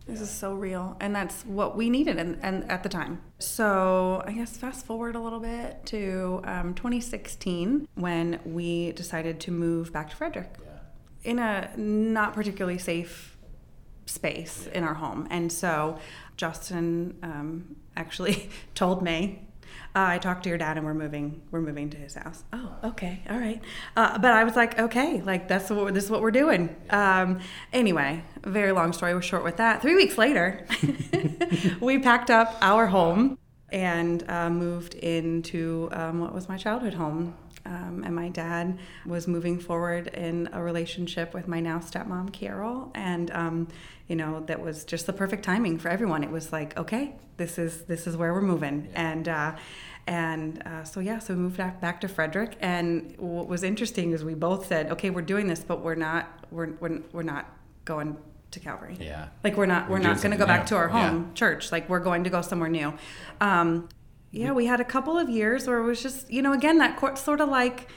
this 0.09 0.21
is 0.21 0.29
so 0.29 0.53
real 0.53 0.97
and 0.99 1.15
that's 1.15 1.43
what 1.43 1.77
we 1.77 1.89
needed 1.89 2.17
and, 2.17 2.39
and 2.41 2.69
at 2.69 2.83
the 2.83 2.89
time. 2.89 3.21
So 3.39 4.23
i 4.25 4.31
guess 4.31 4.57
fast 4.57 4.85
forward 4.85 5.15
a 5.15 5.19
little 5.19 5.39
bit 5.39 5.85
to 5.87 6.41
um, 6.43 6.73
2016 6.73 7.87
when 7.95 8.39
we 8.45 8.91
decided 8.93 9.39
to 9.41 9.51
move 9.51 9.93
back 9.93 10.09
to 10.09 10.15
frederick. 10.15 10.55
In 11.23 11.37
a 11.37 11.69
not 11.75 12.33
particularly 12.33 12.77
safe 12.77 13.37
space 14.09 14.67
in 14.73 14.83
our 14.83 14.95
home. 14.95 15.27
And 15.29 15.51
so 15.51 15.99
Justin 16.37 17.17
um, 17.21 17.75
actually 17.95 18.49
told 18.75 19.01
me, 19.01 19.47
uh, 19.95 20.05
I 20.05 20.17
talked 20.19 20.43
to 20.43 20.49
your 20.49 20.57
dad 20.57 20.77
and 20.77 20.85
we're 20.85 20.93
moving, 20.93 21.41
we're 21.51 21.61
moving 21.61 21.89
to 21.89 21.97
his 21.97 22.13
house. 22.13 22.43
Oh, 22.53 22.75
okay. 22.83 23.23
All 23.29 23.37
right. 23.37 23.61
Uh, 23.95 24.17
but 24.19 24.31
I 24.31 24.43
was 24.43 24.55
like, 24.55 24.77
okay, 24.79 25.21
like 25.21 25.47
that's 25.47 25.69
what, 25.69 25.93
this 25.93 26.03
is 26.03 26.11
what 26.11 26.21
we're 26.21 26.31
doing. 26.31 26.75
Um, 26.91 27.39
anyway, 27.73 28.23
very 28.43 28.71
long 28.71 28.93
story 28.93 29.15
was 29.15 29.25
short 29.25 29.43
with 29.43 29.57
that. 29.57 29.81
Three 29.81 29.95
weeks 29.95 30.17
later, 30.17 30.67
we 31.81 31.97
packed 31.99 32.29
up 32.29 32.55
our 32.61 32.87
home 32.87 33.37
and 33.71 34.23
uh, 34.29 34.49
moved 34.49 34.95
into 34.95 35.89
um, 35.91 36.19
what 36.19 36.33
was 36.33 36.47
my 36.47 36.57
childhood 36.57 36.93
home. 36.93 37.35
Um, 37.65 38.03
and 38.05 38.15
my 38.15 38.29
dad 38.29 38.79
was 39.05 39.27
moving 39.27 39.59
forward 39.59 40.07
in 40.07 40.49
a 40.53 40.61
relationship 40.63 41.33
with 41.33 41.47
my 41.47 41.59
now 41.59 41.79
stepmom, 41.79 42.31
Carol. 42.33 42.91
And, 42.95 43.29
um, 43.31 43.67
you 44.07 44.15
know, 44.15 44.41
that 44.47 44.61
was 44.61 44.83
just 44.85 45.05
the 45.05 45.13
perfect 45.13 45.43
timing 45.43 45.77
for 45.77 45.89
everyone. 45.89 46.23
It 46.23 46.31
was 46.31 46.51
like, 46.51 46.77
okay, 46.77 47.15
this 47.37 47.57
is, 47.57 47.83
this 47.83 48.07
is 48.07 48.17
where 48.17 48.33
we're 48.33 48.41
moving. 48.41 48.89
And, 48.95 49.27
uh, 49.27 49.55
and 50.07 50.63
uh, 50.65 50.83
so, 50.83 50.99
yeah, 50.99 51.19
so 51.19 51.35
we 51.35 51.39
moved 51.41 51.57
back, 51.57 51.79
back 51.79 52.01
to 52.01 52.07
Frederick. 52.07 52.57
And 52.59 53.13
what 53.17 53.47
was 53.47 53.63
interesting 53.63 54.11
is 54.11 54.23
we 54.23 54.33
both 54.33 54.65
said, 54.67 54.91
okay, 54.91 55.09
we're 55.11 55.21
doing 55.21 55.47
this, 55.47 55.59
but 55.59 55.81
we're 55.81 55.95
not, 55.95 56.45
we're, 56.51 56.71
we're, 56.79 57.01
we're 57.11 57.23
not 57.23 57.45
going 57.85 58.17
to 58.51 58.59
Calvary. 58.59 58.97
Yeah. 58.99 59.27
Like 59.43 59.57
we're 59.57 59.67
not 59.67 59.87
We're 59.89 59.97
we're, 59.97 60.03
not 60.03 60.17
going 60.17 60.31
to 60.31 60.37
go 60.37 60.47
back 60.47 60.65
to 60.67 60.75
our 60.75 60.87
Yeah. 60.87 61.09
home 61.09 61.31
church. 61.35 61.71
Like 61.71 61.87
we're 61.87 61.99
going 61.99 62.23
to 62.23 62.31
go 62.31 62.41
somewhere 62.41 62.69
new. 62.69 62.93
Um, 63.39 63.87
yeah, 64.31 64.51
we 64.51 64.65
had 64.65 64.79
a 64.79 64.85
couple 64.85 65.17
of 65.17 65.29
years 65.29 65.67
where 65.67 65.79
it 65.79 65.83
was 65.83 66.01
just 66.01 66.29
you 66.31 66.41
know 66.41 66.53
again 66.53 66.77
that 66.79 66.97
court 66.97 67.17
sort 67.17 67.41
of 67.41 67.49
like 67.49 67.89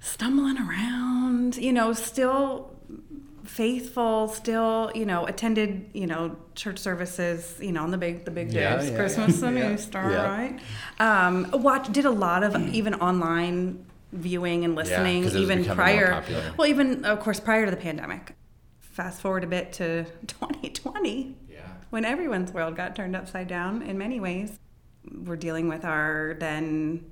stumbling 0.00 0.58
around. 0.58 1.56
You 1.56 1.72
know, 1.72 1.92
still 1.92 2.70
faithful, 3.44 4.28
still 4.28 4.90
you 4.94 5.04
know 5.06 5.26
attended 5.26 5.90
you 5.94 6.06
know 6.06 6.36
church 6.54 6.78
services. 6.78 7.56
You 7.60 7.72
know 7.72 7.82
on 7.82 7.90
the 7.90 7.98
big 7.98 8.24
the 8.24 8.30
big 8.30 8.52
Yeah, 8.52 8.76
days, 8.76 8.90
yeah, 8.90 8.96
Christmas 8.96 9.42
and 9.42 9.56
yeah. 9.58 9.74
Easter, 9.74 9.98
Yeah. 10.10 10.28
right? 10.28 10.60
Um, 10.98 11.50
watch 11.62 11.90
did 11.92 12.04
a 12.04 12.10
lot 12.10 12.42
of 12.42 12.56
even 12.74 12.94
online 12.94 13.84
viewing 14.12 14.64
and 14.64 14.74
listening, 14.76 15.24
even 15.24 15.64
prior 15.64 16.22
well 16.56 16.68
even 16.68 17.04
of 17.04 17.18
course 17.20 17.40
prior 17.40 17.64
to 17.64 17.70
the 17.70 17.76
pandemic 17.76 18.34
fast 18.78 19.20
forward 19.20 19.42
a 19.42 19.46
bit 19.48 19.72
to 19.72 20.04
2020 20.28 21.34
Yeah. 21.50 21.58
when 21.90 22.04
everyone's 22.04 22.52
world 22.52 22.76
got 22.76 22.94
turned 22.94 23.16
upside 23.16 23.48
down 23.48 23.82
in 23.82 23.98
many 23.98 24.20
ways. 24.20 24.56
We're 25.12 25.36
dealing 25.36 25.68
with 25.68 25.84
our 25.84 26.36
then 26.38 27.04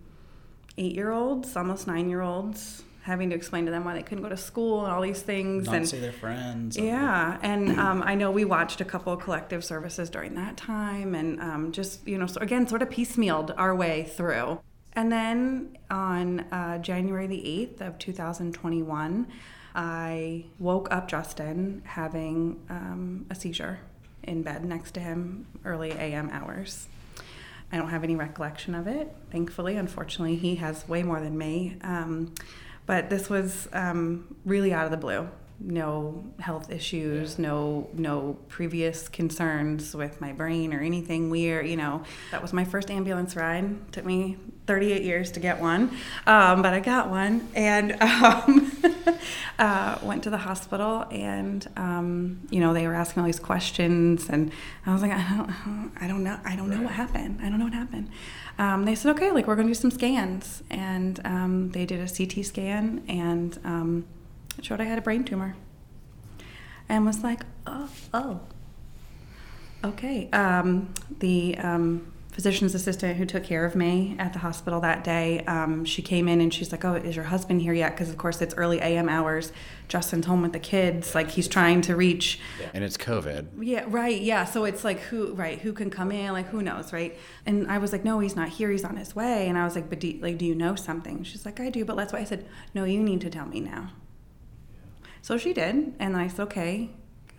eight 0.78 0.94
year 0.94 1.10
olds, 1.10 1.56
almost 1.56 1.86
nine 1.86 2.08
year 2.08 2.22
olds, 2.22 2.82
having 3.02 3.30
to 3.30 3.36
explain 3.36 3.64
to 3.66 3.70
them 3.70 3.84
why 3.84 3.94
they 3.94 4.02
couldn't 4.02 4.22
go 4.22 4.28
to 4.30 4.36
school 4.36 4.84
and 4.84 4.92
all 4.92 5.02
these 5.02 5.22
things. 5.22 5.66
Not 5.66 5.74
and 5.74 5.88
see 5.88 5.98
their 5.98 6.12
friends. 6.12 6.76
yeah, 6.76 7.38
and 7.42 7.78
um, 7.78 8.02
I 8.04 8.14
know 8.14 8.30
we 8.30 8.44
watched 8.44 8.80
a 8.80 8.84
couple 8.84 9.12
of 9.12 9.20
collective 9.20 9.64
services 9.64 10.08
during 10.08 10.34
that 10.36 10.56
time, 10.56 11.14
and 11.14 11.40
um, 11.40 11.72
just 11.72 12.06
you 12.06 12.16
know, 12.18 12.26
so 12.26 12.40
again, 12.40 12.66
sort 12.66 12.82
of 12.82 12.88
piecemealed 12.88 13.54
our 13.56 13.74
way 13.74 14.04
through. 14.04 14.60
And 14.94 15.10
then 15.10 15.78
on 15.90 16.40
uh, 16.52 16.78
January 16.78 17.26
the 17.26 17.60
eighth 17.62 17.80
of 17.80 17.98
two 17.98 18.12
thousand 18.12 18.52
twenty-one, 18.52 19.26
I 19.74 20.44
woke 20.58 20.88
up 20.90 21.08
Justin 21.08 21.82
having 21.84 22.60
um, 22.68 23.26
a 23.30 23.34
seizure 23.34 23.80
in 24.22 24.42
bed 24.42 24.64
next 24.64 24.92
to 24.92 25.00
him, 25.00 25.46
early 25.64 25.90
a.m. 25.92 26.30
hours. 26.30 26.88
I 27.72 27.78
don't 27.78 27.88
have 27.88 28.04
any 28.04 28.16
recollection 28.16 28.74
of 28.74 28.86
it, 28.86 29.14
thankfully. 29.30 29.76
Unfortunately, 29.76 30.36
he 30.36 30.56
has 30.56 30.86
way 30.86 31.02
more 31.02 31.20
than 31.20 31.36
me. 31.38 31.78
Um, 31.82 32.34
but 32.84 33.08
this 33.08 33.30
was 33.30 33.68
um, 33.72 34.36
really 34.44 34.72
out 34.74 34.84
of 34.84 34.90
the 34.90 34.98
blue. 34.98 35.28
No 35.58 36.24
health 36.40 36.70
issues, 36.70 37.38
no 37.38 37.88
no 37.92 38.36
previous 38.48 39.08
concerns 39.08 39.94
with 39.94 40.20
my 40.20 40.32
brain 40.32 40.74
or 40.74 40.80
anything 40.80 41.30
weird. 41.30 41.68
You 41.68 41.76
know, 41.76 42.02
that 42.32 42.42
was 42.42 42.52
my 42.52 42.64
first 42.64 42.90
ambulance 42.90 43.36
ride. 43.36 43.92
Took 43.92 44.04
me 44.04 44.36
38 44.66 45.02
years 45.02 45.30
to 45.32 45.40
get 45.40 45.60
one, 45.60 45.96
um, 46.26 46.62
but 46.62 46.74
I 46.74 46.80
got 46.80 47.10
one 47.10 47.48
and 47.54 47.92
um, 48.02 48.72
uh, 49.58 49.98
went 50.02 50.22
to 50.24 50.30
the 50.30 50.38
hospital. 50.38 51.06
And 51.10 51.66
um, 51.76 52.46
you 52.50 52.60
know, 52.60 52.72
they 52.72 52.86
were 52.86 52.94
asking 52.94 53.20
all 53.20 53.26
these 53.26 53.40
questions, 53.40 54.28
and 54.28 54.52
I 54.86 54.92
was 54.92 55.02
like, 55.02 55.12
I 55.12 55.36
don't, 55.36 55.92
I 56.00 56.06
don't 56.06 56.24
know, 56.24 56.38
I 56.44 56.56
don't 56.56 56.70
know 56.70 56.82
what 56.82 56.92
happened. 56.92 57.40
I 57.42 57.48
don't 57.48 57.58
know 57.58 57.66
what 57.66 57.74
happened. 57.74 58.10
Um, 58.58 58.84
they 58.84 58.94
said, 58.94 59.14
okay, 59.16 59.30
like 59.30 59.46
we're 59.46 59.56
going 59.56 59.68
to 59.68 59.74
do 59.74 59.80
some 59.80 59.90
scans, 59.90 60.62
and 60.70 61.20
um, 61.24 61.70
they 61.70 61.86
did 61.86 62.00
a 62.00 62.08
CT 62.12 62.44
scan, 62.44 63.02
and 63.08 63.58
um, 63.64 64.04
it 64.58 64.64
showed 64.64 64.80
I 64.80 64.84
had 64.84 64.98
a 64.98 65.02
brain 65.02 65.24
tumor, 65.24 65.56
and 66.88 67.06
was 67.06 67.22
like, 67.22 67.42
oh, 67.66 67.88
oh, 68.12 68.40
okay. 69.84 70.28
Um, 70.30 70.92
the 71.18 71.56
um, 71.58 72.11
physician's 72.32 72.74
assistant 72.74 73.18
who 73.18 73.26
took 73.26 73.44
care 73.44 73.64
of 73.64 73.76
me 73.76 74.16
at 74.18 74.32
the 74.32 74.38
hospital 74.38 74.80
that 74.80 75.04
day, 75.04 75.44
um, 75.44 75.84
she 75.84 76.00
came 76.00 76.28
in 76.28 76.40
and 76.40 76.52
she's 76.52 76.72
like, 76.72 76.84
"Oh, 76.84 76.94
is 76.94 77.14
your 77.14 77.26
husband 77.26 77.60
here 77.60 77.74
yet?" 77.74 77.92
Because 77.92 78.08
of 78.08 78.16
course 78.16 78.40
it's 78.40 78.54
early 78.54 78.80
AM 78.80 79.08
hours. 79.08 79.52
Justin's 79.86 80.24
home 80.24 80.40
with 80.40 80.54
the 80.54 80.58
kids, 80.58 81.14
like 81.14 81.30
he's 81.30 81.46
trying 81.46 81.82
to 81.82 81.94
reach. 81.94 82.40
And 82.72 82.82
it's 82.82 82.96
COVID. 82.96 83.48
Yeah, 83.60 83.84
right. 83.86 84.20
Yeah, 84.20 84.46
so 84.46 84.64
it's 84.64 84.82
like 84.82 85.00
who, 85.00 85.34
right? 85.34 85.58
Who 85.60 85.74
can 85.74 85.90
come 85.90 86.10
in? 86.10 86.32
Like 86.32 86.48
who 86.48 86.62
knows, 86.62 86.92
right? 86.92 87.16
And 87.44 87.70
I 87.70 87.78
was 87.78 87.92
like, 87.92 88.02
"No, 88.02 88.18
he's 88.18 88.34
not 88.34 88.48
here. 88.48 88.70
He's 88.70 88.84
on 88.84 88.96
his 88.96 89.14
way." 89.14 89.46
And 89.48 89.58
I 89.58 89.64
was 89.64 89.74
like, 89.74 89.90
"But 89.90 90.00
do, 90.00 90.18
like, 90.22 90.38
do 90.38 90.46
you 90.46 90.54
know 90.54 90.74
something?" 90.74 91.22
She's 91.24 91.44
like, 91.44 91.60
"I 91.60 91.68
do, 91.68 91.84
but 91.84 91.96
that's 91.96 92.12
why 92.12 92.20
I 92.20 92.24
said, 92.24 92.46
no, 92.74 92.84
you 92.84 93.00
need 93.02 93.20
to 93.20 93.30
tell 93.30 93.46
me 93.46 93.60
now." 93.60 93.90
So 95.20 95.36
she 95.36 95.52
did, 95.52 95.94
and 95.98 96.16
I 96.16 96.28
said, 96.28 96.42
"Okay." 96.44 96.90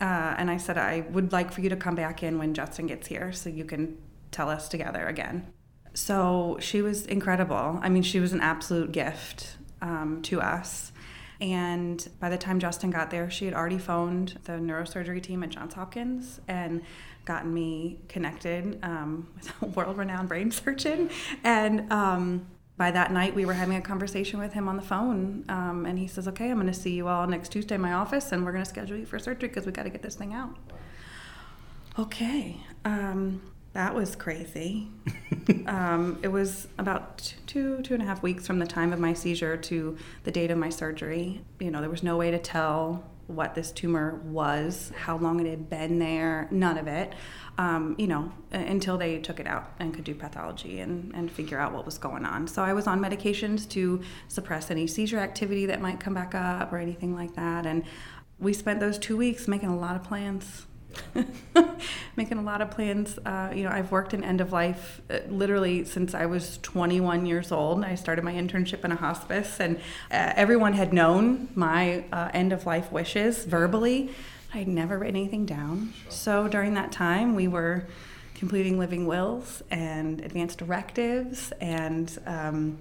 Uh, 0.01 0.35
and 0.37 0.51
I 0.51 0.57
said, 0.57 0.77
I 0.77 1.05
would 1.11 1.31
like 1.31 1.51
for 1.51 1.61
you 1.61 1.69
to 1.69 1.77
come 1.77 1.95
back 1.95 2.23
in 2.23 2.37
when 2.37 2.53
Justin 2.53 2.87
gets 2.87 3.07
here 3.07 3.31
so 3.31 3.49
you 3.49 3.63
can 3.63 3.97
tell 4.34 4.49
us 4.49 4.67
together 4.67 5.07
again. 5.07 5.47
So 5.93 6.57
she 6.59 6.81
was 6.81 7.05
incredible. 7.05 7.79
I 7.81 7.89
mean, 7.89 8.03
she 8.03 8.19
was 8.19 8.34
an 8.34 8.41
absolute 8.41 8.91
gift 8.91 9.57
um, 9.81 10.21
to 10.23 10.41
us. 10.41 10.91
And 11.39 12.07
by 12.19 12.29
the 12.29 12.38
time 12.38 12.59
Justin 12.59 12.89
got 12.89 13.11
there, 13.11 13.29
she 13.29 13.45
had 13.45 13.53
already 13.53 13.77
phoned 13.77 14.39
the 14.45 14.53
neurosurgery 14.53 15.21
team 15.21 15.43
at 15.43 15.49
Johns 15.49 15.73
Hopkins 15.73 16.39
and 16.47 16.81
gotten 17.25 17.53
me 17.53 17.99
connected 18.07 18.79
um, 18.84 19.29
with 19.36 19.51
a 19.61 19.65
world 19.67 19.97
renowned 19.97 20.29
brain 20.29 20.51
surgeon. 20.51 21.09
And 21.43 21.91
um, 21.91 22.47
by 22.77 22.91
that 22.91 23.11
night, 23.11 23.36
we 23.36 23.45
were 23.45 23.53
having 23.53 23.77
a 23.77 23.81
conversation 23.81 24.39
with 24.39 24.53
him 24.53 24.67
on 24.67 24.77
the 24.77 24.81
phone. 24.81 25.45
Um, 25.49 25.86
and 25.86 25.99
he 25.99 26.07
says, 26.07 26.27
Okay, 26.27 26.49
I'm 26.49 26.55
going 26.55 26.67
to 26.67 26.73
see 26.73 26.93
you 26.93 27.07
all 27.07 27.27
next 27.27 27.49
Tuesday 27.49 27.75
in 27.75 27.81
my 27.81 27.93
office, 27.93 28.31
and 28.31 28.43
we're 28.43 28.51
going 28.51 28.63
to 28.63 28.69
schedule 28.69 28.97
you 28.97 29.05
for 29.05 29.19
surgery 29.19 29.49
because 29.49 29.65
we've 29.65 29.75
got 29.75 29.84
to 29.84 29.89
get 29.89 30.01
this 30.01 30.15
thing 30.15 30.34
out. 30.34 30.55
Okay. 31.99 32.57
Um, 32.86 33.41
that 33.74 33.95
was 33.95 34.15
crazy. 34.15 34.88
um, 35.65 36.19
it 36.21 36.28
was 36.28 36.67
about 36.78 37.34
two, 37.47 37.82
two 37.82 37.95
and 37.95 38.03
a 38.03 38.05
half 38.05 38.21
weeks 38.21 38.45
from 38.45 38.59
the 38.59 38.67
time 38.67 38.93
of 38.93 38.99
my 38.99 39.13
seizure 39.13 39.57
to 39.57 39.97
the 40.24 40.32
date 40.32 40.51
of 40.51 40.57
my 40.57 40.69
surgery. 40.69 41.41
You 41.59 41.71
know, 41.71 41.82
there 41.82 41.89
was 41.89 42.03
no 42.03 42.15
way 42.15 42.30
to 42.32 42.39
tell 42.39 43.03
what 43.28 43.55
this 43.55 43.71
tumor 43.71 44.21
was, 44.26 44.91
how 44.95 45.17
long 45.17 45.39
it 45.39 45.49
had 45.49 45.69
been 45.69 45.97
there, 45.97 46.47
none 46.51 46.78
of 46.78 46.88
it, 46.88 47.13
um, 47.57 47.95
you 47.97 48.05
know, 48.05 48.32
until 48.51 48.97
they 48.97 49.17
took 49.17 49.39
it 49.39 49.47
out 49.47 49.71
and 49.80 49.93
could 49.93 50.03
do 50.03 50.13
pathology 50.13 50.82
and, 50.82 51.13
and 51.15 51.32
figure 51.32 51.57
out 51.57 51.74
what 51.74 51.86
was 51.86 51.97
going 51.97 52.26
on. 52.26 52.47
So 52.47 52.63
I 52.63 52.74
was 52.74 52.86
on 52.86 52.99
medications 52.99 53.67
to 53.69 54.01
suppress 54.28 54.69
any 54.69 54.88
seizure 54.88 55.19
activity 55.19 55.65
that 55.67 55.82
might 55.82 55.99
come 55.99 56.13
back 56.13 56.36
up 56.36 56.71
or 56.74 56.78
anything 56.78 57.15
like 57.15 57.34
that. 57.36 57.65
And 57.65 57.84
we 58.39 58.53
spent 58.53 58.80
those 58.80 58.99
two 58.99 59.15
weeks 59.15 59.47
making 59.47 59.69
a 59.69 59.78
lot 59.78 59.95
of 59.95 60.03
plans 60.03 60.67
making 62.15 62.37
a 62.37 62.41
lot 62.41 62.61
of 62.61 62.71
plans. 62.71 63.17
Uh, 63.25 63.51
you 63.53 63.63
know, 63.63 63.69
I've 63.69 63.91
worked 63.91 64.13
in 64.13 64.23
end 64.23 64.41
of 64.41 64.51
life 64.51 65.01
uh, 65.09 65.19
literally 65.29 65.85
since 65.85 66.13
I 66.13 66.25
was 66.25 66.59
21 66.61 67.25
years 67.25 67.51
old. 67.51 67.83
I 67.83 67.95
started 67.95 68.23
my 68.23 68.33
internship 68.33 68.83
in 68.83 68.91
a 68.91 68.95
hospice, 68.95 69.59
and 69.59 69.77
uh, 70.11 70.33
everyone 70.35 70.73
had 70.73 70.93
known 70.93 71.49
my 71.55 72.05
uh, 72.11 72.29
end 72.33 72.53
of 72.53 72.65
life 72.65 72.91
wishes 72.91 73.45
verbally. 73.45 74.11
I'd 74.53 74.67
never 74.67 74.99
written 74.99 75.15
anything 75.15 75.45
down. 75.45 75.93
So 76.09 76.47
during 76.47 76.75
that 76.75 76.91
time, 76.91 77.35
we 77.35 77.47
were 77.47 77.87
completing 78.35 78.77
living 78.77 79.07
wills 79.07 79.63
and 79.71 80.21
advanced 80.21 80.59
directives 80.59 81.51
and. 81.59 82.17
Um, 82.25 82.79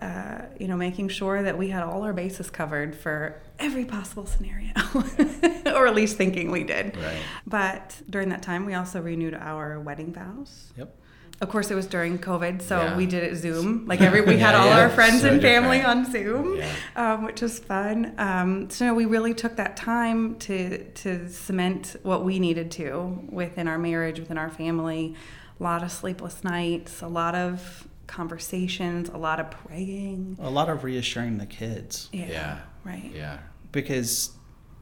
uh, 0.00 0.42
you 0.58 0.68
know, 0.68 0.76
making 0.76 1.08
sure 1.08 1.42
that 1.42 1.56
we 1.58 1.68
had 1.70 1.82
all 1.82 2.02
our 2.02 2.12
bases 2.12 2.50
covered 2.50 2.94
for 2.94 3.40
every 3.58 3.84
possible 3.84 4.26
scenario, 4.26 4.72
or 5.74 5.86
at 5.86 5.94
least 5.94 6.16
thinking 6.16 6.50
we 6.50 6.64
did. 6.64 6.96
Right. 6.96 7.18
But 7.46 8.00
during 8.08 8.28
that 8.28 8.42
time, 8.42 8.64
we 8.66 8.74
also 8.74 9.00
renewed 9.00 9.34
our 9.34 9.80
wedding 9.80 10.12
vows. 10.12 10.72
Yep. 10.76 10.94
Of 11.40 11.48
course, 11.50 11.70
it 11.70 11.76
was 11.76 11.86
during 11.86 12.18
COVID, 12.18 12.62
so 12.62 12.80
Yeah. 12.80 12.96
we 12.96 13.06
did 13.06 13.22
it 13.22 13.36
Zoom. 13.36 13.84
Like 13.88 14.00
every, 14.00 14.22
we 14.22 14.38
had 14.38 14.54
all 14.56 14.66
yeah. 14.66 14.80
our 14.80 14.88
friends 14.90 15.20
So 15.22 15.28
and 15.30 15.40
family 15.40 15.78
different. 15.78 16.06
on 16.06 16.12
Zoom, 16.12 16.56
Yeah. 16.56 16.72
um, 16.96 17.24
which 17.24 17.40
was 17.42 17.58
fun. 17.60 18.14
Um, 18.18 18.70
so 18.70 18.92
we 18.92 19.04
really 19.04 19.34
took 19.34 19.54
that 19.56 19.76
time 19.76 20.36
to 20.40 20.84
to 21.02 21.28
cement 21.28 21.94
what 22.02 22.24
we 22.24 22.38
needed 22.40 22.70
to 22.72 23.20
within 23.30 23.68
our 23.68 23.78
marriage, 23.78 24.18
within 24.18 24.36
our 24.38 24.50
family. 24.50 25.14
A 25.60 25.62
lot 25.62 25.82
of 25.84 25.90
sleepless 25.92 26.42
nights, 26.44 27.02
a 27.02 27.08
lot 27.08 27.34
of 27.36 27.86
conversations, 28.08 29.08
a 29.10 29.16
lot 29.16 29.38
of 29.38 29.50
praying. 29.50 30.36
A 30.40 30.50
lot 30.50 30.68
of 30.68 30.82
reassuring 30.82 31.38
the 31.38 31.46
kids 31.46 32.08
Yeah, 32.12 32.26
Yeah. 32.26 32.58
right. 32.84 33.12
Yeah. 33.14 33.38
because 33.70 34.30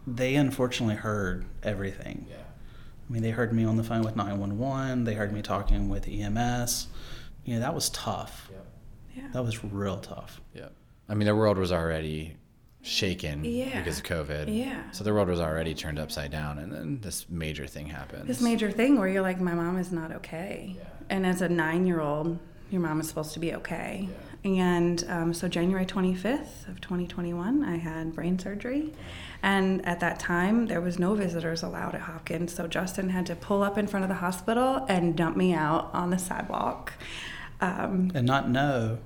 they 0.06 0.36
unfortunately 0.36 0.94
heard 0.94 1.44
everything. 1.62 2.26
Yeah. 2.30 2.36
I 2.36 3.12
mean, 3.12 3.22
they 3.22 3.30
heard 3.30 3.52
me 3.52 3.64
on 3.64 3.76
the 3.76 3.84
phone 3.84 4.02
with 4.02 4.16
911. 4.16 5.04
They 5.04 5.14
heard 5.14 5.32
me 5.32 5.42
talking 5.42 5.88
with 5.88 6.08
EMS. 6.08 6.88
You 7.44 7.54
know, 7.54 7.60
that 7.60 7.74
was 7.74 7.90
tough. 7.90 8.50
Yeah. 9.14 9.28
That 9.32 9.44
was 9.44 9.62
real 9.64 9.98
tough. 9.98 10.40
Yeah. 10.54 10.68
I 11.08 11.14
mean, 11.14 11.26
the 11.26 11.34
world 11.36 11.58
was 11.58 11.72
already 11.72 12.36
shaken 12.82 13.44
Yeah. 13.44 13.78
because 13.78 13.98
of 13.98 14.04
COVID. 14.04 14.54
Yeah. 14.56 14.90
So 14.92 15.02
the 15.04 15.12
world 15.12 15.28
was 15.28 15.40
already 15.40 15.74
turned 15.74 15.98
upside 15.98 16.30
down, 16.30 16.58
and 16.58 16.72
then 16.72 17.00
this 17.00 17.28
major 17.28 17.66
thing 17.66 17.86
happened. 17.86 18.28
this 18.28 18.40
major 18.40 18.70
thing 18.70 18.98
where 18.98 19.08
you're 19.08 19.22
like, 19.22 19.40
my 19.40 19.54
mom 19.54 19.76
is 19.78 19.90
not 19.90 20.12
okay. 20.12 20.76
And 21.08 21.26
as 21.26 21.40
a 21.42 21.48
nine 21.48 21.86
year 21.86 22.00
old, 22.00 22.38
your 22.70 22.80
mom 22.80 23.00
is 23.00 23.08
supposed 23.08 23.32
to 23.34 23.40
be 23.40 23.54
okay. 23.54 24.08
And 24.44 25.04
um, 25.08 25.34
so, 25.34 25.48
January 25.48 25.84
25th 25.86 26.68
of 26.68 26.80
2021, 26.80 27.64
I 27.64 27.76
had 27.78 28.14
brain 28.14 28.38
surgery. 28.38 28.92
And 29.42 29.84
at 29.86 30.00
that 30.00 30.18
time, 30.20 30.66
there 30.66 30.80
was 30.80 30.98
no 30.98 31.14
visitors 31.14 31.62
allowed 31.64 31.94
at 31.96 32.02
Hopkins. 32.02 32.54
So, 32.54 32.66
Justin 32.68 33.08
had 33.10 33.26
to 33.26 33.34
pull 33.34 33.62
up 33.64 33.76
in 33.76 33.86
front 33.88 34.04
of 34.04 34.08
the 34.08 34.16
hospital 34.16 34.84
and 34.88 35.16
dump 35.16 35.36
me 35.36 35.52
out 35.52 35.90
on 35.92 36.10
the 36.10 36.18
sidewalk. 36.18 36.92
Um, 37.60 38.12
And 38.14 38.26
not 38.26 38.48
know 38.48 38.98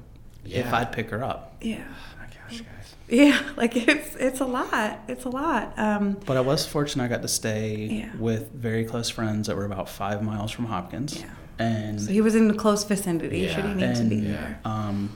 if 0.45 0.73
I'd 0.73 0.93
pick 0.93 1.11
her 1.11 1.23
up. 1.25 1.57
yeah. 1.63 1.85
Oh 1.89 2.19
my 2.19 2.27
gosh, 2.27 2.61
guys. 2.61 2.95
Yeah, 3.09 3.41
like 3.57 3.77
it's 3.77 4.15
it's 4.17 4.41
a 4.41 4.45
lot. 4.47 5.01
It's 5.09 5.25
a 5.25 5.29
lot. 5.31 5.73
Um, 5.79 6.19
But 6.27 6.37
I 6.37 6.41
was 6.41 6.67
fortunate 6.67 7.05
I 7.05 7.09
got 7.09 7.23
to 7.23 7.29
stay 7.29 7.87
Yeah. 7.87 8.11
with 8.19 8.51
very 8.53 8.85
close 8.85 9.09
friends 9.09 9.47
that 9.47 9.57
were 9.57 9.65
about 9.65 9.89
five 9.89 10.23
miles 10.23 10.51
from 10.51 10.67
Hopkins. 10.67 11.19
Yeah. 11.21 11.27
And 11.61 12.01
so 12.01 12.11
he 12.11 12.21
was 12.21 12.35
in 12.35 12.49
the 12.49 12.55
close 12.55 12.85
vicinity. 12.85 13.47
Should 13.49 13.65
he 13.65 13.71
Yeah. 13.73 13.89
need 13.89 13.97
to 13.97 14.05
be 14.05 14.17
And- 14.19 14.27
there? 14.27 14.59
um, 14.65 15.11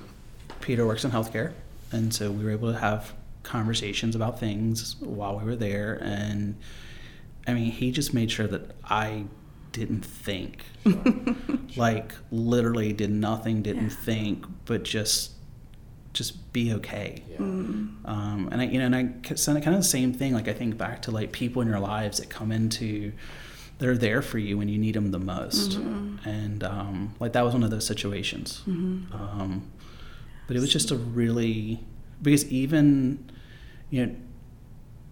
Peter 0.61 0.87
works 0.87 1.05
in 1.05 1.11
healthcare, 1.11 1.53
and 1.93 2.13
so 2.13 2.31
we 2.31 2.45
were 2.45 2.51
able 2.51 2.73
to 2.73 2.79
have 2.79 3.13
conversations 3.43 4.15
about 4.15 4.39
things 4.41 4.97
while 5.01 5.39
we 5.39 5.45
were 5.45 5.57
there. 5.57 5.99
And 6.03 6.57
I 7.47 7.53
mean, 7.55 7.71
he 7.71 7.91
just 7.91 8.15
made 8.15 8.31
sure 8.31 8.47
that 8.47 8.75
I 8.85 9.25
didn't 9.73 10.05
think, 10.05 10.65
like 11.77 12.15
literally 12.31 12.93
did 12.93 13.11
nothing, 13.11 13.63
didn't 13.63 13.85
Yeah. 13.91 13.97
think, 14.05 14.47
but 14.65 14.85
just 14.85 15.31
just 16.13 16.53
be 16.53 16.73
okay. 16.73 17.25
Mm. 17.41 17.89
Um, 18.05 18.49
and 18.53 18.61
I, 18.61 18.67
you 18.67 18.79
know, 18.79 18.87
and 18.87 18.95
I 18.95 19.03
kind 19.03 19.67
of 19.67 19.83
the 19.83 19.83
same 19.83 20.13
thing. 20.13 20.33
Like 20.33 20.47
I 20.47 20.53
think 20.53 20.79
back 20.79 21.03
to 21.03 21.11
like 21.11 21.33
people 21.33 21.61
in 21.61 21.67
your 21.67 21.81
lives 21.81 22.19
that 22.21 22.31
come 22.31 22.53
into, 22.53 23.11
they're 23.85 23.99
there 23.99 24.23
for 24.23 24.39
you 24.39 24.57
when 24.57 24.69
you 24.71 24.79
need 24.79 24.95
them 24.95 25.11
the 25.11 25.19
most, 25.19 25.73
Mm-hmm. 25.73 26.27
and 26.29 26.65
um, 26.65 27.15
like 27.21 27.33
that 27.35 27.45
was 27.45 27.53
one 27.53 27.63
of 27.63 27.71
those 27.71 27.87
situations. 27.87 28.63
Um, 28.67 29.71
but 30.47 30.57
it 30.57 30.61
was 30.61 30.73
just 30.73 30.91
a 30.91 30.97
really 30.97 31.81
because 32.23 32.45
even, 32.51 33.31
you 33.91 34.07
know, 34.07 34.15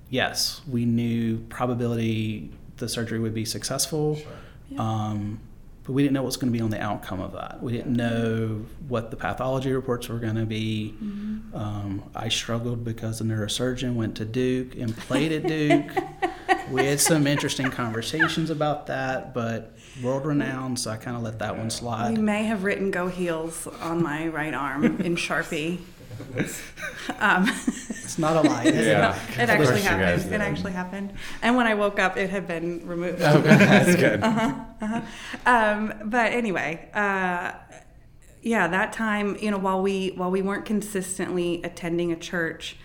yes, 0.09 0.63
we 0.67 0.87
knew 0.87 1.39
probability 1.51 2.51
the 2.79 2.89
surgery 2.89 3.19
would 3.19 3.35
be 3.35 3.45
successful. 3.45 4.19
Um, 4.79 5.41
but 5.85 5.93
we 5.93 6.03
didn't 6.03 6.15
know 6.15 6.23
what 6.23 6.27
was 6.27 6.37
going 6.37 6.53
to 6.53 6.57
be 6.57 6.63
on 6.63 6.71
the 6.71 6.81
outcome 6.81 7.21
of 7.21 7.33
that. 7.33 7.63
We 7.63 7.73
didn't 7.73 7.95
know 7.97 8.65
what 8.89 9.11
the 9.11 9.17
pathology 9.17 9.73
reports 9.73 10.09
were 10.09 10.19
going 10.19 10.37
to 10.37 10.47
be. 10.47 10.95
Um, 11.55 12.05
I 12.15 12.29
struggled 12.29 12.85
because 12.85 13.19
the 13.19 13.25
neurosurgeon 13.25 13.95
went 13.95 14.17
to 14.17 14.25
Duke 14.25 14.77
and 14.77 14.97
played 14.97 15.33
at 15.33 15.47
Duke. 15.47 15.91
we 16.71 16.85
had 16.87 17.01
some 17.01 17.27
interesting 17.27 17.71
conversations 17.71 18.49
about 18.51 18.87
that, 18.87 19.35
but 19.35 19.77
world 20.03 20.25
renowned, 20.25 20.79
so 20.79 20.91
I 20.91 20.97
kind 20.97 21.17
of 21.17 21.23
let 21.23 21.41
that 21.41 21.59
one 21.59 21.71
slide. 21.71 22.17
We 22.17 22.23
may 22.23 22.45
have 22.45 22.65
written 22.65 22.91
"Go 22.91 23.09
Heels" 23.09 23.67
on 23.81 24.03
my 24.03 24.29
right 24.29 24.55
arm 24.55 25.01
in 25.01 25.17
Sharpie. 25.17 25.81
Um, 27.19 27.49
It's 28.13 28.19
not 28.19 28.45
a 28.45 28.47
lie. 28.47 28.65
is 28.65 28.75
it? 28.87 28.87
Yeah. 28.89 29.19
it 29.39 29.49
Of 29.49 29.57
course 29.57 29.69
actually 29.71 29.81
you 29.81 29.89
guys 29.89 29.89
happened. 29.89 30.23
did. 30.25 30.33
It 30.33 30.41
actually 30.43 30.73
happened. 30.73 31.13
And 31.41 31.57
when 31.57 31.67
I 31.67 31.75
woke 31.75 31.99
up, 31.99 32.19
it 32.19 32.29
had 32.29 32.47
been 32.47 32.87
removed. 32.87 33.23
Oh. 33.23 33.41
That's 33.41 33.97
good. 33.97 34.21
Uh-huh. 34.23 35.01
Um, 35.47 35.95
but 36.05 36.33
anyway, 36.33 36.91
uh, 36.93 37.53
yeah, 38.43 38.69
that 38.69 38.93
time, 38.93 39.37
you 39.41 39.51
know, 39.51 39.57
while 39.59 39.81
we 39.81 40.09
while 40.17 40.31
we 40.31 40.43
weren't 40.43 40.65
consistently 40.67 41.63
attending 41.63 42.13
a 42.13 42.17
church, 42.17 42.77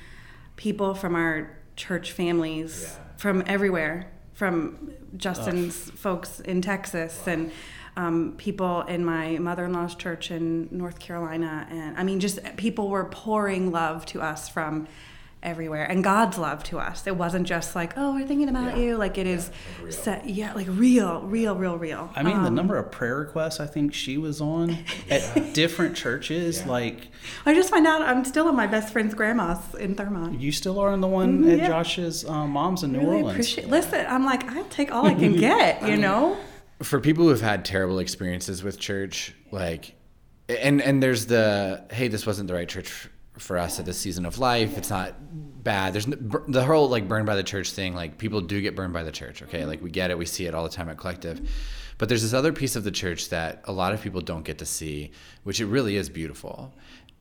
people 0.55 0.93
from 0.93 1.15
our 1.15 1.57
church 1.75 2.11
families 2.13 2.97
from 3.17 3.43
everywhere, 3.47 4.09
from 4.33 4.91
Justin's 5.17 5.89
folks 5.91 6.39
in 6.39 6.61
Texas 6.61 7.27
and 7.27 7.51
um, 7.97 8.33
people 8.37 8.81
in 8.83 9.03
my 9.03 9.37
mother-in-law's 9.39 9.95
church 9.95 10.31
in 10.31 10.69
North 10.71 10.99
Carolina, 10.99 11.67
and 11.69 11.97
I 11.97 12.03
mean, 12.03 12.19
just 12.19 12.39
people 12.55 12.87
were 12.89 13.05
pouring 13.05 13.71
love 13.71 14.05
to 14.07 14.21
us 14.21 14.47
from 14.47 14.87
everywhere 15.43 15.85
and 15.85 16.03
god's 16.03 16.35
love 16.39 16.63
to 16.63 16.79
us 16.79 17.05
it 17.05 17.15
wasn't 17.15 17.45
just 17.47 17.75
like 17.75 17.93
oh 17.95 18.15
we're 18.15 18.25
thinking 18.25 18.49
about 18.49 18.75
Yeah. 18.75 18.83
you 18.83 18.97
like 18.97 19.19
it 19.19 19.27
is 19.27 19.51
like 19.83 19.93
set 19.93 20.27
yeah 20.27 20.51
like 20.55 20.65
real 20.67 21.21
real 21.21 21.55
real 21.55 21.77
real 21.77 22.09
I 22.15 22.23
mean, 22.23 22.41
the 22.41 22.47
Um, 22.47 22.55
number 22.55 22.75
of 22.75 22.91
prayer 22.91 23.17
requests 23.17 23.59
I 23.59 23.67
think 23.67 23.93
she 23.93 24.17
was 24.17 24.41
on 24.41 24.75
at 25.11 25.53
different 25.53 25.95
churches, 25.95 26.61
Yeah. 26.61 26.71
like 26.71 27.09
i 27.45 27.53
just 27.53 27.69
find 27.69 27.85
out 27.85 28.01
i'm 28.01 28.25
still 28.25 28.47
at 28.49 28.55
my 28.55 28.65
best 28.65 28.91
friend's 28.91 29.13
grandma's 29.13 29.59
in 29.75 29.95
thurmont 29.95 30.41
you 30.41 30.51
still 30.51 30.79
are 30.79 30.91
in 30.91 31.01
the 31.01 31.07
one 31.07 31.43
Mhm, 31.43 31.51
at 31.53 31.57
yeah. 31.59 31.67
Josh's 31.67 32.25
um, 32.27 32.49
mom's 32.49 32.81
in 32.81 32.91
New 32.93 32.99
really 32.99 33.17
Orleans. 33.17 33.31
appreciate 33.33 33.69
listen 33.69 34.07
i'm 34.09 34.25
like 34.25 34.43
i'll 34.53 34.65
take 34.65 34.91
all 34.91 35.05
i 35.05 35.13
can 35.23 35.33
get 35.33 35.87
you 35.87 35.97
know 35.97 36.35
for 36.81 36.99
people 36.99 37.27
who've 37.27 37.41
had 37.41 37.65
terrible 37.65 37.99
experiences 37.99 38.63
with 38.63 38.79
church, 38.79 39.33
like, 39.51 39.95
and 40.49 40.81
and 40.81 41.01
there's 41.01 41.25
the 41.25 41.83
hey, 41.91 42.07
this 42.07 42.25
wasn't 42.25 42.47
the 42.47 42.53
right 42.53 42.69
church 42.69 43.09
for 43.37 43.57
us 43.57 43.79
at 43.79 43.85
this 43.85 43.97
season 43.97 44.25
of 44.25 44.39
life. 44.39 44.77
It's 44.77 44.89
not 44.89 45.13
bad. 45.63 45.93
There's 45.93 46.05
the 46.05 46.63
whole 46.65 46.89
like 46.89 47.07
burned 47.07 47.25
by 47.27 47.35
the 47.35 47.43
church 47.43 47.71
thing. 47.71 47.93
Like 47.93 48.17
people 48.17 48.41
do 48.41 48.61
get 48.61 48.75
burned 48.75 48.93
by 48.93 49.03
the 49.03 49.11
church. 49.11 49.43
Okay, 49.43 49.65
like 49.65 49.81
we 49.81 49.89
get 49.91 50.09
it. 50.11 50.17
We 50.17 50.25
see 50.25 50.45
it 50.45 50.55
all 50.55 50.63
the 50.63 50.69
time 50.69 50.89
at 50.89 50.97
Collective. 50.97 51.49
But 51.99 52.09
there's 52.09 52.21
this 52.21 52.33
other 52.33 52.53
piece 52.53 52.75
of 52.75 52.83
the 52.83 52.91
church 52.91 53.29
that 53.29 53.61
a 53.65 53.71
lot 53.71 53.93
of 53.93 54.01
people 54.01 54.21
don't 54.21 54.43
get 54.43 54.59
to 54.59 54.65
see, 54.65 55.11
which 55.43 55.59
it 55.59 55.65
really 55.65 55.95
is 55.97 56.09
beautiful. 56.09 56.73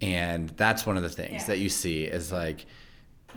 And 0.03 0.51
that's 0.51 0.85
one 0.85 0.99
of 0.99 1.03
the 1.03 1.09
things 1.09 1.33
Yeah. 1.33 1.47
that 1.47 1.59
you 1.59 1.71
see 1.71 2.05
is 2.05 2.31
like 2.31 2.67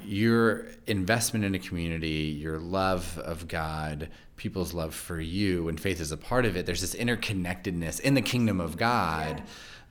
your 0.04 0.68
investment 0.88 1.46
in 1.46 1.56
a 1.56 1.60
community, 1.60 2.38
your 2.42 2.60
love 2.60 3.18
of 3.20 3.48
God, 3.48 4.10
people's 4.40 4.74
love 4.74 4.96
for 4.96 5.20
you, 5.20 5.68
and 5.70 5.80
faith 5.80 6.00
is 6.02 6.12
a 6.12 6.18
part 6.18 6.46
of 6.46 6.56
it. 6.58 6.66
There's 6.66 6.82
this 6.82 6.96
interconnectedness 6.96 8.00
in 8.00 8.14
the 8.16 8.22
kingdom 8.24 8.60
of 8.60 8.78
God 8.78 9.44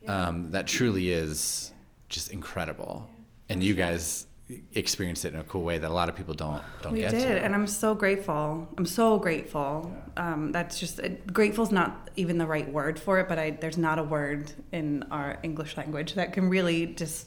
Um, 0.09 0.51
that 0.53 0.66
truly 0.66 1.11
is 1.12 1.72
just 2.09 2.32
incredible. 2.32 3.09
And 3.51 3.62
you 3.62 3.74
guys 3.74 4.26
experienced 4.74 5.24
it 5.26 5.34
in 5.34 5.40
a 5.40 5.44
cool 5.44 5.62
way 5.62 5.76
that 5.76 5.90
a 5.90 5.92
lot 5.92 6.09
of 6.09 6.16
people 6.16 6.32
don't 6.32 6.62
don't 6.82 6.94
we 6.94 7.01
get 7.01 7.11
did 7.11 7.20
to. 7.20 7.44
and 7.44 7.55
i'm 7.55 7.66
so 7.66 7.94
grateful 7.94 8.66
i'm 8.78 8.86
so 8.86 9.18
grateful 9.18 9.92
um, 10.16 10.53
that's 10.53 10.80
just 10.80 10.99
it, 11.01 11.30
grateful's 11.34 11.70
not 11.70 12.09
even 12.16 12.38
the 12.38 12.46
right 12.46 12.72
word 12.72 12.99
for 12.99 13.18
it 13.20 13.28
but 13.28 13.38
I, 13.38 13.51
there's 13.51 13.76
not 13.76 13.99
a 13.99 14.03
word 14.03 14.51
in 14.72 15.03
our 15.11 15.38
english 15.42 15.76
language 15.76 16.14
that 16.14 16.32
can 16.32 16.49
really 16.49 16.86
just 16.86 17.26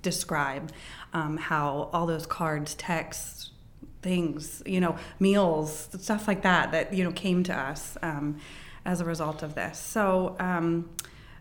describe 0.00 0.72
um, 1.12 1.36
how 1.36 1.90
all 1.92 2.06
those 2.06 2.24
cards 2.26 2.74
texts 2.76 3.50
things 4.02 4.62
you 4.64 4.80
know 4.80 4.96
meals 5.18 5.88
stuff 5.98 6.28
like 6.28 6.42
that 6.42 6.72
that 6.72 6.92
you 6.92 7.04
know 7.04 7.12
came 7.12 7.42
to 7.42 7.56
us 7.56 7.96
um, 8.02 8.38
as 8.84 9.00
a 9.00 9.04
result 9.04 9.42
of 9.42 9.54
this. 9.54 9.78
So 9.78 10.36
um, 10.38 10.90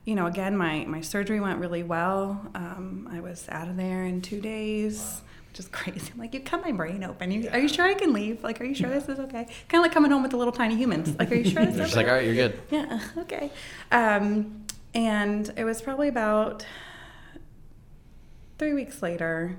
you 0.06 0.16
know 0.16 0.26
again 0.26 0.58
my, 0.58 0.86
my 0.86 1.02
surgery 1.02 1.40
went 1.40 1.60
really 1.60 1.84
well. 1.84 2.50
Um, 2.56 3.08
i 3.12 3.20
was 3.20 3.48
out 3.50 3.68
of 3.68 3.78
there 3.78 4.06
in 4.06 4.22
two 4.22 4.42
days 4.42 5.22
which 5.50 5.60
is 5.60 5.68
crazy. 5.72 6.12
I'm 6.14 6.20
like 6.20 6.34
you 6.34 6.40
cut 6.40 6.62
my 6.64 6.72
brain 6.72 7.04
open. 7.04 7.32
You, 7.32 7.50
are 7.50 7.60
you 7.60 7.68
sure 7.68 7.86
i 7.86 7.94
can 7.94 8.14
leave? 8.14 8.44
Like 8.44 8.60
are 8.62 8.66
you 8.66 8.76
sure 8.76 8.90
this 8.90 9.08
is 9.08 9.20
okay? 9.20 9.46
Kind 9.68 9.80
of 9.80 9.82
like 9.82 9.92
coming 9.92 10.12
home 10.12 10.22
with 10.22 10.32
the 10.32 10.38
little 10.38 10.54
tiny 10.54 10.76
humans. 10.76 11.16
Like 11.18 11.32
are 11.32 11.36
you 11.36 11.50
sure 11.50 11.66
this 11.66 11.76
is 11.76 11.82
just 11.82 11.96
like, 11.96 12.08
all 12.08 12.14
right, 12.14 12.26
you're 12.26 12.36
good. 12.36 12.60
Yeah, 12.72 13.00
okay. 13.18 13.52
Um, 13.92 14.66
and 14.94 15.52
it 15.56 15.64
was 15.64 15.82
probably 15.82 16.08
about 16.08 16.66
three 18.58 18.74
weeks 18.74 19.02
later 19.04 19.58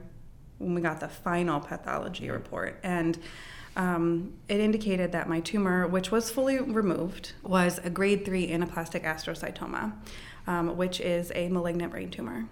when 0.59 0.75
we 0.75 0.81
got 0.81 1.01
the 1.01 1.09
final 1.09 1.61
pathology 1.61 2.31
report. 2.31 2.79
And 2.83 3.19
um, 3.77 4.35
it 4.49 4.61
indicated 4.61 5.13
that 5.13 5.29
my 5.29 5.41
tumor, 5.41 5.87
which 5.87 6.11
was 6.11 6.31
fully 6.31 6.59
removed, 6.59 7.33
was 7.43 7.79
a 7.85 7.91
grade 7.91 8.25
three 8.25 8.49
anaplastic 8.49 9.05
astrocytoma, 9.05 9.93
um, 10.47 10.77
which 10.77 11.01
is 11.01 11.31
a 11.35 11.49
malignant 11.49 11.93
brain 11.93 12.11
tumor. 12.11 12.49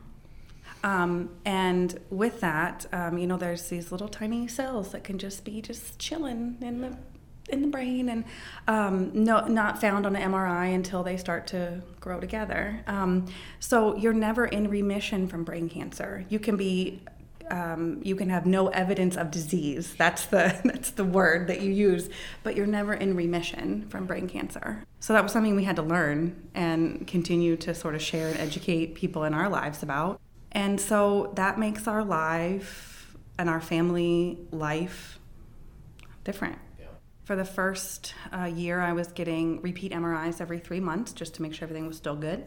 Um, 0.85 1.31
and 1.45 1.99
with 2.11 2.41
that, 2.41 2.87
um, 2.93 3.19
you 3.19 3.27
know, 3.27 3.37
there's 3.37 3.69
these 3.69 3.91
little 3.91 4.09
tiny 4.09 4.47
cells 4.47 4.93
that 4.93 5.03
can 5.03 5.19
just 5.19 5.45
be 5.45 5.61
just 5.61 5.99
chilling 5.99 6.59
in 6.61 6.81
the 6.81 6.97
in 7.49 7.63
the 7.63 7.69
brain 7.69 8.09
and 8.09 8.25
um, 8.67 9.11
no, 9.15 9.47
not 9.47 9.81
found 9.81 10.05
on 10.05 10.17
an 10.17 10.33
MRI 10.33 10.75
until 10.75 11.05
they 11.05 11.17
start 11.17 11.47
to 11.47 11.81
grow 12.01 12.19
together. 12.19 12.83
Um, 12.89 13.27
so 13.61 13.97
you're 13.97 14.13
never 14.13 14.47
in 14.47 14.69
remission 14.69 15.29
from 15.29 15.45
brain 15.45 15.69
cancer. 15.69 16.25
You 16.29 16.41
can 16.41 16.57
be 16.57 17.03
um, 17.51 18.01
you 18.03 18.17
can 18.17 18.29
have 18.29 18.47
no 18.47 18.69
evidence 18.69 19.17
of 19.17 19.31
disease. 19.31 19.95
That's 19.97 20.27
the 20.27 20.59
that's 20.65 20.91
the 20.91 21.05
word 21.05 21.49
that 21.49 21.61
you 21.61 21.71
use, 21.71 22.09
but 22.43 22.57
you're 22.57 22.67
never 22.67 22.95
in 22.95 23.15
remission 23.17 23.89
from 23.89 24.07
brain 24.07 24.29
cancer. 24.29 24.85
So 25.01 25.13
that 25.13 25.23
was 25.23 25.33
something 25.33 25.55
we 25.55 25.65
had 25.65 25.77
to 25.77 25.83
learn 25.83 26.49
and 26.55 27.07
continue 27.07 27.57
to 27.59 27.75
sort 27.75 27.95
of 27.95 28.03
share 28.03 28.29
and 28.29 28.39
educate 28.39 28.95
people 28.95 29.25
in 29.25 29.35
our 29.35 29.49
lives 29.49 29.83
about. 29.83 30.21
And 30.53 30.81
so 30.81 31.33
that 31.37 31.59
makes 31.59 31.87
our 31.87 32.05
life 32.05 33.17
and 33.39 33.49
our 33.49 33.61
family 33.61 34.39
life 34.51 35.19
different. 36.25 36.59
For 37.25 37.35
the 37.35 37.45
first 37.45 38.15
uh, 38.33 38.45
year, 38.45 38.81
I 38.81 38.93
was 38.93 39.09
getting 39.09 39.61
repeat 39.61 39.91
MRIs 39.91 40.41
every 40.41 40.61
three 40.61 40.79
months 40.79 41.13
just 41.13 41.35
to 41.35 41.43
make 41.43 41.55
sure 41.55 41.65
everything 41.65 41.89
was 41.89 41.97
still 41.97 42.15
good. 42.15 42.45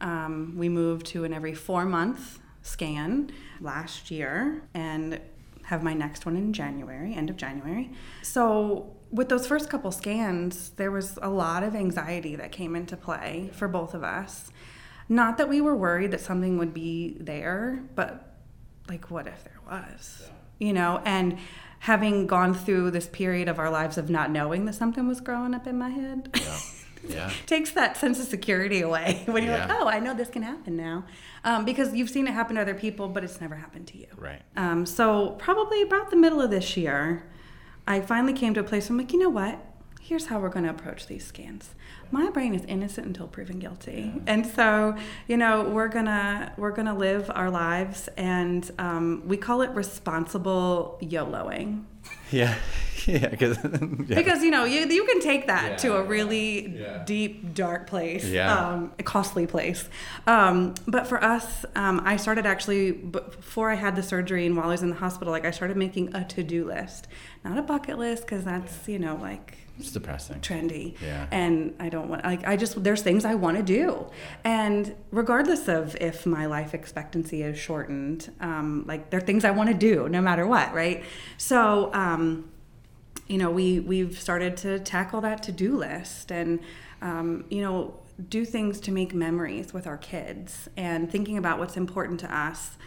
Um, 0.00 0.54
we 0.56 0.68
moved 0.68 1.06
to 1.06 1.24
an 1.24 1.32
every 1.32 1.54
four 1.54 1.84
month 1.84 2.38
scan 2.66 3.30
last 3.60 4.10
year 4.10 4.62
and 4.74 5.20
have 5.64 5.82
my 5.82 5.94
next 5.94 6.26
one 6.26 6.36
in 6.36 6.52
January, 6.52 7.14
end 7.14 7.30
of 7.30 7.36
January. 7.36 7.90
So, 8.22 8.92
with 9.10 9.28
those 9.28 9.46
first 9.46 9.70
couple 9.70 9.90
scans, 9.92 10.70
there 10.70 10.90
was 10.90 11.18
a 11.22 11.28
lot 11.28 11.62
of 11.62 11.74
anxiety 11.74 12.36
that 12.36 12.52
came 12.52 12.74
into 12.74 12.96
play 12.96 13.50
for 13.52 13.68
both 13.68 13.94
of 13.94 14.02
us. 14.02 14.50
Not 15.08 15.38
that 15.38 15.48
we 15.48 15.60
were 15.60 15.76
worried 15.76 16.10
that 16.10 16.20
something 16.20 16.58
would 16.58 16.74
be 16.74 17.16
there, 17.20 17.84
but 17.94 18.36
like, 18.88 19.10
what 19.10 19.26
if 19.26 19.44
there 19.44 19.60
was? 19.68 20.28
You 20.58 20.72
know, 20.72 21.02
and 21.04 21.38
having 21.80 22.26
gone 22.26 22.54
through 22.54 22.90
this 22.90 23.06
period 23.06 23.48
of 23.48 23.58
our 23.58 23.70
lives 23.70 23.98
of 23.98 24.10
not 24.10 24.30
knowing 24.30 24.64
that 24.64 24.74
something 24.74 25.06
was 25.06 25.20
growing 25.20 25.54
up 25.54 25.66
in 25.66 25.78
my 25.78 25.90
head. 25.90 26.30
Yeah. 26.34 26.58
Yeah. 27.08 27.30
takes 27.46 27.70
that 27.72 27.96
sense 27.96 28.18
of 28.18 28.26
security 28.26 28.80
away 28.80 29.22
when 29.26 29.44
you're 29.44 29.56
like, 29.56 29.70
oh, 29.70 29.88
I 29.88 30.00
know 30.00 30.14
this 30.14 30.28
can 30.28 30.42
happen 30.42 30.76
now. 30.76 31.04
Um, 31.44 31.64
because 31.64 31.94
you've 31.94 32.10
seen 32.10 32.26
it 32.26 32.32
happen 32.34 32.56
to 32.56 32.62
other 32.62 32.74
people, 32.74 33.08
but 33.08 33.24
it's 33.24 33.40
never 33.40 33.54
happened 33.54 33.86
to 33.88 33.98
you. 33.98 34.08
Right. 34.16 34.42
Um, 34.56 34.86
so, 34.86 35.30
probably 35.38 35.82
about 35.82 36.10
the 36.10 36.16
middle 36.16 36.40
of 36.40 36.50
this 36.50 36.76
year, 36.76 37.24
I 37.86 38.00
finally 38.00 38.32
came 38.32 38.54
to 38.54 38.60
a 38.60 38.64
place 38.64 38.88
where 38.88 38.94
I'm 38.94 39.04
like, 39.04 39.12
you 39.12 39.18
know 39.18 39.30
what? 39.30 39.64
Here's 40.00 40.26
how 40.26 40.38
we're 40.38 40.48
going 40.48 40.64
to 40.64 40.70
approach 40.70 41.06
these 41.06 41.24
scans. 41.24 41.74
My 42.10 42.30
brain 42.30 42.54
is 42.54 42.64
innocent 42.66 43.06
until 43.06 43.26
proven 43.26 43.58
guilty, 43.58 44.12
and 44.26 44.46
so 44.46 44.96
you 45.26 45.36
know 45.36 45.64
we're 45.64 45.88
gonna 45.88 46.52
we're 46.56 46.70
gonna 46.70 46.96
live 46.96 47.30
our 47.34 47.50
lives, 47.50 48.08
and 48.16 48.68
um, 48.78 49.22
we 49.26 49.36
call 49.36 49.62
it 49.62 49.70
responsible 49.70 50.98
YOLOing 51.02 51.84
Yeah. 52.30 52.54
Yeah. 53.06 53.28
Because 53.28 53.56
because 54.08 54.42
you 54.42 54.50
know 54.50 54.64
you, 54.64 54.80
you 54.88 55.04
can 55.04 55.20
take 55.20 55.46
that 55.46 55.78
to 55.78 55.94
a 55.94 56.02
really 56.02 56.66
yeah. 56.70 57.04
deep 57.04 57.54
dark 57.54 57.86
place 57.86 58.24
Yeah. 58.24 58.52
um, 58.52 58.92
a 58.98 59.04
costly 59.04 59.46
place 59.46 59.88
um, 60.26 60.74
but 60.88 61.06
for 61.06 61.22
us 61.22 61.64
um, 61.76 62.02
i 62.04 62.16
started 62.16 62.46
actually 62.46 62.90
before 62.90 63.70
i 63.70 63.76
had 63.76 63.94
the 63.94 64.02
surgery 64.02 64.44
and 64.44 64.56
while 64.56 64.66
i 64.66 64.72
was 64.72 64.82
in 64.82 64.90
the 64.90 64.96
hospital 64.96 65.30
like 65.30 65.44
i 65.44 65.52
started 65.52 65.76
making 65.76 66.16
a 66.16 66.24
to-do 66.24 66.64
list 66.66 67.06
not 67.44 67.56
a 67.58 67.62
bucket 67.62 67.96
list 67.96 68.24
because 68.24 68.42
that's 68.44 68.88
you 68.88 68.98
know 68.98 69.14
like 69.22 69.58
it's 69.78 69.90
depressing. 69.92 70.40
trendy 70.40 70.94
Yeah. 71.00 71.26
and 71.30 71.74
i 71.78 71.88
don't 71.88 72.08
want 72.08 72.24
like 72.24 72.46
i 72.46 72.56
just 72.56 72.82
there's 72.82 73.02
things 73.02 73.24
i 73.24 73.34
want 73.34 73.56
to 73.56 73.62
do 73.62 74.06
and 74.44 74.94
regardless 75.10 75.68
of 75.68 75.96
if 76.00 76.26
my 76.26 76.46
life 76.46 76.74
expectancy 76.74 77.42
is 77.42 77.58
shortened 77.58 78.30
um, 78.40 78.84
like 78.86 79.10
there 79.10 79.18
are 79.18 79.24
things 79.24 79.44
i 79.44 79.50
want 79.50 79.68
to 79.68 79.74
do 79.74 80.08
no 80.08 80.20
matter 80.20 80.46
what 80.46 80.72
right 80.74 81.04
so 81.36 81.90
um, 81.94 82.48
you 83.28 83.38
know 83.38 83.50
we 83.50 83.80
we've 83.80 84.18
started 84.18 84.56
to 84.58 84.78
tackle 84.80 85.20
that 85.20 85.42
to-do 85.42 85.76
list 85.76 86.30
and 86.30 86.60
um, 87.02 87.44
you 87.50 87.60
know 87.60 87.94
do 88.30 88.46
things 88.46 88.80
to 88.80 88.90
make 88.90 89.12
memories 89.14 89.74
with 89.74 89.86
our 89.86 89.98
kids 89.98 90.68
and 90.76 91.10
thinking 91.10 91.36
about 91.36 91.58
what's 91.58 91.76
important 91.76 92.18
to 92.20 92.34
us 92.34 92.78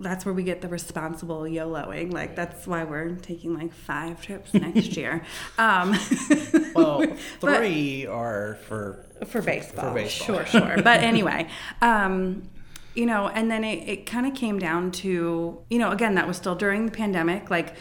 that's 0.00 0.24
where 0.24 0.34
we 0.34 0.42
get 0.42 0.60
the 0.60 0.68
responsible 0.68 1.40
YOLOing. 1.42 2.12
Like 2.12 2.36
that's 2.36 2.66
why 2.66 2.84
we're 2.84 3.10
taking 3.16 3.54
like 3.54 3.72
five 3.72 4.20
trips 4.22 4.54
next 4.54 4.96
year. 4.96 5.22
Um, 5.58 5.96
Well, 6.74 7.04
three 7.40 8.06
are 8.06 8.56
for 8.68 9.04
for 9.26 9.42
baseball. 9.42 9.94
baseball. 9.94 10.44
Sure, 10.44 10.46
sure. 10.46 10.76
But 10.82 11.00
anyway, 11.02 11.48
um, 11.82 12.48
you 12.94 13.06
know, 13.06 13.28
and 13.28 13.50
then 13.50 13.64
it, 13.64 13.88
it 13.88 14.06
kind 14.06 14.26
of 14.26 14.34
came 14.34 14.58
down 14.58 14.92
to, 14.92 15.60
you 15.70 15.78
know, 15.78 15.90
again, 15.90 16.14
that 16.14 16.26
was 16.28 16.36
still 16.36 16.54
during 16.54 16.86
the 16.86 16.92
pandemic. 16.92 17.50
Like 17.50 17.74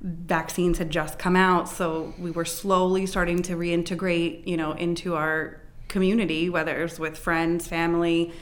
vaccines 0.00 0.78
had 0.78 0.90
just 0.90 1.18
come 1.18 1.36
out, 1.36 1.68
so 1.68 2.12
we 2.18 2.30
were 2.30 2.44
slowly 2.44 3.06
starting 3.06 3.42
to 3.42 3.54
reintegrate, 3.54 4.46
you 4.46 4.56
know, 4.56 4.72
into 4.72 5.14
our 5.14 5.60
community, 5.88 6.48
whether 6.48 6.78
it 6.78 6.82
was 6.82 6.98
with 6.98 7.18
friends, 7.18 7.68
family, 7.68 8.32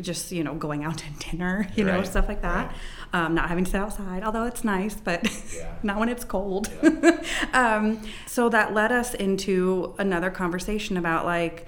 just 0.00 0.32
you 0.32 0.44
know, 0.44 0.54
going 0.54 0.84
out 0.84 0.98
to 1.20 1.30
dinner, 1.30 1.68
you 1.74 1.84
know, 1.84 2.02
stuff 2.02 2.28
like 2.28 2.42
that. 2.42 2.66
right. 2.68 2.76
Um, 3.12 3.34
not 3.34 3.48
having 3.48 3.64
to 3.64 3.70
sit 3.70 3.80
outside, 3.80 4.22
although 4.22 4.44
it's 4.44 4.64
nice, 4.64 4.94
but 4.94 5.26
Yeah. 5.56 5.74
not 5.82 5.98
when 5.98 6.08
it's 6.08 6.24
cold. 6.24 6.70
um, 7.52 8.02
so 8.26 8.48
that 8.50 8.74
led 8.74 8.92
us 8.92 9.14
into 9.14 9.94
another 9.98 10.30
conversation 10.30 10.96
about 10.96 11.24
like, 11.24 11.66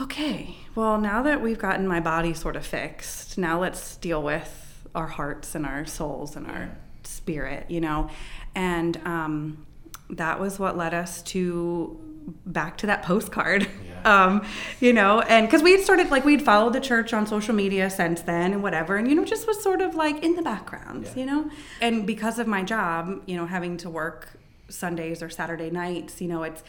okay, 0.00 0.56
well, 0.74 0.98
now 0.98 1.22
that 1.22 1.40
we've 1.40 1.58
gotten 1.58 1.86
my 1.86 2.00
body 2.00 2.34
sort 2.34 2.56
of 2.56 2.66
fixed, 2.66 3.38
now 3.38 3.60
let's 3.60 3.96
deal 3.96 4.22
with 4.22 4.88
our 4.94 5.06
hearts 5.06 5.54
and 5.54 5.64
our 5.66 5.84
souls 5.86 6.34
and 6.36 6.46
our 6.46 6.76
spirit, 7.04 7.70
you 7.70 7.80
know, 7.80 8.08
and 8.54 8.96
um, 9.06 9.66
that 10.08 10.40
was 10.40 10.58
what 10.58 10.76
led 10.76 10.94
us 10.94 11.22
to 11.22 12.00
back 12.46 12.76
to 12.78 12.86
that 12.86 13.02
postcard 13.02 13.68
yeah. 13.84 14.24
um, 14.24 14.44
you 14.80 14.92
know 14.92 15.20
and 15.20 15.46
because 15.46 15.62
we 15.62 15.72
had 15.72 15.80
started 15.80 16.10
like 16.10 16.24
we'd 16.24 16.42
followed 16.42 16.72
the 16.72 16.80
church 16.80 17.12
on 17.12 17.26
social 17.26 17.54
media 17.54 17.90
since 17.90 18.22
then 18.22 18.52
and 18.52 18.62
whatever 18.62 18.96
and 18.96 19.08
you 19.08 19.14
know 19.14 19.24
just 19.24 19.46
was 19.46 19.62
sort 19.62 19.80
of 19.80 19.94
like 19.94 20.22
in 20.22 20.36
the 20.36 20.42
background 20.42 21.04
yeah. 21.04 21.14
you 21.16 21.26
know 21.26 21.50
and 21.80 22.06
because 22.06 22.38
of 22.38 22.46
my 22.46 22.62
job 22.62 23.22
you 23.26 23.36
know 23.36 23.46
having 23.46 23.76
to 23.76 23.90
work 23.90 24.38
sundays 24.68 25.22
or 25.22 25.28
saturday 25.28 25.70
nights 25.70 26.20
you 26.20 26.28
know 26.28 26.42
it's 26.42 26.62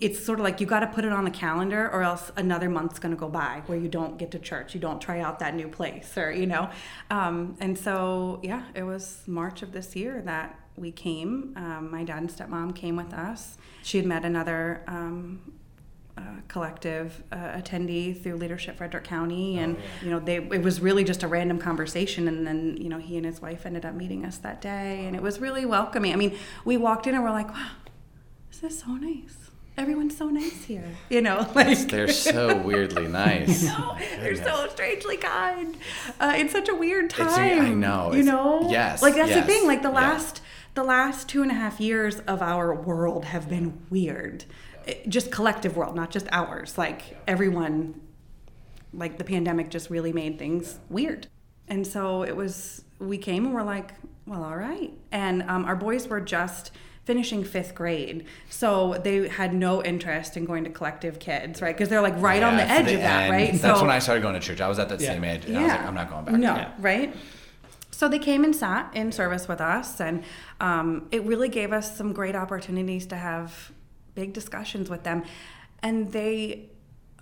it's 0.00 0.24
sort 0.24 0.38
of 0.38 0.44
like 0.44 0.60
you 0.60 0.66
got 0.66 0.80
to 0.80 0.86
put 0.86 1.04
it 1.04 1.12
on 1.12 1.24
the 1.24 1.30
calendar 1.30 1.90
or 1.90 2.02
else 2.02 2.32
another 2.36 2.70
month's 2.70 2.98
going 2.98 3.14
to 3.14 3.18
go 3.18 3.28
by 3.28 3.62
where 3.66 3.78
you 3.78 3.88
don't 3.88 4.18
get 4.18 4.30
to 4.30 4.38
church 4.38 4.74
you 4.74 4.80
don't 4.80 5.00
try 5.00 5.20
out 5.20 5.38
that 5.38 5.54
new 5.54 5.68
place 5.68 6.16
or 6.16 6.32
you 6.32 6.46
know 6.46 6.70
um, 7.10 7.56
and 7.60 7.78
so 7.78 8.40
yeah 8.42 8.64
it 8.74 8.82
was 8.82 9.22
march 9.26 9.62
of 9.62 9.72
this 9.72 9.94
year 9.94 10.22
that 10.22 10.58
we 10.76 10.90
came 10.90 11.52
um, 11.56 11.90
my 11.90 12.04
dad 12.04 12.18
and 12.18 12.30
stepmom 12.30 12.74
came 12.74 12.96
with 12.96 13.12
us 13.12 13.56
she 13.82 13.98
had 13.98 14.06
met 14.06 14.24
another 14.24 14.82
um, 14.86 15.40
uh, 16.16 16.20
collective 16.48 17.22
uh, 17.32 17.36
attendee 17.36 18.20
through 18.20 18.36
leadership 18.36 18.76
Frederick 18.76 19.04
County, 19.04 19.58
oh, 19.58 19.62
and 19.62 19.76
oh, 19.76 19.80
yeah. 19.80 20.04
you 20.04 20.10
know 20.10 20.20
they 20.20 20.36
it 20.36 20.62
was 20.62 20.80
really 20.80 21.04
just 21.04 21.22
a 21.22 21.28
random 21.28 21.58
conversation, 21.58 22.28
and 22.28 22.46
then 22.46 22.76
you 22.78 22.88
know 22.88 22.98
he 22.98 23.16
and 23.16 23.24
his 23.24 23.40
wife 23.40 23.64
ended 23.64 23.86
up 23.86 23.94
meeting 23.94 24.24
us 24.24 24.36
that 24.38 24.60
day, 24.60 25.06
and 25.06 25.16
it 25.16 25.22
was 25.22 25.40
really 25.40 25.64
welcoming. 25.64 26.12
I 26.12 26.16
mean, 26.16 26.36
we 26.64 26.76
walked 26.76 27.06
in 27.06 27.14
and 27.14 27.24
we're 27.24 27.30
like, 27.30 27.50
wow, 27.50 27.70
this 28.50 28.62
is 28.62 28.78
so 28.80 28.92
nice. 28.92 29.36
Everyone's 29.78 30.14
so 30.14 30.28
nice 30.28 30.64
here, 30.64 30.84
you 31.08 31.22
know. 31.22 31.48
Like 31.54 31.88
they're 31.88 32.08
so 32.08 32.58
weirdly 32.58 33.08
nice. 33.08 33.62
know, 33.62 33.96
they're 34.20 34.36
so 34.36 34.68
strangely 34.68 35.16
kind. 35.16 35.78
Uh, 36.20 36.34
it's 36.36 36.52
such 36.52 36.68
a 36.68 36.74
weird 36.74 37.08
time. 37.08 37.28
It's, 37.28 37.38
I 37.38 37.70
know. 37.70 38.12
You 38.12 38.22
know. 38.22 38.68
Yes. 38.70 39.00
Like 39.00 39.14
that's 39.14 39.30
yes, 39.30 39.46
the 39.46 39.50
thing. 39.50 39.66
Like 39.66 39.80
the 39.80 39.90
last 39.90 40.42
the 40.74 40.82
last 40.82 41.28
two 41.28 41.42
and 41.42 41.50
a 41.50 41.54
half 41.54 41.80
years 41.80 42.20
of 42.20 42.40
our 42.40 42.74
world 42.74 43.26
have 43.26 43.48
been 43.48 43.80
weird. 43.90 44.44
Just 45.06 45.30
collective 45.30 45.76
world, 45.76 45.94
not 45.94 46.10
just 46.10 46.26
ours. 46.32 46.78
Like 46.78 47.16
everyone, 47.28 48.00
like 48.92 49.18
the 49.18 49.24
pandemic 49.24 49.70
just 49.70 49.90
really 49.90 50.12
made 50.12 50.38
things 50.38 50.78
weird. 50.88 51.26
And 51.68 51.86
so 51.86 52.22
it 52.22 52.34
was, 52.36 52.84
we 52.98 53.18
came 53.18 53.44
and 53.44 53.54
we're 53.54 53.62
like, 53.62 53.92
well, 54.26 54.42
all 54.42 54.56
right. 54.56 54.92
And 55.10 55.42
um, 55.44 55.64
our 55.64 55.76
boys 55.76 56.08
were 56.08 56.20
just 56.20 56.72
finishing 57.04 57.42
fifth 57.42 57.74
grade. 57.74 58.24
So 58.48 59.00
they 59.02 59.28
had 59.28 59.52
no 59.52 59.82
interest 59.82 60.36
in 60.36 60.44
going 60.44 60.64
to 60.64 60.70
collective 60.70 61.18
kids, 61.18 61.60
right? 61.60 61.76
Because 61.76 61.88
they're 61.88 62.00
like 62.00 62.14
right 62.18 62.40
yeah, 62.40 62.48
on 62.48 62.56
the 62.56 62.62
edge 62.62 62.86
the 62.86 62.94
of 62.94 63.00
that, 63.00 63.22
end. 63.24 63.32
right? 63.32 63.52
That's 63.52 63.78
so, 63.78 63.84
when 63.84 63.90
I 63.90 63.98
started 63.98 64.22
going 64.22 64.34
to 64.34 64.40
church. 64.40 64.60
I 64.60 64.68
was 64.68 64.78
at 64.78 64.88
that 64.88 65.00
yeah. 65.00 65.08
same 65.12 65.24
age. 65.24 65.44
And 65.44 65.54
yeah. 65.54 65.60
I 65.60 65.62
was 65.62 65.72
like, 65.72 65.86
I'm 65.86 65.94
not 65.94 66.10
going 66.10 66.24
back. 66.24 66.34
No, 66.34 66.70
right? 66.78 67.14
So 67.92 68.08
they 68.08 68.18
came 68.18 68.42
and 68.42 68.56
sat 68.56 68.90
in 68.94 69.12
service 69.12 69.46
with 69.46 69.60
us, 69.60 70.00
and 70.00 70.24
um, 70.60 71.08
it 71.12 71.22
really 71.24 71.48
gave 71.48 71.72
us 71.72 71.96
some 71.96 72.12
great 72.12 72.34
opportunities 72.34 73.06
to 73.06 73.16
have 73.16 73.70
big 74.14 74.32
discussions 74.32 74.90
with 74.90 75.04
them. 75.04 75.24
And 75.82 76.10
they, 76.10 76.70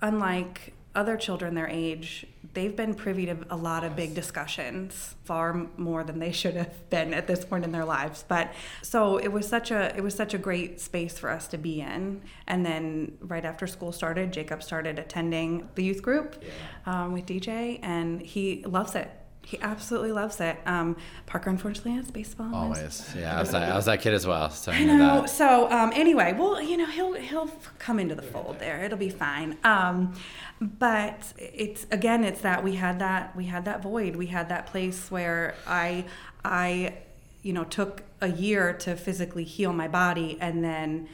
unlike 0.01 0.73
other 0.95 1.17
children 1.17 1.55
their 1.55 1.69
age, 1.69 2.27
they've 2.53 2.75
been 2.75 2.95
privy 2.95 3.27
to 3.27 3.37
a 3.51 3.57
lot 3.57 3.85
of 3.85 3.95
big 3.95 4.15
discussions, 4.15 5.15
far 5.25 5.69
more 5.77 6.03
than 6.03 6.19
they 6.19 6.33
should 6.33 6.55
have 6.55 6.91
been 6.91 7.15
at 7.15 7.27
this 7.27 7.45
point 7.45 7.65
in 7.65 7.71
their 7.71 7.85
lives. 7.85 8.25
But 8.27 8.53
so 8.83 9.17
it 9.19 9.29
was 9.29 9.47
such 9.49 9.71
a 9.71 9.95
it 9.97 10.03
was 10.03 10.15
such 10.15 10.35
a 10.35 10.39
great 10.39 10.81
space 10.81 11.19
for 11.19 11.31
us 11.31 11.47
to 11.49 11.59
be 11.59 11.81
in. 11.81 12.23
And 12.47 12.67
then 12.67 13.19
right 13.21 13.45
after 13.45 13.67
school 13.67 13.93
started, 13.93 14.33
Jacob 14.33 14.63
started 14.63 14.99
attending 14.99 15.69
the 15.75 15.85
youth 15.85 16.03
group 16.03 16.43
yeah. 16.43 17.05
um, 17.05 17.13
with 17.13 17.27
DJ, 17.27 17.79
and 17.83 18.21
he 18.21 18.65
loves 18.65 18.95
it 18.95 19.11
he 19.51 19.59
absolutely 19.63 20.13
loves 20.13 20.41
it. 20.41 20.57
Um, 20.65 20.97
Parker 21.27 21.51
unfortunately 21.51 21.95
has 21.95 22.09
baseball. 22.09 22.55
Always, 22.55 23.13
yeah. 23.19 23.37
I 23.37 23.41
was, 23.41 23.51
that, 23.51 23.69
I 23.69 23.75
was 23.75 23.87
that 23.87 24.01
kid 24.01 24.15
as 24.15 24.25
well. 24.25 24.49
So 24.51 24.71
I 24.71 24.85
know. 24.85 25.27
So 25.27 25.69
um, 25.73 25.91
anyway, 25.93 26.37
well, 26.39 26.63
you 26.63 26.77
know, 26.77 26.87
he'll 26.87 27.15
he'll 27.15 27.51
come 27.81 27.99
into 27.99 28.15
the 28.15 28.23
fold 28.23 28.61
there. 28.61 28.85
It'll 28.85 28.97
be 28.97 29.09
fine. 29.09 29.59
Um, 29.65 30.15
but 30.61 31.33
it's 31.37 31.85
again, 31.91 32.23
it's 32.23 32.43
that 32.43 32.63
we 32.63 32.77
had 32.77 33.01
that 33.01 33.35
we 33.35 33.47
had 33.47 33.65
that 33.65 33.83
void. 33.83 34.15
We 34.15 34.27
had 34.27 34.49
that 34.51 34.69
place 34.69 35.11
where 35.11 35.57
I 35.67 36.05
I 36.45 36.99
you 37.43 37.53
know 37.53 37.65
took 37.65 38.05
a 38.21 38.29
year 38.29 38.73
to 38.75 38.95
physically 38.95 39.43
heal 39.43 39.73
my 39.73 39.89
body, 39.89 40.39
and 40.41 40.63
then 40.63 41.09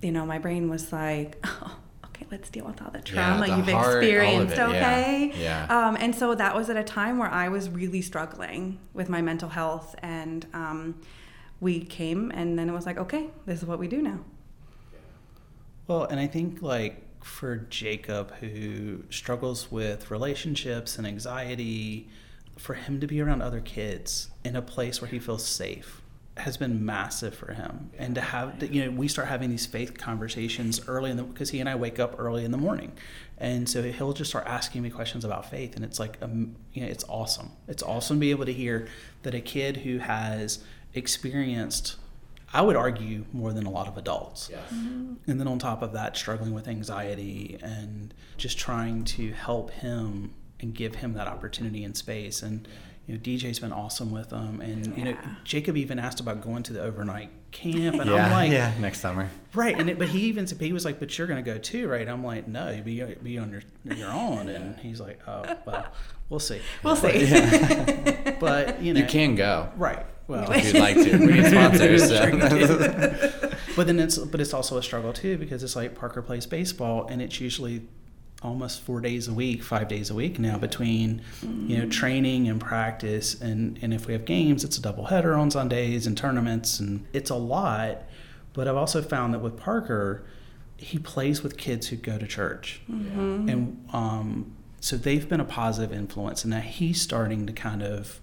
you 0.00 0.12
know 0.12 0.24
my 0.24 0.38
brain 0.38 0.70
was 0.70 0.92
like. 0.92 1.44
Oh, 1.62 1.76
okay, 2.20 2.28
let's 2.30 2.50
deal 2.50 2.64
with 2.64 2.80
all 2.82 2.90
the 2.90 3.00
trauma 3.00 3.46
yeah, 3.46 3.54
the 3.54 3.58
you've 3.58 3.68
heart, 3.68 4.02
experienced, 4.02 4.54
it, 4.54 4.60
okay? 4.60 5.32
Yeah. 5.34 5.66
yeah. 5.68 5.88
Um, 5.88 5.96
and 5.98 6.14
so 6.14 6.34
that 6.34 6.54
was 6.54 6.70
at 6.70 6.76
a 6.76 6.84
time 6.84 7.18
where 7.18 7.30
I 7.30 7.48
was 7.48 7.68
really 7.68 8.02
struggling 8.02 8.78
with 8.94 9.08
my 9.08 9.22
mental 9.22 9.48
health. 9.48 9.94
And 10.00 10.46
um, 10.52 11.00
we 11.60 11.80
came, 11.80 12.30
and 12.32 12.58
then 12.58 12.68
it 12.68 12.72
was 12.72 12.86
like, 12.86 12.98
okay, 12.98 13.28
this 13.46 13.60
is 13.60 13.66
what 13.66 13.78
we 13.78 13.88
do 13.88 14.02
now. 14.02 14.20
Well, 15.86 16.04
and 16.04 16.20
I 16.20 16.26
think 16.26 16.62
like 16.62 17.04
for 17.22 17.56
Jacob, 17.56 18.34
who 18.36 19.04
struggles 19.10 19.70
with 19.70 20.10
relationships 20.10 20.98
and 20.98 21.06
anxiety, 21.06 22.08
for 22.56 22.74
him 22.74 23.00
to 23.00 23.06
be 23.06 23.20
around 23.20 23.42
other 23.42 23.60
kids 23.60 24.30
in 24.44 24.54
a 24.54 24.62
place 24.62 25.00
where 25.00 25.10
he 25.10 25.18
feels 25.18 25.44
safe 25.44 25.99
has 26.36 26.56
been 26.56 26.84
massive 26.84 27.34
for 27.34 27.52
him. 27.52 27.90
And 27.98 28.14
to 28.14 28.20
have 28.20 28.62
you 28.62 28.84
know 28.84 28.90
we 28.90 29.08
start 29.08 29.28
having 29.28 29.50
these 29.50 29.66
faith 29.66 29.98
conversations 29.98 30.80
early 30.88 31.10
in 31.10 31.16
the 31.16 31.22
because 31.22 31.50
he 31.50 31.60
and 31.60 31.68
i 31.68 31.74
wake 31.74 31.98
up 31.98 32.14
early 32.18 32.44
in 32.44 32.50
the 32.50 32.58
morning. 32.58 32.92
And 33.38 33.68
so 33.68 33.82
he'll 33.82 34.12
just 34.12 34.30
start 34.30 34.46
asking 34.46 34.82
me 34.82 34.90
questions 34.90 35.24
about 35.24 35.48
faith 35.48 35.76
and 35.76 35.84
it's 35.84 35.98
like 35.98 36.18
um, 36.22 36.56
you 36.72 36.82
know 36.82 36.88
it's 36.88 37.04
awesome. 37.08 37.50
It's 37.68 37.82
awesome 37.82 38.16
to 38.16 38.20
be 38.20 38.30
able 38.30 38.46
to 38.46 38.52
hear 38.52 38.88
that 39.22 39.34
a 39.34 39.40
kid 39.40 39.78
who 39.78 39.98
has 39.98 40.64
experienced 40.92 41.94
i 42.52 42.60
would 42.60 42.74
argue 42.74 43.24
more 43.32 43.52
than 43.52 43.64
a 43.64 43.70
lot 43.70 43.86
of 43.86 43.96
adults. 43.96 44.48
Yes. 44.50 44.60
mm-hmm. 44.72 45.14
and 45.30 45.40
then 45.40 45.46
on 45.46 45.58
top 45.58 45.82
of 45.82 45.92
that 45.92 46.16
struggling 46.16 46.52
with 46.52 46.66
anxiety 46.66 47.58
and 47.62 48.12
just 48.36 48.58
trying 48.58 49.04
to 49.04 49.32
help 49.32 49.70
him 49.70 50.34
and 50.58 50.74
give 50.74 50.96
him 50.96 51.14
that 51.14 51.28
opportunity 51.28 51.84
and 51.84 51.96
space. 51.96 52.42
And 52.42 52.66
yeah 52.66 52.89
you 53.10 53.16
know, 53.16 53.22
DJ's 53.22 53.58
been 53.58 53.72
awesome 53.72 54.12
with 54.12 54.28
them, 54.30 54.60
and 54.60 54.86
yeah. 54.86 54.96
you 54.96 55.04
know, 55.04 55.16
Jacob 55.42 55.76
even 55.76 55.98
asked 55.98 56.20
about 56.20 56.42
going 56.42 56.62
to 56.62 56.72
the 56.72 56.80
overnight 56.80 57.30
camp, 57.50 58.00
and 58.00 58.08
yeah, 58.08 58.26
I'm 58.26 58.30
like, 58.30 58.52
yeah, 58.52 58.72
next 58.78 59.00
summer, 59.00 59.28
right? 59.52 59.76
And 59.76 59.90
it, 59.90 59.98
but 59.98 60.08
he 60.08 60.20
even 60.26 60.46
said 60.46 60.60
he 60.60 60.72
was 60.72 60.84
like, 60.84 61.00
but 61.00 61.18
you're 61.18 61.26
gonna 61.26 61.42
go 61.42 61.58
too, 61.58 61.88
right? 61.88 62.08
I'm 62.08 62.22
like, 62.22 62.46
no, 62.46 62.70
you 62.70 62.82
be 62.82 63.02
be 63.20 63.36
on 63.38 63.50
your 63.50 63.62
your 63.96 64.12
own, 64.12 64.48
and 64.48 64.78
he's 64.78 65.00
like, 65.00 65.18
oh, 65.26 65.56
well, 65.66 65.86
we'll 66.28 66.38
see, 66.38 66.60
we'll 66.84 66.94
see. 66.94 67.26
Yeah. 67.26 68.36
but 68.40 68.80
you 68.80 68.94
know, 68.94 69.00
you 69.00 69.06
can 69.06 69.34
go, 69.34 69.72
right? 69.76 70.06
Well, 70.28 70.48
if 70.52 70.72
you'd 70.72 70.80
like 70.80 70.94
to, 70.94 71.18
we 71.18 71.32
need 71.32 71.46
sponsors. 71.46 72.08
So. 72.10 73.50
but 73.74 73.88
then 73.88 73.98
it's 73.98 74.18
but 74.18 74.40
it's 74.40 74.54
also 74.54 74.76
a 74.78 74.82
struggle 74.84 75.12
too 75.12 75.36
because 75.36 75.64
it's 75.64 75.74
like 75.74 75.96
Parker 75.96 76.22
plays 76.22 76.46
baseball, 76.46 77.08
and 77.08 77.20
it's 77.20 77.40
usually 77.40 77.88
almost 78.42 78.80
four 78.82 79.00
days 79.00 79.28
a 79.28 79.32
week, 79.32 79.62
five 79.62 79.88
days 79.88 80.10
a 80.10 80.14
week 80.14 80.38
now 80.38 80.56
between 80.58 81.22
you 81.42 81.78
know 81.78 81.88
training 81.88 82.48
and 82.48 82.60
practice, 82.60 83.40
and 83.40 83.78
and 83.82 83.92
if 83.92 84.06
we 84.06 84.12
have 84.12 84.24
games, 84.24 84.64
it's 84.64 84.78
a 84.78 84.82
double 84.82 85.06
header 85.06 85.34
on 85.34 85.50
Sundays 85.50 86.06
and 86.06 86.16
tournaments, 86.16 86.80
and 86.80 87.06
it's 87.12 87.30
a 87.30 87.36
lot. 87.36 88.02
But 88.52 88.66
I've 88.66 88.76
also 88.76 89.02
found 89.02 89.34
that 89.34 89.38
with 89.38 89.56
Parker, 89.56 90.24
he 90.76 90.98
plays 90.98 91.42
with 91.42 91.56
kids 91.56 91.88
who 91.88 91.96
go 91.96 92.18
to 92.18 92.26
church, 92.26 92.80
mm-hmm. 92.90 93.48
and 93.48 93.88
um, 93.92 94.56
so 94.80 94.96
they've 94.96 95.28
been 95.28 95.40
a 95.40 95.44
positive 95.44 95.92
influence, 95.96 96.44
and 96.44 96.50
now 96.50 96.60
he's 96.60 97.00
starting 97.00 97.46
to 97.46 97.52
kind 97.52 97.82
of 97.82 98.20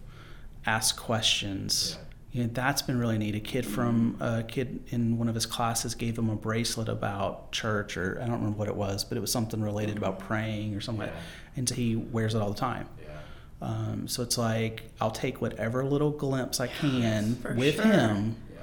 ask 0.66 1.00
questions. 1.00 1.98
Yeah 1.98 2.04
you 2.38 2.44
know, 2.44 2.50
that's 2.54 2.84
been 2.84 3.00
really 3.00 3.18
neat. 3.18 3.34
A 3.34 3.40
kid 3.40 3.66
from 3.66 4.16
a 4.20 4.44
kid 4.44 4.84
in 4.90 5.18
one 5.18 5.28
of 5.28 5.34
his 5.34 5.48
classes 5.48 5.96
gave 5.96 6.16
him 6.20 6.30
a 6.30 6.36
bracelet 6.36 6.88
about 6.88 7.52
church, 7.52 7.98
or 7.98 8.20
I 8.22 8.28
don't 8.28 8.36
remember 8.36 8.60
what 8.60 8.68
it 8.68 8.76
was, 8.76 9.04
but 9.04 9.18
it 9.18 9.22
was 9.22 9.32
something 9.32 9.60
related 9.60 9.98
about 9.98 10.20
praying 10.20 10.76
or 10.76 10.82
something. 10.82 11.08
Yeah. 11.08 11.14
Like 11.14 11.24
and 11.56 11.68
so 11.68 11.74
he 11.74 11.96
wears 11.96 12.36
it 12.36 12.42
all 12.42 12.52
the 12.52 12.60
time. 12.60 12.88
Yeah. 13.02 13.68
Um, 13.68 14.08
so 14.08 14.22
it's 14.22 14.38
like 14.38 14.84
I'll 15.02 15.10
take 15.10 15.42
whatever 15.42 15.84
little 15.84 16.12
glimpse 16.12 16.60
I 16.60 16.68
can 16.68 17.40
yes, 17.44 17.56
with 17.56 17.76
sure. 17.78 17.86
him 17.86 18.36
yeah. 18.54 18.60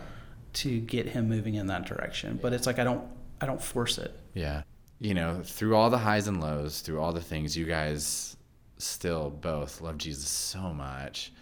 to 0.52 0.80
get 0.80 1.06
him 1.06 1.28
moving 1.28 1.56
in 1.56 1.66
that 1.66 1.84
direction. 1.84 2.38
But 2.40 2.52
it's 2.52 2.68
like 2.68 2.78
I 2.78 2.84
don't 2.84 3.04
I 3.40 3.46
don't 3.46 3.60
force 3.60 3.98
it. 3.98 4.16
Yeah. 4.34 4.62
You 5.00 5.14
know, 5.14 5.42
through 5.42 5.74
all 5.74 5.90
the 5.90 5.98
highs 5.98 6.28
and 6.28 6.40
lows, 6.40 6.80
through 6.80 7.00
all 7.00 7.12
the 7.12 7.20
things, 7.20 7.56
you 7.56 7.64
guys 7.66 8.36
still 8.78 9.30
both 9.30 9.80
love 9.80 9.98
Jesus 9.98 10.28
so 10.28 10.72
much, 10.72 11.32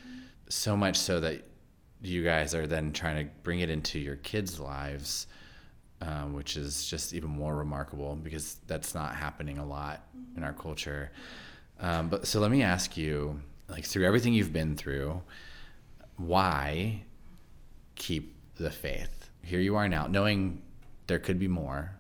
so 0.49 0.75
much 0.79 0.97
so 0.97 1.21
that 1.21 1.47
you 2.03 2.25
guys 2.25 2.55
are 2.55 2.67
then 2.67 2.93
trying 2.93 3.25
to 3.25 3.33
bring 3.43 3.61
it 3.61 3.71
into 3.71 3.99
your 3.99 4.17
kids' 4.17 4.59
lives, 4.59 5.27
um, 6.01 6.33
which 6.33 6.57
is 6.57 6.87
just 6.87 7.15
even 7.15 7.31
more 7.31 7.55
remarkable 7.57 8.17
because 8.17 8.57
that's 8.67 8.95
not 8.95 9.15
happening 9.15 9.59
a 9.59 9.65
lot 9.65 10.05
in 10.37 10.43
our 10.43 10.53
culture. 10.53 11.13
Um, 11.81 12.09
but 12.09 12.27
so 12.27 12.41
let 12.41 12.51
me 12.51 12.63
ask 12.63 12.97
you, 12.97 13.41
like 13.69 13.85
through 13.85 14.05
everything 14.05 14.35
you've 14.35 14.53
been 14.53 14.77
through, 14.77 15.23
why 16.17 17.03
keep 17.95 18.35
the 18.57 18.71
faith? 18.71 19.31
Here 19.43 19.61
you 19.61 19.77
are 19.77 19.89
now, 19.89 20.07
knowing 20.07 20.63
there 21.07 21.19
could 21.19 21.39
be 21.39 21.49
more, 21.49 21.93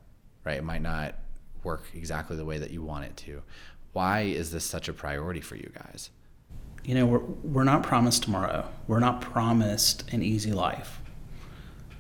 right? 0.44 0.58
It 0.58 0.64
might 0.64 0.82
not 0.82 1.14
work 1.64 1.84
exactly 1.94 2.36
the 2.36 2.44
way 2.44 2.58
that 2.58 2.70
you 2.70 2.82
want 2.82 3.04
it 3.04 3.16
to. 3.18 3.42
Why 3.92 4.22
is 4.22 4.50
this 4.50 4.64
such 4.64 4.88
a 4.88 4.92
priority 4.92 5.40
for 5.40 5.56
you 5.56 5.70
guys? 5.74 6.10
You 6.84 6.94
know, 6.94 7.06
we're, 7.06 7.18
we're 7.18 7.64
not 7.64 7.82
promised 7.82 8.24
tomorrow. 8.24 8.68
We're 8.86 9.00
not 9.00 9.20
promised 9.20 10.12
an 10.12 10.22
easy 10.22 10.52
life. 10.52 11.00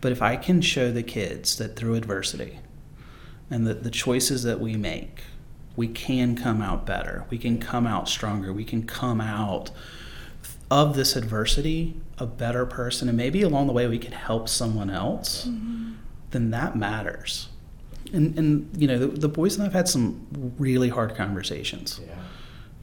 But 0.00 0.12
if 0.12 0.20
I 0.20 0.36
can 0.36 0.60
show 0.60 0.90
the 0.90 1.02
kids 1.02 1.56
that 1.56 1.76
through 1.76 1.94
adversity 1.94 2.58
and 3.50 3.66
that 3.66 3.84
the 3.84 3.90
choices 3.90 4.42
that 4.42 4.60
we 4.60 4.76
make, 4.76 5.22
we 5.76 5.88
can 5.88 6.36
come 6.36 6.60
out 6.60 6.84
better. 6.84 7.24
We 7.30 7.38
can 7.38 7.58
come 7.58 7.86
out 7.86 8.08
stronger. 8.08 8.52
We 8.52 8.64
can 8.64 8.84
come 8.84 9.20
out 9.20 9.70
of 10.70 10.96
this 10.96 11.16
adversity 11.16 12.00
a 12.18 12.26
better 12.26 12.66
person. 12.66 13.08
And 13.08 13.16
maybe 13.16 13.42
along 13.42 13.66
the 13.66 13.72
way 13.72 13.86
we 13.86 13.98
can 13.98 14.12
help 14.12 14.48
someone 14.48 14.90
else, 14.90 15.46
mm-hmm. 15.46 15.92
then 16.30 16.50
that 16.50 16.76
matters. 16.76 17.48
And, 18.12 18.38
and 18.38 18.70
you 18.76 18.88
know, 18.88 18.98
the, 18.98 19.06
the, 19.06 19.28
boys 19.28 19.56
and 19.56 19.64
I've 19.64 19.72
had 19.72 19.88
some 19.88 20.26
really 20.58 20.88
hard 20.88 21.14
conversations. 21.14 22.00
Yeah. 22.04 22.14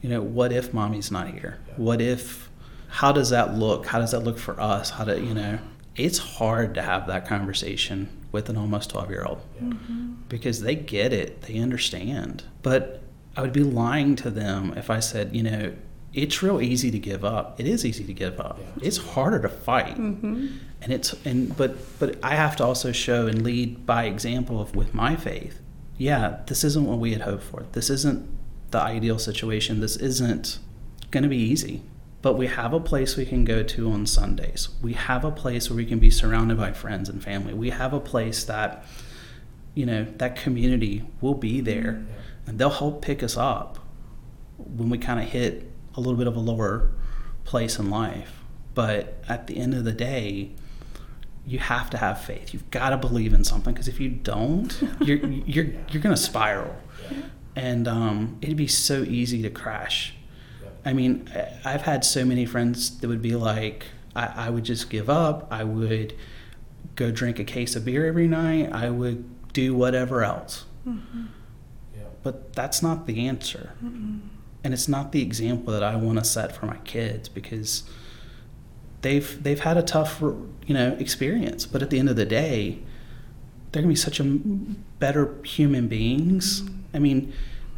You 0.00 0.08
know, 0.08 0.22
what 0.22 0.52
if 0.52 0.72
mommy's 0.72 1.10
not 1.10 1.28
here? 1.28 1.58
Yeah. 1.68 1.74
What 1.76 2.00
if, 2.00 2.48
how 2.88 3.12
does 3.12 3.30
that 3.30 3.54
look? 3.54 3.86
How 3.86 3.98
does 3.98 4.12
that 4.12 4.20
look 4.20 4.38
for 4.38 4.58
us? 4.60 4.90
How 4.90 5.04
do, 5.04 5.20
you 5.22 5.34
know, 5.34 5.58
it's 5.96 6.18
hard 6.18 6.74
to 6.74 6.82
have 6.82 7.06
that 7.08 7.26
conversation 7.26 8.08
with 8.32 8.48
an 8.48 8.56
almost 8.56 8.90
12 8.90 9.10
year 9.10 9.24
old 9.24 9.42
mm-hmm. 9.60 10.14
because 10.28 10.60
they 10.60 10.74
get 10.74 11.12
it, 11.12 11.42
they 11.42 11.58
understand. 11.58 12.44
But 12.62 13.02
I 13.36 13.42
would 13.42 13.52
be 13.52 13.62
lying 13.62 14.16
to 14.16 14.30
them 14.30 14.72
if 14.76 14.90
I 14.90 15.00
said, 15.00 15.34
you 15.34 15.42
know, 15.42 15.72
it's 16.12 16.42
real 16.42 16.60
easy 16.60 16.90
to 16.90 16.98
give 16.98 17.24
up. 17.24 17.60
It 17.60 17.66
is 17.66 17.84
easy 17.84 18.04
to 18.04 18.12
give 18.12 18.40
up. 18.40 18.58
Yeah. 18.58 18.88
It's 18.88 18.96
harder 18.96 19.40
to 19.40 19.48
fight, 19.48 19.96
mm-hmm. 19.96 20.48
and 20.82 20.92
it's 20.92 21.14
and 21.24 21.56
but 21.56 21.76
but 22.00 22.18
I 22.22 22.34
have 22.34 22.56
to 22.56 22.64
also 22.64 22.90
show 22.90 23.28
and 23.28 23.42
lead 23.42 23.86
by 23.86 24.04
example 24.04 24.60
of 24.60 24.74
with 24.74 24.92
my 24.92 25.14
faith. 25.14 25.60
Yeah, 25.98 26.40
this 26.46 26.64
isn't 26.64 26.84
what 26.84 26.98
we 26.98 27.12
had 27.12 27.20
hoped 27.22 27.44
for. 27.44 27.64
This 27.72 27.90
isn't 27.90 28.28
the 28.70 28.80
ideal 28.80 29.18
situation. 29.18 29.80
This 29.80 29.96
isn't 29.96 30.58
going 31.10 31.22
to 31.22 31.28
be 31.28 31.38
easy 31.38 31.82
but 32.22 32.34
we 32.34 32.48
have 32.48 32.72
a 32.72 32.80
place 32.80 33.16
we 33.16 33.24
can 33.24 33.44
go 33.44 33.62
to 33.62 33.90
on 33.90 34.06
Sundays. 34.06 34.68
We 34.82 34.92
have 34.92 35.24
a 35.24 35.30
place 35.30 35.70
where 35.70 35.76
we 35.76 35.86
can 35.86 35.98
be 35.98 36.10
surrounded 36.10 36.58
by 36.58 36.72
friends 36.72 37.08
and 37.08 37.22
family. 37.22 37.54
We 37.54 37.70
have 37.70 37.94
a 37.94 38.00
place 38.00 38.44
that, 38.44 38.84
you 39.74 39.86
know, 39.86 40.04
that 40.16 40.36
community 40.36 41.04
will 41.20 41.34
be 41.34 41.60
there 41.60 42.04
and 42.46 42.58
they'll 42.58 42.68
help 42.68 43.00
pick 43.00 43.22
us 43.22 43.36
up 43.36 43.78
when 44.58 44.90
we 44.90 44.98
kind 44.98 45.18
of 45.18 45.26
hit 45.26 45.70
a 45.94 46.00
little 46.00 46.16
bit 46.16 46.26
of 46.26 46.36
a 46.36 46.40
lower 46.40 46.90
place 47.44 47.78
in 47.78 47.88
life. 47.88 48.42
But 48.74 49.22
at 49.28 49.46
the 49.46 49.56
end 49.56 49.72
of 49.72 49.84
the 49.84 49.92
day, 49.92 50.52
you 51.46 51.58
have 51.58 51.88
to 51.90 51.96
have 51.96 52.20
faith. 52.20 52.52
You've 52.52 52.70
got 52.70 52.90
to 52.90 52.98
believe 52.98 53.32
in 53.32 53.44
something 53.44 53.72
because 53.72 53.88
if 53.88 53.98
you 53.98 54.10
don't, 54.10 54.78
you're 55.00 55.18
you're 55.26 55.66
you're 55.90 56.02
going 56.02 56.14
to 56.14 56.20
spiral. 56.20 56.76
And 57.56 57.88
um, 57.88 58.38
it'd 58.40 58.56
be 58.56 58.68
so 58.68 59.02
easy 59.02 59.42
to 59.42 59.50
crash 59.50 60.14
I 60.84 60.92
mean, 60.92 61.28
I've 61.64 61.82
had 61.82 62.04
so 62.04 62.24
many 62.24 62.46
friends 62.46 62.98
that 62.98 63.08
would 63.08 63.22
be 63.22 63.36
like, 63.36 63.86
I, 64.16 64.46
I 64.46 64.50
would 64.50 64.64
just 64.64 64.88
give 64.90 65.10
up. 65.10 65.46
I 65.50 65.64
would 65.64 66.14
go 66.96 67.10
drink 67.10 67.38
a 67.38 67.44
case 67.44 67.76
of 67.76 67.84
beer 67.84 68.06
every 68.06 68.26
night. 68.26 68.72
I 68.72 68.90
would 68.90 69.52
do 69.52 69.74
whatever 69.74 70.24
else. 70.24 70.64
Mm-hmm. 70.86 71.26
Yeah. 71.94 72.02
But 72.22 72.54
that's 72.54 72.82
not 72.82 73.06
the 73.06 73.26
answer. 73.26 73.74
Mm-hmm. 73.84 74.18
And 74.64 74.74
it's 74.74 74.88
not 74.88 75.12
the 75.12 75.22
example 75.22 75.72
that 75.72 75.82
I 75.82 75.96
want 75.96 76.18
to 76.18 76.24
set 76.24 76.54
for 76.54 76.66
my 76.66 76.76
kids 76.78 77.28
because 77.28 77.84
they've 79.00 79.42
they've 79.42 79.60
had 79.60 79.78
a 79.78 79.82
tough 79.82 80.20
you 80.20 80.74
know 80.74 80.96
experience. 80.98 81.64
But 81.64 81.82
at 81.82 81.88
the 81.88 81.98
end 81.98 82.10
of 82.10 82.16
the 82.16 82.26
day, 82.26 82.78
they're 83.72 83.82
gonna 83.82 83.92
be 83.92 83.96
such 83.96 84.20
a 84.20 84.24
better 84.24 85.42
human 85.44 85.88
beings. 85.88 86.62
Mm-hmm. 86.62 86.79
I 86.92 86.98
mean, 86.98 87.32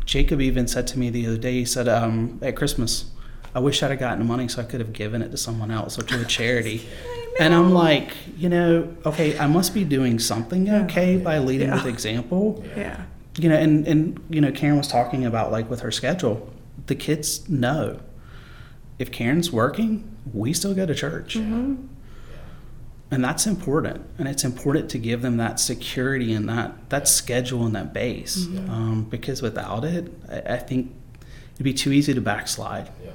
Jacob 0.05 0.41
even 0.41 0.67
said 0.67 0.87
to 0.89 0.99
me 0.99 1.11
the 1.11 1.27
other 1.27 1.37
day, 1.37 1.53
he 1.53 1.65
said, 1.65 1.89
um, 1.89 2.39
at 2.43 2.57
Christmas, 2.57 3.07
I 3.55 3.61
wish 3.61 3.83
I'd 3.83 3.91
have 3.91 4.01
gotten 4.01 4.27
money 4.27 4.49
so 4.49 4.63
I 4.63 4.65
could 4.65 4.81
have 4.81 4.93
given 4.93 5.23
it 5.23 5.31
to 5.31 5.37
someone 5.37 5.71
else 5.71 5.99
or 5.99 6.03
to 6.03 6.21
a 6.21 6.25
charity. 6.25 6.87
and 7.41 7.55
I'm 7.55 7.73
like, 7.73 8.13
you 8.37 8.49
know, 8.49 8.95
okay, 9.05 9.39
I 9.39 9.47
must 9.47 9.75
be 9.75 9.85
doing 9.85 10.19
something 10.19 10.69
okay 10.71 11.19
by 11.19 11.39
leading 11.39 11.69
yeah. 11.69 11.75
with 11.75 11.87
example. 11.87 12.65
Yeah. 12.77 13.05
You 13.39 13.49
know, 13.49 13.57
and, 13.57 13.87
and, 13.87 14.25
you 14.31 14.41
know, 14.41 14.53
Karen 14.53 14.77
was 14.77 14.89
talking 14.89 15.25
about 15.25 15.53
like 15.53 15.69
with 15.71 15.81
her 15.81 15.91
schedule, 15.91 16.51
the 16.87 16.95
kids 16.95 17.49
know 17.49 18.01
if 18.99 19.11
Karen's 19.11 19.51
working, 19.51 20.17
we 20.33 20.53
still 20.53 20.75
go 20.75 20.87
to 20.87 20.95
church. 20.95 21.37
Mm-hmm 21.37 21.87
and 23.13 23.23
that's 23.23 23.47
important 23.47 24.05
and 24.19 24.27
it's 24.27 24.43
important 24.43 24.89
to 24.91 24.99
give 24.99 25.21
them 25.21 25.37
that 25.37 25.61
security 25.61 26.33
and 26.33 26.49
that 26.49 26.89
that 26.89 27.07
schedule 27.07 27.65
and 27.67 27.77
that 27.77 27.93
base 27.93 28.47
mm-hmm. 28.47 28.71
um, 28.71 29.05
because 29.05 29.43
without 29.43 29.85
it 29.85 30.13
I, 30.29 30.55
I, 30.55 30.57
think 30.57 30.93
it'd 31.55 31.63
be 31.63 31.75
too 31.75 31.93
easy 31.93 32.15
to 32.15 32.21
backslide 32.21 32.91
yeah. 33.05 33.11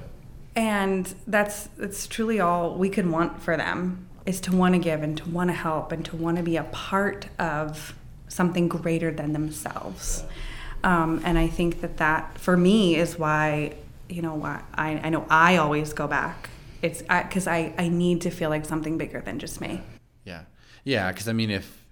and 0.56 1.14
that's 1.26 1.68
that's 1.78 2.06
truly 2.06 2.40
all 2.40 2.76
we 2.76 2.90
could 2.90 3.10
want 3.10 3.42
for 3.42 3.58
them 3.58 4.08
is 4.28 4.40
to 4.42 4.56
want 4.56 4.76
to 4.76 4.80
give 4.80 5.02
and 5.02 5.18
to 5.18 5.30
want 5.30 5.50
to 5.50 5.56
help 5.56 5.92
and 5.92 6.06
to 6.06 6.16
want 6.16 6.38
to 6.38 6.44
be 6.44 6.58
a 6.58 6.64
part 6.66 7.28
of 7.40 7.96
something 8.28 8.68
greater 8.68 9.12
than 9.12 9.34
themselves 9.34 10.24
yeah. 10.84 11.04
um, 11.04 11.22
and 11.26 11.40
i 11.40 11.48
think 11.48 11.82
that 11.82 11.98
that 11.98 12.38
for 12.38 12.56
me 12.56 12.96
is 12.96 13.18
why 13.18 13.74
you 14.10 14.22
know 14.22 14.36
why 14.36 14.62
I, 14.76 14.92
I 15.04 15.10
know 15.10 15.26
i 15.28 15.58
always 15.58 15.92
go 15.92 16.08
back 16.08 16.52
it's 16.82 17.02
because 17.02 17.48
I, 17.48 17.74
I, 17.78 17.86
I 17.86 17.88
need 17.90 18.22
to 18.22 18.30
feel 18.30 18.50
like 18.50 18.66
something 18.66 18.98
bigger 18.98 19.22
than 19.22 19.40
just 19.40 19.62
me. 19.62 19.82
Yeah, 20.24 20.44
yeah. 20.84 21.12
Because 21.12 21.28
I 21.28 21.34
mean, 21.34 21.50
if 21.50 21.86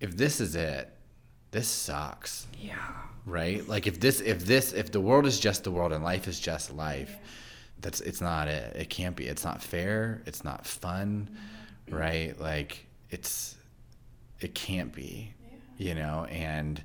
if 0.00 0.16
this 0.16 0.40
is 0.40 0.54
it, 0.54 0.90
this 1.50 1.68
sucks. 1.68 2.46
Yeah. 2.60 2.76
Right. 3.24 3.66
Like 3.68 3.86
if 3.86 4.00
this 4.00 4.20
if 4.20 4.46
this 4.46 4.72
if 4.72 4.92
the 4.92 5.00
world 5.00 5.26
is 5.26 5.40
just 5.40 5.64
the 5.64 5.70
world 5.70 5.92
and 5.92 6.04
life 6.04 6.28
is 6.28 6.38
just 6.38 6.72
life, 6.72 7.16
that's 7.80 8.00
it's 8.00 8.20
not 8.20 8.48
it. 8.48 8.76
It 8.76 8.90
can't 8.90 9.16
be. 9.16 9.26
It's 9.26 9.44
not 9.44 9.62
fair. 9.62 10.22
It's 10.26 10.44
not 10.44 10.66
fun. 10.66 11.30
Mm-hmm. 11.88 11.96
Right. 11.96 12.40
Like 12.40 12.86
it's 13.10 13.56
it 14.40 14.54
can't 14.54 14.92
be. 14.92 15.32
Yeah. 15.78 15.88
You 15.88 15.94
know, 15.94 16.24
and 16.30 16.82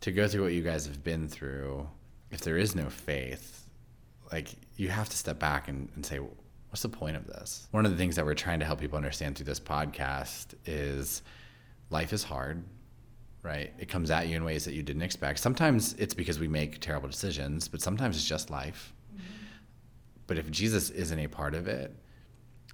to 0.00 0.12
go 0.12 0.28
through 0.28 0.42
what 0.42 0.52
you 0.52 0.62
guys 0.62 0.86
have 0.86 1.02
been 1.02 1.28
through, 1.28 1.88
if 2.30 2.40
there 2.42 2.58
is 2.58 2.74
no 2.74 2.90
faith, 2.90 3.64
like 4.32 4.48
you 4.76 4.88
have 4.88 5.08
to 5.08 5.16
step 5.16 5.38
back 5.38 5.68
and, 5.68 5.88
and 5.94 6.04
say 6.04 6.20
what's 6.74 6.82
the 6.82 6.88
point 6.88 7.14
of 7.14 7.24
this? 7.28 7.68
One 7.70 7.86
of 7.86 7.92
the 7.92 7.96
things 7.96 8.16
that 8.16 8.24
we're 8.24 8.34
trying 8.34 8.58
to 8.58 8.66
help 8.66 8.80
people 8.80 8.96
understand 8.96 9.36
through 9.36 9.46
this 9.46 9.60
podcast 9.60 10.54
is 10.66 11.22
life 11.88 12.12
is 12.12 12.24
hard, 12.24 12.64
right? 13.44 13.72
It 13.78 13.88
comes 13.88 14.10
at 14.10 14.26
you 14.26 14.34
in 14.34 14.42
ways 14.42 14.64
that 14.64 14.74
you 14.74 14.82
didn't 14.82 15.02
expect. 15.02 15.38
Sometimes 15.38 15.92
it's 16.00 16.14
because 16.14 16.40
we 16.40 16.48
make 16.48 16.80
terrible 16.80 17.06
decisions, 17.08 17.68
but 17.68 17.80
sometimes 17.80 18.16
it's 18.16 18.26
just 18.26 18.50
life. 18.50 18.92
Mm-hmm. 19.14 19.22
But 20.26 20.36
if 20.36 20.50
Jesus 20.50 20.90
isn't 20.90 21.16
a 21.16 21.28
part 21.28 21.54
of 21.54 21.68
it, 21.68 21.94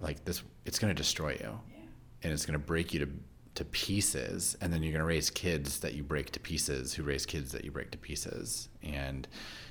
like 0.00 0.24
this, 0.24 0.42
it's 0.64 0.78
going 0.78 0.94
to 0.94 0.96
destroy 0.96 1.32
you, 1.32 1.60
yeah. 1.70 1.80
and 2.22 2.32
it's 2.32 2.46
going 2.46 2.58
to 2.58 2.66
break 2.66 2.94
you 2.94 3.00
to 3.00 3.08
to 3.56 3.64
pieces, 3.66 4.56
and 4.62 4.72
then 4.72 4.82
you're 4.82 4.92
going 4.92 5.00
to 5.00 5.06
raise 5.06 5.28
kids 5.28 5.80
that 5.80 5.92
you 5.92 6.02
break 6.02 6.30
to 6.30 6.40
pieces, 6.40 6.94
who 6.94 7.02
raise 7.02 7.26
kids 7.26 7.52
that 7.52 7.66
you 7.66 7.70
break 7.70 7.90
to 7.90 7.98
pieces, 7.98 8.70
and 8.82 9.28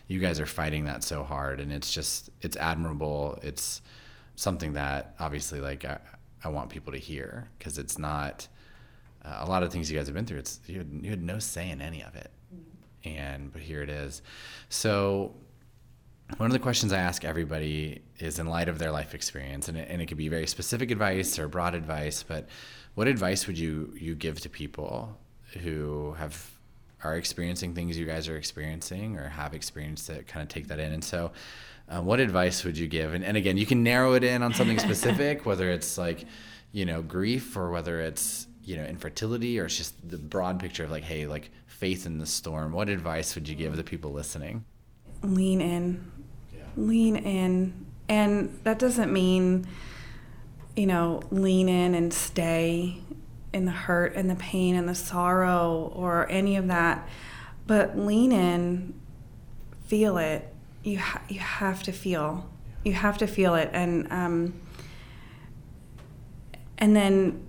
you 0.07 0.19
guys 0.19 0.39
are 0.39 0.45
fighting 0.45 0.85
that 0.85 1.03
so 1.03 1.23
hard, 1.23 1.59
and 1.59 1.71
it's 1.71 1.91
just 1.91 2.29
it's 2.41 2.57
admirable. 2.57 3.39
It's 3.41 3.81
something 4.39 4.71
that 4.73 5.15
obviously 5.19 5.59
like 5.59 5.83
I, 5.83 5.97
I 6.43 6.47
want 6.47 6.69
people 6.69 6.93
to 6.93 6.97
hear 6.97 7.49
because 7.57 7.77
it's 7.77 7.97
not 7.97 8.47
uh, 9.25 9.39
a 9.41 9.49
lot 9.49 9.63
of 9.63 9.71
things 9.71 9.91
you 9.91 9.97
guys 9.97 10.07
have 10.07 10.15
been 10.15 10.25
through. 10.25 10.39
It's 10.39 10.61
you 10.65 10.77
had, 10.77 10.99
you 11.01 11.09
had 11.09 11.21
no 11.21 11.39
say 11.39 11.69
in 11.69 11.81
any 11.81 12.01
of 12.01 12.15
it, 12.15 12.31
mm-hmm. 12.53 13.19
and 13.19 13.51
but 13.51 13.61
here 13.61 13.81
it 13.81 13.89
is. 13.89 14.21
So 14.69 15.35
one 16.37 16.45
of 16.45 16.53
the 16.53 16.59
questions 16.59 16.93
I 16.93 16.99
ask 16.99 17.25
everybody 17.25 18.01
is 18.19 18.39
in 18.39 18.47
light 18.47 18.69
of 18.69 18.79
their 18.79 18.91
life 18.91 19.13
experience, 19.13 19.67
and 19.67 19.77
it, 19.77 19.89
and 19.89 20.01
it 20.01 20.05
could 20.05 20.17
be 20.17 20.29
very 20.29 20.47
specific 20.47 20.89
advice 20.89 21.37
or 21.37 21.49
broad 21.49 21.75
advice. 21.75 22.23
But 22.23 22.47
what 22.95 23.09
advice 23.09 23.45
would 23.45 23.59
you 23.59 23.93
you 23.99 24.15
give 24.15 24.39
to 24.41 24.49
people 24.49 25.17
who 25.61 26.13
have 26.17 26.49
are 27.03 27.17
experiencing 27.17 27.73
things 27.75 27.97
you 27.97 28.05
guys 28.05 28.29
are 28.29 28.37
experiencing 28.37 29.17
or 29.17 29.27
have 29.27 29.53
experienced 29.53 30.07
that 30.07 30.27
kind 30.27 30.43
of 30.43 30.47
take 30.47 30.69
that 30.69 30.79
in? 30.79 30.93
And 30.93 31.03
so 31.03 31.31
uh, 31.89 32.01
what 32.01 32.19
advice 32.19 32.63
would 32.63 32.77
you 32.77 32.87
give? 32.87 33.13
And, 33.13 33.23
and 33.23 33.35
again, 33.35 33.57
you 33.57 33.65
can 33.65 33.83
narrow 33.83 34.13
it 34.13 34.23
in 34.23 34.43
on 34.43 34.53
something 34.53 34.79
specific, 34.79 35.45
whether 35.45 35.71
it's 35.71 35.97
like, 35.97 36.25
you 36.71 36.85
know, 36.85 37.01
grief 37.01 37.57
or 37.57 37.71
whether 37.71 37.99
it's, 37.99 38.47
you 38.63 38.77
know, 38.77 38.85
infertility 38.85 39.59
or 39.59 39.65
it's 39.65 39.77
just 39.77 40.07
the 40.07 40.17
broad 40.17 40.59
picture 40.59 40.83
of 40.83 40.91
like, 40.91 41.03
hey, 41.03 41.25
like 41.25 41.49
faith 41.65 42.05
in 42.05 42.19
the 42.19 42.25
storm. 42.25 42.71
What 42.71 42.89
advice 42.89 43.33
would 43.35 43.47
you 43.47 43.55
give 43.55 43.75
the 43.75 43.83
people 43.83 44.11
listening? 44.11 44.65
Lean 45.23 45.61
in. 45.61 46.11
Yeah. 46.55 46.61
Lean 46.77 47.15
in. 47.15 47.85
And 48.07 48.59
that 48.63 48.77
doesn't 48.77 49.11
mean, 49.11 49.67
you 50.75 50.85
know, 50.85 51.21
lean 51.31 51.67
in 51.69 51.95
and 51.95 52.13
stay 52.13 53.01
in 53.51 53.65
the 53.65 53.71
hurt 53.71 54.15
and 54.15 54.29
the 54.29 54.35
pain 54.35 54.75
and 54.75 54.87
the 54.87 54.95
sorrow 54.95 55.91
or 55.95 56.29
any 56.29 56.55
of 56.55 56.67
that. 56.67 57.07
But 57.65 57.97
lean 57.97 58.31
in, 58.31 58.93
feel 59.87 60.17
it, 60.17 60.53
you 60.83 60.99
ha- 60.99 61.21
you 61.29 61.39
have 61.39 61.83
to 61.83 61.91
feel 61.91 62.49
you 62.83 62.93
have 62.93 63.17
to 63.17 63.27
feel 63.27 63.55
it. 63.55 63.69
And 63.73 64.11
um, 64.11 64.53
and 66.77 66.95
then 66.95 67.45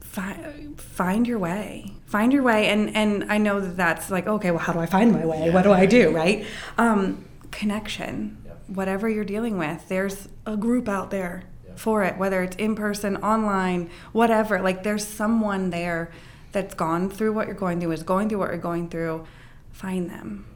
fi- 0.00 0.68
find 0.76 1.26
your 1.26 1.38
way 1.38 1.92
find 2.06 2.32
your 2.32 2.42
way. 2.42 2.68
And 2.68 2.94
and 2.94 3.24
I 3.30 3.38
know 3.38 3.60
that 3.60 3.76
that's 3.76 4.10
like 4.10 4.26
okay 4.26 4.50
well 4.50 4.60
how 4.60 4.72
do 4.72 4.78
I 4.78 4.86
find 4.86 5.12
my 5.12 5.26
way? 5.26 5.50
What 5.50 5.62
do 5.62 5.72
I 5.72 5.86
do? 5.86 6.10
Right? 6.10 6.46
Um, 6.78 7.24
connection 7.50 8.38
whatever 8.66 9.08
you're 9.08 9.24
dealing 9.24 9.58
with, 9.58 9.88
there's 9.88 10.28
a 10.46 10.56
group 10.56 10.88
out 10.88 11.10
there 11.10 11.44
for 11.76 12.04
it, 12.04 12.16
whether 12.16 12.42
it's 12.42 12.56
in 12.56 12.74
person, 12.74 13.16
online, 13.18 13.90
whatever. 14.12 14.60
Like 14.60 14.82
there's 14.82 15.06
someone 15.06 15.70
there 15.70 16.10
that's 16.52 16.74
gone 16.74 17.10
through 17.10 17.32
what 17.32 17.46
you're 17.46 17.56
going 17.56 17.80
through, 17.80 17.92
is 17.92 18.02
going 18.02 18.28
through 18.28 18.38
what 18.38 18.50
you're 18.50 18.58
going 18.58 18.88
through. 18.88 19.26
Find 19.72 20.08
them. 20.08 20.46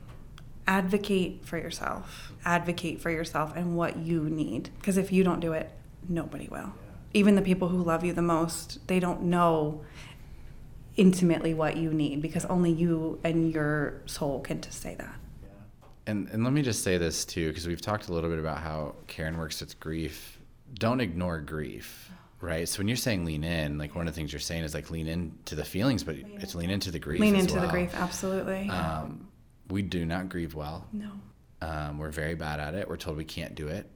Advocate 0.69 1.45
for 1.45 1.59
yourself. 1.59 2.33
Advocate 2.45 3.01
for 3.01 3.11
yourself 3.11 3.57
and 3.57 3.77
what 3.77 3.97
you 3.97 4.25
need. 4.31 4.71
Because 4.79 4.99
if 4.99 5.11
you 5.11 5.25
don't 5.25 5.41
do 5.41 5.53
it, 5.55 5.71
nobody 6.09 6.47
will. 6.49 6.73
Even 7.15 7.35
the 7.35 7.43
people 7.43 7.69
who 7.69 7.83
love 7.83 8.05
you 8.05 8.13
the 8.13 8.23
most, 8.23 8.87
they 8.87 9.01
don't 9.01 9.23
know 9.23 9.81
intimately 10.99 11.55
what 11.55 11.77
you 11.77 11.93
need 11.93 12.21
because 12.21 12.45
only 12.47 12.71
you 12.71 13.19
and 13.25 13.53
your 13.53 14.03
soul 14.05 14.41
can 14.41 14.61
to 14.61 14.71
say 14.71 14.95
that. 14.97 15.15
And, 16.07 16.29
and 16.31 16.45
let 16.45 16.53
me 16.53 16.61
just 16.63 16.83
say 16.83 16.99
this 16.99 17.25
too, 17.25 17.49
because 17.49 17.67
we've 17.67 17.81
talked 17.81 18.09
a 18.09 18.13
little 18.13 18.29
bit 18.29 18.39
about 18.39 18.59
how 18.59 18.95
Karen 19.07 19.39
works 19.39 19.61
with 19.61 19.79
grief. 19.81 20.39
Don't 20.75 21.01
ignore 21.01 21.39
grief, 21.41 22.11
right? 22.41 22.69
So 22.69 22.79
when 22.79 22.89
you're 22.89 22.97
saying 22.97 23.25
lean 23.25 23.45
in, 23.45 23.79
like 23.79 23.95
one 23.95 24.09
of 24.09 24.15
the 24.15 24.19
things 24.19 24.33
you're 24.33 24.41
saying 24.41 24.65
is 24.65 24.75
like 24.75 24.91
lean 24.91 25.07
into 25.07 25.55
the 25.55 25.65
feelings, 25.65 26.03
but 26.05 26.17
it's 26.17 26.55
lean 26.55 26.71
into 26.71 26.91
the 26.91 26.99
grief. 26.99 27.21
Lean 27.21 27.37
into 27.37 27.61
the 27.61 27.69
grief, 27.69 27.95
absolutely. 27.95 28.69
Um, 28.69 29.28
we 29.71 29.83
do 29.83 30.05
not 30.07 30.29
grieve 30.29 30.55
well. 30.55 30.87
no. 30.93 31.11
Um, 31.61 31.99
we're 31.99 32.11
very 32.11 32.37
bad 32.37 32.61
at 32.61 32.75
it. 32.77 32.89
We're 32.89 32.97
told 32.97 33.17
we 33.17 33.25
can't 33.25 33.57
do 33.57 33.67
it. 33.67 33.91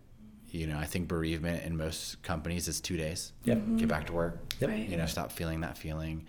You 0.51 0.67
know, 0.67 0.77
I 0.77 0.85
think 0.85 1.07
bereavement 1.07 1.65
in 1.65 1.77
most 1.77 2.21
companies 2.25 2.67
is 2.67 2.81
two 2.81 2.97
days. 2.97 3.33
Yep. 3.45 3.63
Get 3.77 3.89
back 3.89 4.07
to 4.09 4.13
work. 4.13 4.55
Yep. 4.61 4.69
Right. 4.71 4.89
You 4.89 4.97
know, 4.97 5.07
stop 5.07 5.31
feeling 5.31 5.61
that 5.61 5.79
feeling. 5.79 6.27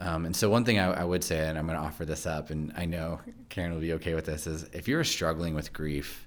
Um, 0.00 0.26
and 0.26 0.34
so 0.34 0.50
one 0.50 0.64
thing 0.64 0.80
I, 0.80 0.92
I 0.92 1.04
would 1.04 1.22
say, 1.22 1.48
and 1.48 1.56
I'm 1.56 1.66
going 1.66 1.78
to 1.78 1.84
offer 1.84 2.04
this 2.04 2.26
up, 2.26 2.50
and 2.50 2.72
I 2.76 2.86
know 2.86 3.20
Karen 3.50 3.72
will 3.72 3.80
be 3.80 3.92
okay 3.94 4.14
with 4.14 4.26
this, 4.26 4.48
is 4.48 4.64
if 4.72 4.88
you're 4.88 5.04
struggling 5.04 5.54
with 5.54 5.72
grief 5.72 6.26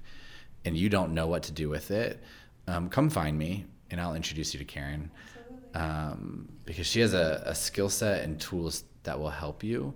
and 0.63 0.77
you 0.77 0.87
don't 0.87 1.13
know 1.13 1.27
what 1.27 1.43
to 1.43 1.51
do 1.51 1.67
with 1.67 1.91
it, 1.91 2.23
um, 2.67 2.87
come 2.87 3.09
find 3.09 3.37
me, 3.37 3.65
and 3.91 3.99
I'll 3.99 4.15
introduce 4.15 4.53
you 4.53 4.59
to 4.59 4.65
Karen, 4.65 5.11
um, 5.73 6.47
because 6.65 6.87
she 6.87 7.01
has 7.01 7.13
a, 7.13 7.43
a 7.45 7.53
skill 7.53 7.89
set 7.89 8.23
and 8.23 8.39
tools 8.39 8.85
that 9.03 9.19
will 9.19 9.29
help 9.29 9.63
you. 9.63 9.93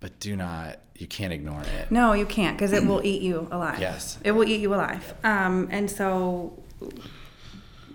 But 0.00 0.20
do 0.20 0.36
not, 0.36 0.78
you 0.96 1.06
can't 1.08 1.32
ignore 1.32 1.60
it. 1.62 1.90
No, 1.90 2.12
you 2.12 2.24
can't 2.26 2.56
because 2.56 2.72
it 2.72 2.84
will 2.86 3.04
eat 3.04 3.20
you 3.22 3.48
alive. 3.50 3.80
Yes. 3.80 4.18
It 4.22 4.30
will 4.32 4.44
eat 4.48 4.60
you 4.60 4.72
alive. 4.74 5.12
Um, 5.24 5.68
and 5.72 5.90
so, 5.90 6.56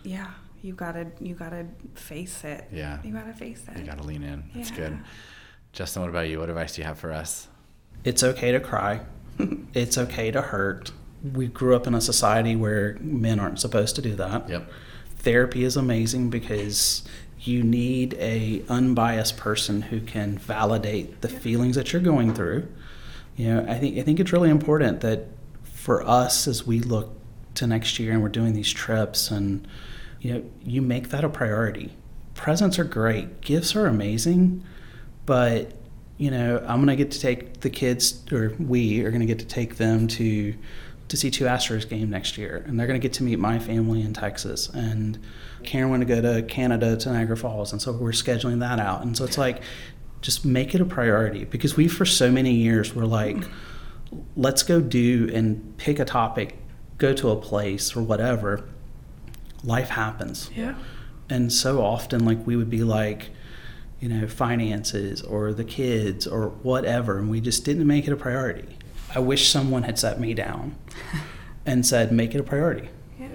yeah, 0.04 0.28
you 0.62 0.74
gotta 0.74 1.08
you 1.20 1.34
gotta 1.36 1.66
face 1.96 2.44
it. 2.44 2.66
Yeah. 2.72 3.00
You 3.04 3.14
gotta 3.14 3.34
face 3.34 3.64
it. 3.70 3.78
You 3.80 3.86
got 3.86 3.98
to 4.00 4.04
lean 4.04 4.24
in. 4.24 4.44
That's 4.54 4.70
Yeah. 4.72 4.76
good. 4.76 5.00
Justin, 5.72 6.02
what 6.02 6.10
about 6.10 6.28
you? 6.30 6.40
What 6.40 6.50
advice 6.50 6.76
do 6.76 6.82
you 6.82 6.88
have 6.88 7.00
for 7.00 7.12
us? 7.12 7.48
It's 8.04 8.22
okay 8.24 8.52
to 8.52 8.60
cry. 8.60 9.02
it's 9.74 9.98
okay 9.98 10.30
to 10.32 10.42
hurt. 10.42 10.92
We 11.34 11.48
grew 11.48 11.76
up 11.76 11.88
in 11.88 11.96
a 11.96 12.02
society 12.02 12.56
where 12.56 12.98
men 13.00 13.40
aren't 13.40 13.60
supposed 13.60 13.96
to 13.96 14.02
do 14.02 14.14
that. 14.18 14.50
Yep. 14.50 14.70
Therapy 15.18 15.64
is 15.64 15.78
amazing 15.78 16.30
because 16.30 17.04
you 17.44 17.62
need 17.62 18.14
a 18.16 18.64
unbiased 18.70 19.38
person 19.38 19.82
who 19.82 20.00
can 20.00 20.38
validate 20.38 21.22
the 21.22 21.28
feelings 21.28 21.76
that 21.76 21.92
you're 21.92 22.02
going 22.02 22.34
through. 22.34 22.68
You 23.36 23.54
know, 23.54 23.66
I 23.68 23.78
think 23.78 23.98
I 23.98 24.02
think 24.02 24.20
it's 24.20 24.32
really 24.32 24.50
important 24.50 25.02
that 25.02 25.28
for 25.64 26.08
us 26.08 26.48
as 26.48 26.66
we 26.66 26.80
look 26.80 27.12
to 27.56 27.68
next 27.68 28.00
year 28.00 28.14
and 28.14 28.22
we're 28.22 28.30
doing 28.30 28.54
these 28.54 28.72
trips 28.72 29.30
and 29.30 29.68
you 30.22 30.34
know, 30.34 30.44
you 30.64 30.82
make 30.82 31.10
that 31.10 31.24
a 31.26 31.30
priority. 31.30 31.92
Presents 32.34 32.80
are 32.80 32.86
great, 32.86 33.42
gifts 33.42 33.76
are 33.76 33.88
amazing, 33.88 34.64
but 35.26 35.74
you 36.18 36.32
know, 36.32 36.60
I'm 36.66 36.80
gonna 36.80 36.96
get 36.96 37.12
to 37.12 37.20
take 37.20 37.60
the 37.60 37.70
kids, 37.70 38.24
or 38.32 38.56
we 38.58 39.04
are 39.04 39.12
gonna 39.12 39.26
get 39.26 39.40
to 39.40 39.46
take 39.46 39.76
them 39.76 40.08
to 40.10 40.56
to 41.14 41.18
see 41.18 41.30
two 41.30 41.46
Astros 41.46 41.88
game 41.88 42.10
next 42.10 42.40
year, 42.40 42.64
and 42.66 42.80
they're 42.80 42.88
gonna 42.88 42.98
get 42.98 43.14
to 43.14 43.24
meet 43.24 43.38
my 43.38 43.60
family 43.60 44.02
in 44.02 44.16
Texas. 44.16 44.68
And 44.70 45.20
Karen 45.64 45.92
wanted 45.92 46.08
to 46.08 46.16
go 46.16 46.34
to 46.34 46.42
Canada 46.42 46.98
to 46.98 47.14
Niagara 47.14 47.38
Falls, 47.38 47.72
and 47.72 47.80
so 47.80 47.92
we're 47.92 48.14
scheduling 48.14 48.62
that 48.62 48.80
out. 48.80 49.04
And 49.04 49.16
so 49.16 49.24
it's 49.24 49.38
like, 49.38 49.62
just 50.22 50.44
make 50.44 50.74
it 50.74 50.82
a 50.82 50.86
priority 50.86 51.46
because 51.46 51.78
we, 51.78 51.88
for 51.88 52.04
so 52.04 52.32
many 52.32 52.52
years, 52.52 52.96
were 52.96 53.06
like, 53.06 53.38
let's 54.36 54.64
go 54.64 54.82
do 54.82 55.30
and 55.32 55.78
pick 55.78 56.00
a 56.00 56.06
topic, 56.06 56.58
go 56.98 57.14
to 57.14 57.30
a 57.30 57.36
place 57.36 57.96
or 57.96 58.02
whatever. 58.02 58.68
Life 59.64 59.90
happens. 59.90 60.50
Yeah. 60.56 60.74
And 61.30 61.54
so 61.54 61.80
often, 61.80 62.26
like, 62.26 62.48
we 62.48 62.56
would 62.56 62.72
be 62.72 62.84
like, 62.84 63.30
you 64.00 64.10
know, 64.10 64.28
finances 64.28 65.22
or 65.22 65.54
the 65.54 65.64
kids 65.64 66.26
or 66.26 66.50
whatever, 66.64 67.20
and 67.20 67.30
we 67.30 67.40
just 67.40 67.64
didn't 67.66 67.86
make 67.86 68.08
it 68.08 68.14
a 68.14 68.18
priority. 68.18 68.80
I 69.16 69.20
wish 69.20 69.50
someone 69.50 69.84
had 69.84 70.00
set 70.00 70.20
me 70.20 70.34
down 70.34 70.76
and 71.66 71.86
said, 71.86 72.12
make 72.12 72.34
it 72.34 72.40
a 72.40 72.44
priority. 72.44 72.90
Yeah. 73.20 73.28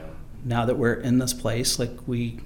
Now 0.44 0.64
that 0.64 0.76
we're 0.76 0.94
in 0.94 1.18
this 1.18 1.32
place, 1.32 1.78
like, 1.78 2.06
we 2.06 2.40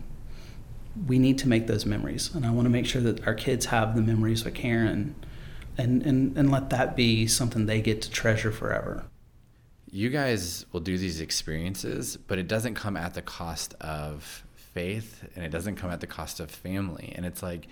we 1.09 1.19
need 1.19 1.39
to 1.39 1.49
make 1.49 1.67
those 1.69 1.87
memories, 1.87 2.35
and 2.35 2.45
I 2.45 2.51
want 2.51 2.67
to 2.67 2.71
make 2.71 2.85
sure 2.85 3.01
that 3.01 3.27
our 3.27 3.33
kids 3.33 3.67
have 3.67 3.97
the 3.97 4.03
memories 4.03 4.45
with 4.45 4.53
Karen, 4.55 5.15
and 5.79 6.03
and 6.03 6.37
and 6.37 6.51
let 6.51 6.69
that 6.69 6.95
be 6.97 7.27
something 7.27 7.65
they 7.65 7.81
get 7.81 8.03
to 8.03 8.11
treasure 8.11 8.53
forever. 8.53 9.05
You 9.91 10.11
guys 10.11 10.67
will 10.73 10.81
do 10.81 10.99
these 10.99 11.21
experiences, 11.21 12.19
but 12.19 12.39
it 12.39 12.47
doesn't 12.47 12.75
come 12.75 12.97
at 12.97 13.15
the 13.15 13.23
cost 13.23 13.75
of 13.81 14.45
faith 14.55 15.29
and 15.35 15.45
it 15.45 15.51
doesn't 15.51 15.77
come 15.77 15.91
at 15.91 16.01
the 16.01 16.07
cost 16.07 16.41
of 16.41 16.51
family. 16.51 17.13
And 17.15 17.27
it's 17.27 17.43
like 17.43 17.69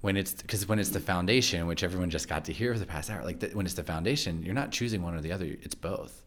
when 0.00 0.16
it's 0.16 0.32
because 0.32 0.66
when 0.68 0.78
it's 0.78 0.90
the 0.90 1.00
foundation, 1.00 1.66
which 1.66 1.82
everyone 1.82 2.10
just 2.10 2.28
got 2.28 2.44
to 2.46 2.52
hear 2.52 2.72
for 2.72 2.78
the 2.78 2.86
past 2.86 3.10
hour, 3.10 3.22
like 3.24 3.40
the, 3.40 3.48
when 3.48 3.66
it's 3.66 3.74
the 3.74 3.84
foundation, 3.84 4.42
you're 4.42 4.54
not 4.54 4.70
choosing 4.72 5.02
one 5.02 5.14
or 5.14 5.20
the 5.20 5.32
other, 5.32 5.44
it's 5.44 5.74
both. 5.74 6.22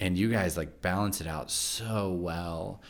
And 0.00 0.18
you 0.18 0.30
guys 0.30 0.56
like 0.56 0.82
balance 0.82 1.20
it 1.20 1.26
out 1.28 1.50
so 1.50 2.10
well 2.12 2.82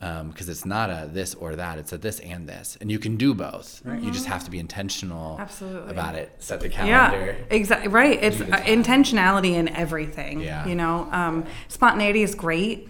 because 0.00 0.48
it's 0.48 0.64
not 0.64 0.88
a 0.88 1.08
this 1.12 1.34
or 1.34 1.56
that, 1.56 1.78
it's 1.78 1.92
a 1.92 1.98
this 1.98 2.20
and 2.20 2.48
this. 2.48 2.76
And 2.80 2.90
you 2.90 2.98
can 2.98 3.16
do 3.16 3.34
both. 3.34 3.82
You 3.86 4.10
just 4.10 4.26
have 4.26 4.44
to 4.44 4.50
be 4.50 4.58
intentional 4.58 5.38
Absolutely. 5.38 5.90
about 5.90 6.14
it. 6.14 6.34
Set 6.38 6.60
the 6.60 6.70
calendar. 6.70 7.36
Yeah, 7.48 7.54
exactly. 7.54 7.88
Right. 7.88 8.22
It's 8.22 8.40
uh, 8.40 8.44
intentionality 8.64 9.52
in 9.52 9.68
everything. 9.68 10.40
Yeah. 10.40 10.66
You 10.66 10.74
know, 10.74 11.06
um, 11.12 11.44
spontaneity 11.68 12.22
is 12.22 12.34
great, 12.34 12.88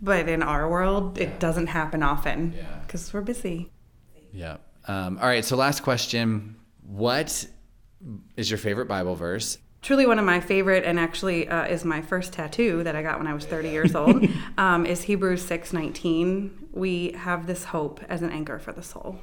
but 0.00 0.28
in 0.30 0.42
our 0.42 0.68
world, 0.68 1.18
it 1.18 1.38
doesn't 1.40 1.66
happen 1.68 2.02
often 2.02 2.54
Yeah. 2.56 2.64
because 2.86 3.12
we're 3.12 3.20
busy. 3.20 3.70
Yeah. 4.32 4.56
Um, 4.88 5.18
all 5.18 5.26
right. 5.26 5.44
So, 5.44 5.56
last 5.56 5.82
question. 5.82 6.56
What 6.82 7.46
is 8.36 8.50
your 8.50 8.58
favorite 8.58 8.86
Bible 8.86 9.14
verse? 9.14 9.58
Truly, 9.82 10.06
one 10.06 10.18
of 10.18 10.24
my 10.24 10.40
favorite, 10.40 10.84
and 10.84 10.98
actually 10.98 11.48
uh, 11.48 11.64
is 11.66 11.84
my 11.84 12.02
first 12.02 12.32
tattoo 12.32 12.82
that 12.82 12.96
I 12.96 13.02
got 13.02 13.18
when 13.18 13.26
I 13.26 13.34
was 13.34 13.46
30 13.46 13.68
years 13.68 13.94
old, 13.94 14.26
um, 14.58 14.84
is 14.86 15.02
Hebrews 15.02 15.44
6:19. 15.48 16.50
We 16.72 17.12
have 17.12 17.46
this 17.46 17.64
hope 17.64 18.00
as 18.08 18.22
an 18.22 18.30
anchor 18.30 18.58
for 18.58 18.72
the 18.72 18.82
soul. 18.82 19.18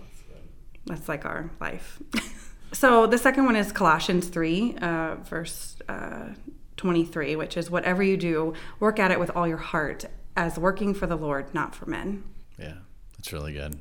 That's 0.85 1.07
like 1.07 1.25
our 1.25 1.51
life. 1.59 2.01
so 2.71 3.07
the 3.07 3.17
second 3.17 3.45
one 3.45 3.55
is 3.55 3.71
Colossians 3.71 4.27
3, 4.27 4.77
uh, 4.81 5.15
verse 5.23 5.77
uh, 5.87 6.29
23, 6.77 7.35
which 7.35 7.55
is 7.55 7.69
whatever 7.71 8.03
you 8.03 8.17
do, 8.17 8.53
work 8.79 8.99
at 8.99 9.11
it 9.11 9.19
with 9.19 9.31
all 9.35 9.47
your 9.47 9.57
heart, 9.57 10.05
as 10.35 10.57
working 10.57 10.93
for 10.93 11.07
the 11.07 11.15
Lord, 11.15 11.53
not 11.53 11.73
for 11.73 11.85
men. 11.85 12.23
Yeah, 12.57 12.75
that's 13.17 13.31
really 13.31 13.53
good. 13.53 13.79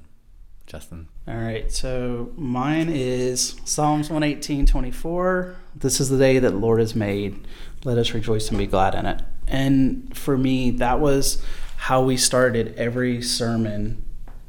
Justin. 0.72 1.06
All 1.28 1.36
right, 1.36 1.70
so 1.70 2.32
mine 2.34 2.88
is 2.88 3.56
Psalms 3.66 4.08
118, 4.08 4.64
24. 4.64 5.54
This 5.76 6.00
is 6.00 6.08
the 6.08 6.16
day 6.16 6.38
that 6.38 6.50
the 6.50 6.56
Lord 6.56 6.80
has 6.80 6.96
made. 6.96 7.46
Let 7.84 7.98
us 7.98 8.14
rejoice 8.14 8.48
and 8.48 8.56
be 8.56 8.66
glad 8.66 8.94
in 8.94 9.04
it. 9.04 9.20
And 9.46 10.16
for 10.16 10.38
me, 10.38 10.70
that 10.70 10.98
was 10.98 11.44
how 11.76 12.02
we 12.02 12.16
started 12.16 12.74
every 12.78 13.20
sermon 13.20 14.02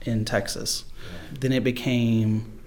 in 0.04 0.24
Texas. 0.24 0.86
Then 1.38 1.52
it 1.52 1.62
became 1.62 2.58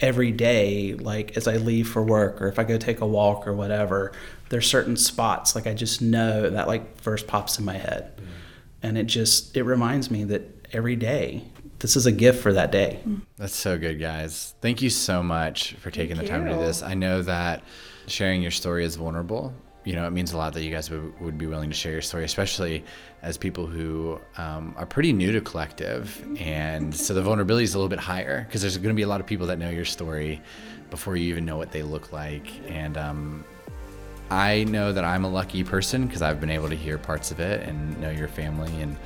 every 0.00 0.30
day, 0.30 0.92
like 0.92 1.34
as 1.34 1.48
I 1.48 1.56
leave 1.56 1.88
for 1.88 2.02
work 2.02 2.42
or 2.42 2.48
if 2.48 2.58
I 2.58 2.64
go 2.64 2.76
take 2.76 3.00
a 3.00 3.06
walk 3.06 3.46
or 3.46 3.54
whatever, 3.54 4.12
there's 4.50 4.66
certain 4.66 4.98
spots 4.98 5.54
like 5.54 5.66
I 5.66 5.72
just 5.72 6.02
know 6.02 6.50
that 6.50 6.68
like 6.68 7.00
verse 7.00 7.22
pops 7.22 7.58
in 7.58 7.64
my 7.64 7.78
head. 7.78 8.18
Mm. 8.18 8.22
And 8.82 8.98
it 8.98 9.04
just 9.04 9.56
it 9.56 9.62
reminds 9.62 10.10
me 10.10 10.24
that 10.24 10.66
every 10.74 10.94
day 10.94 11.44
this 11.78 11.96
is 11.96 12.06
a 12.06 12.12
gift 12.12 12.42
for 12.42 12.52
that 12.52 12.72
day. 12.72 13.00
That's 13.36 13.54
so 13.54 13.78
good, 13.78 14.00
guys. 14.00 14.54
Thank 14.60 14.82
you 14.82 14.90
so 14.90 15.22
much 15.22 15.74
for 15.74 15.90
taking 15.90 16.16
Thank 16.16 16.28
the 16.28 16.32
time 16.32 16.44
to 16.46 16.52
do 16.52 16.58
this. 16.58 16.82
I 16.82 16.94
know 16.94 17.22
that 17.22 17.62
sharing 18.06 18.42
your 18.42 18.50
story 18.50 18.84
is 18.84 18.96
vulnerable. 18.96 19.52
You 19.84 19.94
know, 19.94 20.06
it 20.06 20.10
means 20.10 20.32
a 20.32 20.36
lot 20.36 20.52
that 20.54 20.62
you 20.62 20.70
guys 20.70 20.90
would, 20.90 21.18
would 21.20 21.38
be 21.38 21.46
willing 21.46 21.70
to 21.70 21.76
share 21.76 21.92
your 21.92 22.02
story, 22.02 22.24
especially 22.24 22.84
as 23.22 23.38
people 23.38 23.66
who 23.66 24.20
um, 24.36 24.74
are 24.76 24.84
pretty 24.84 25.12
new 25.12 25.32
to 25.32 25.40
collective. 25.40 26.26
And 26.38 26.94
so 26.94 27.14
the 27.14 27.22
vulnerability 27.22 27.64
is 27.64 27.74
a 27.74 27.78
little 27.78 27.88
bit 27.88 28.00
higher 28.00 28.44
because 28.44 28.60
there's 28.60 28.76
going 28.76 28.94
to 28.94 28.94
be 28.94 29.02
a 29.02 29.08
lot 29.08 29.20
of 29.20 29.26
people 29.26 29.46
that 29.46 29.58
know 29.58 29.70
your 29.70 29.84
story 29.84 30.42
before 30.90 31.16
you 31.16 31.28
even 31.28 31.44
know 31.44 31.56
what 31.56 31.70
they 31.70 31.82
look 31.82 32.12
like. 32.12 32.48
And 32.68 32.98
um, 32.98 33.44
I 34.30 34.64
know 34.64 34.92
that 34.92 35.04
I'm 35.04 35.24
a 35.24 35.28
lucky 35.28 35.64
person 35.64 36.06
because 36.06 36.22
I've 36.22 36.40
been 36.40 36.50
able 36.50 36.68
to 36.68 36.76
hear 36.76 36.98
parts 36.98 37.30
of 37.30 37.40
it 37.40 37.66
and 37.66 37.98
know 38.00 38.10
your 38.10 38.28
family 38.28 38.82
and 38.82 38.96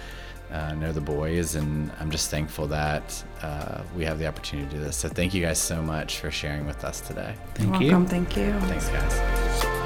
uh, 0.52 0.74
know 0.74 0.92
the 0.92 1.00
boys, 1.00 1.54
and 1.54 1.90
I'm 1.98 2.10
just 2.10 2.30
thankful 2.30 2.66
that 2.68 3.24
uh, 3.42 3.82
we 3.96 4.04
have 4.04 4.18
the 4.18 4.26
opportunity 4.26 4.68
to 4.68 4.76
do 4.76 4.84
this. 4.84 4.96
So 4.96 5.08
thank 5.08 5.34
you 5.34 5.42
guys 5.42 5.58
so 5.58 5.80
much 5.80 6.18
for 6.18 6.30
sharing 6.30 6.66
with 6.66 6.84
us 6.84 7.00
today. 7.00 7.34
Thank 7.54 7.74
You're 7.74 7.82
you 7.82 7.90
welcome. 7.90 8.06
Thank 8.06 8.36
you. 8.36 8.52
Thanks, 8.60 8.88
guys. 8.88 9.82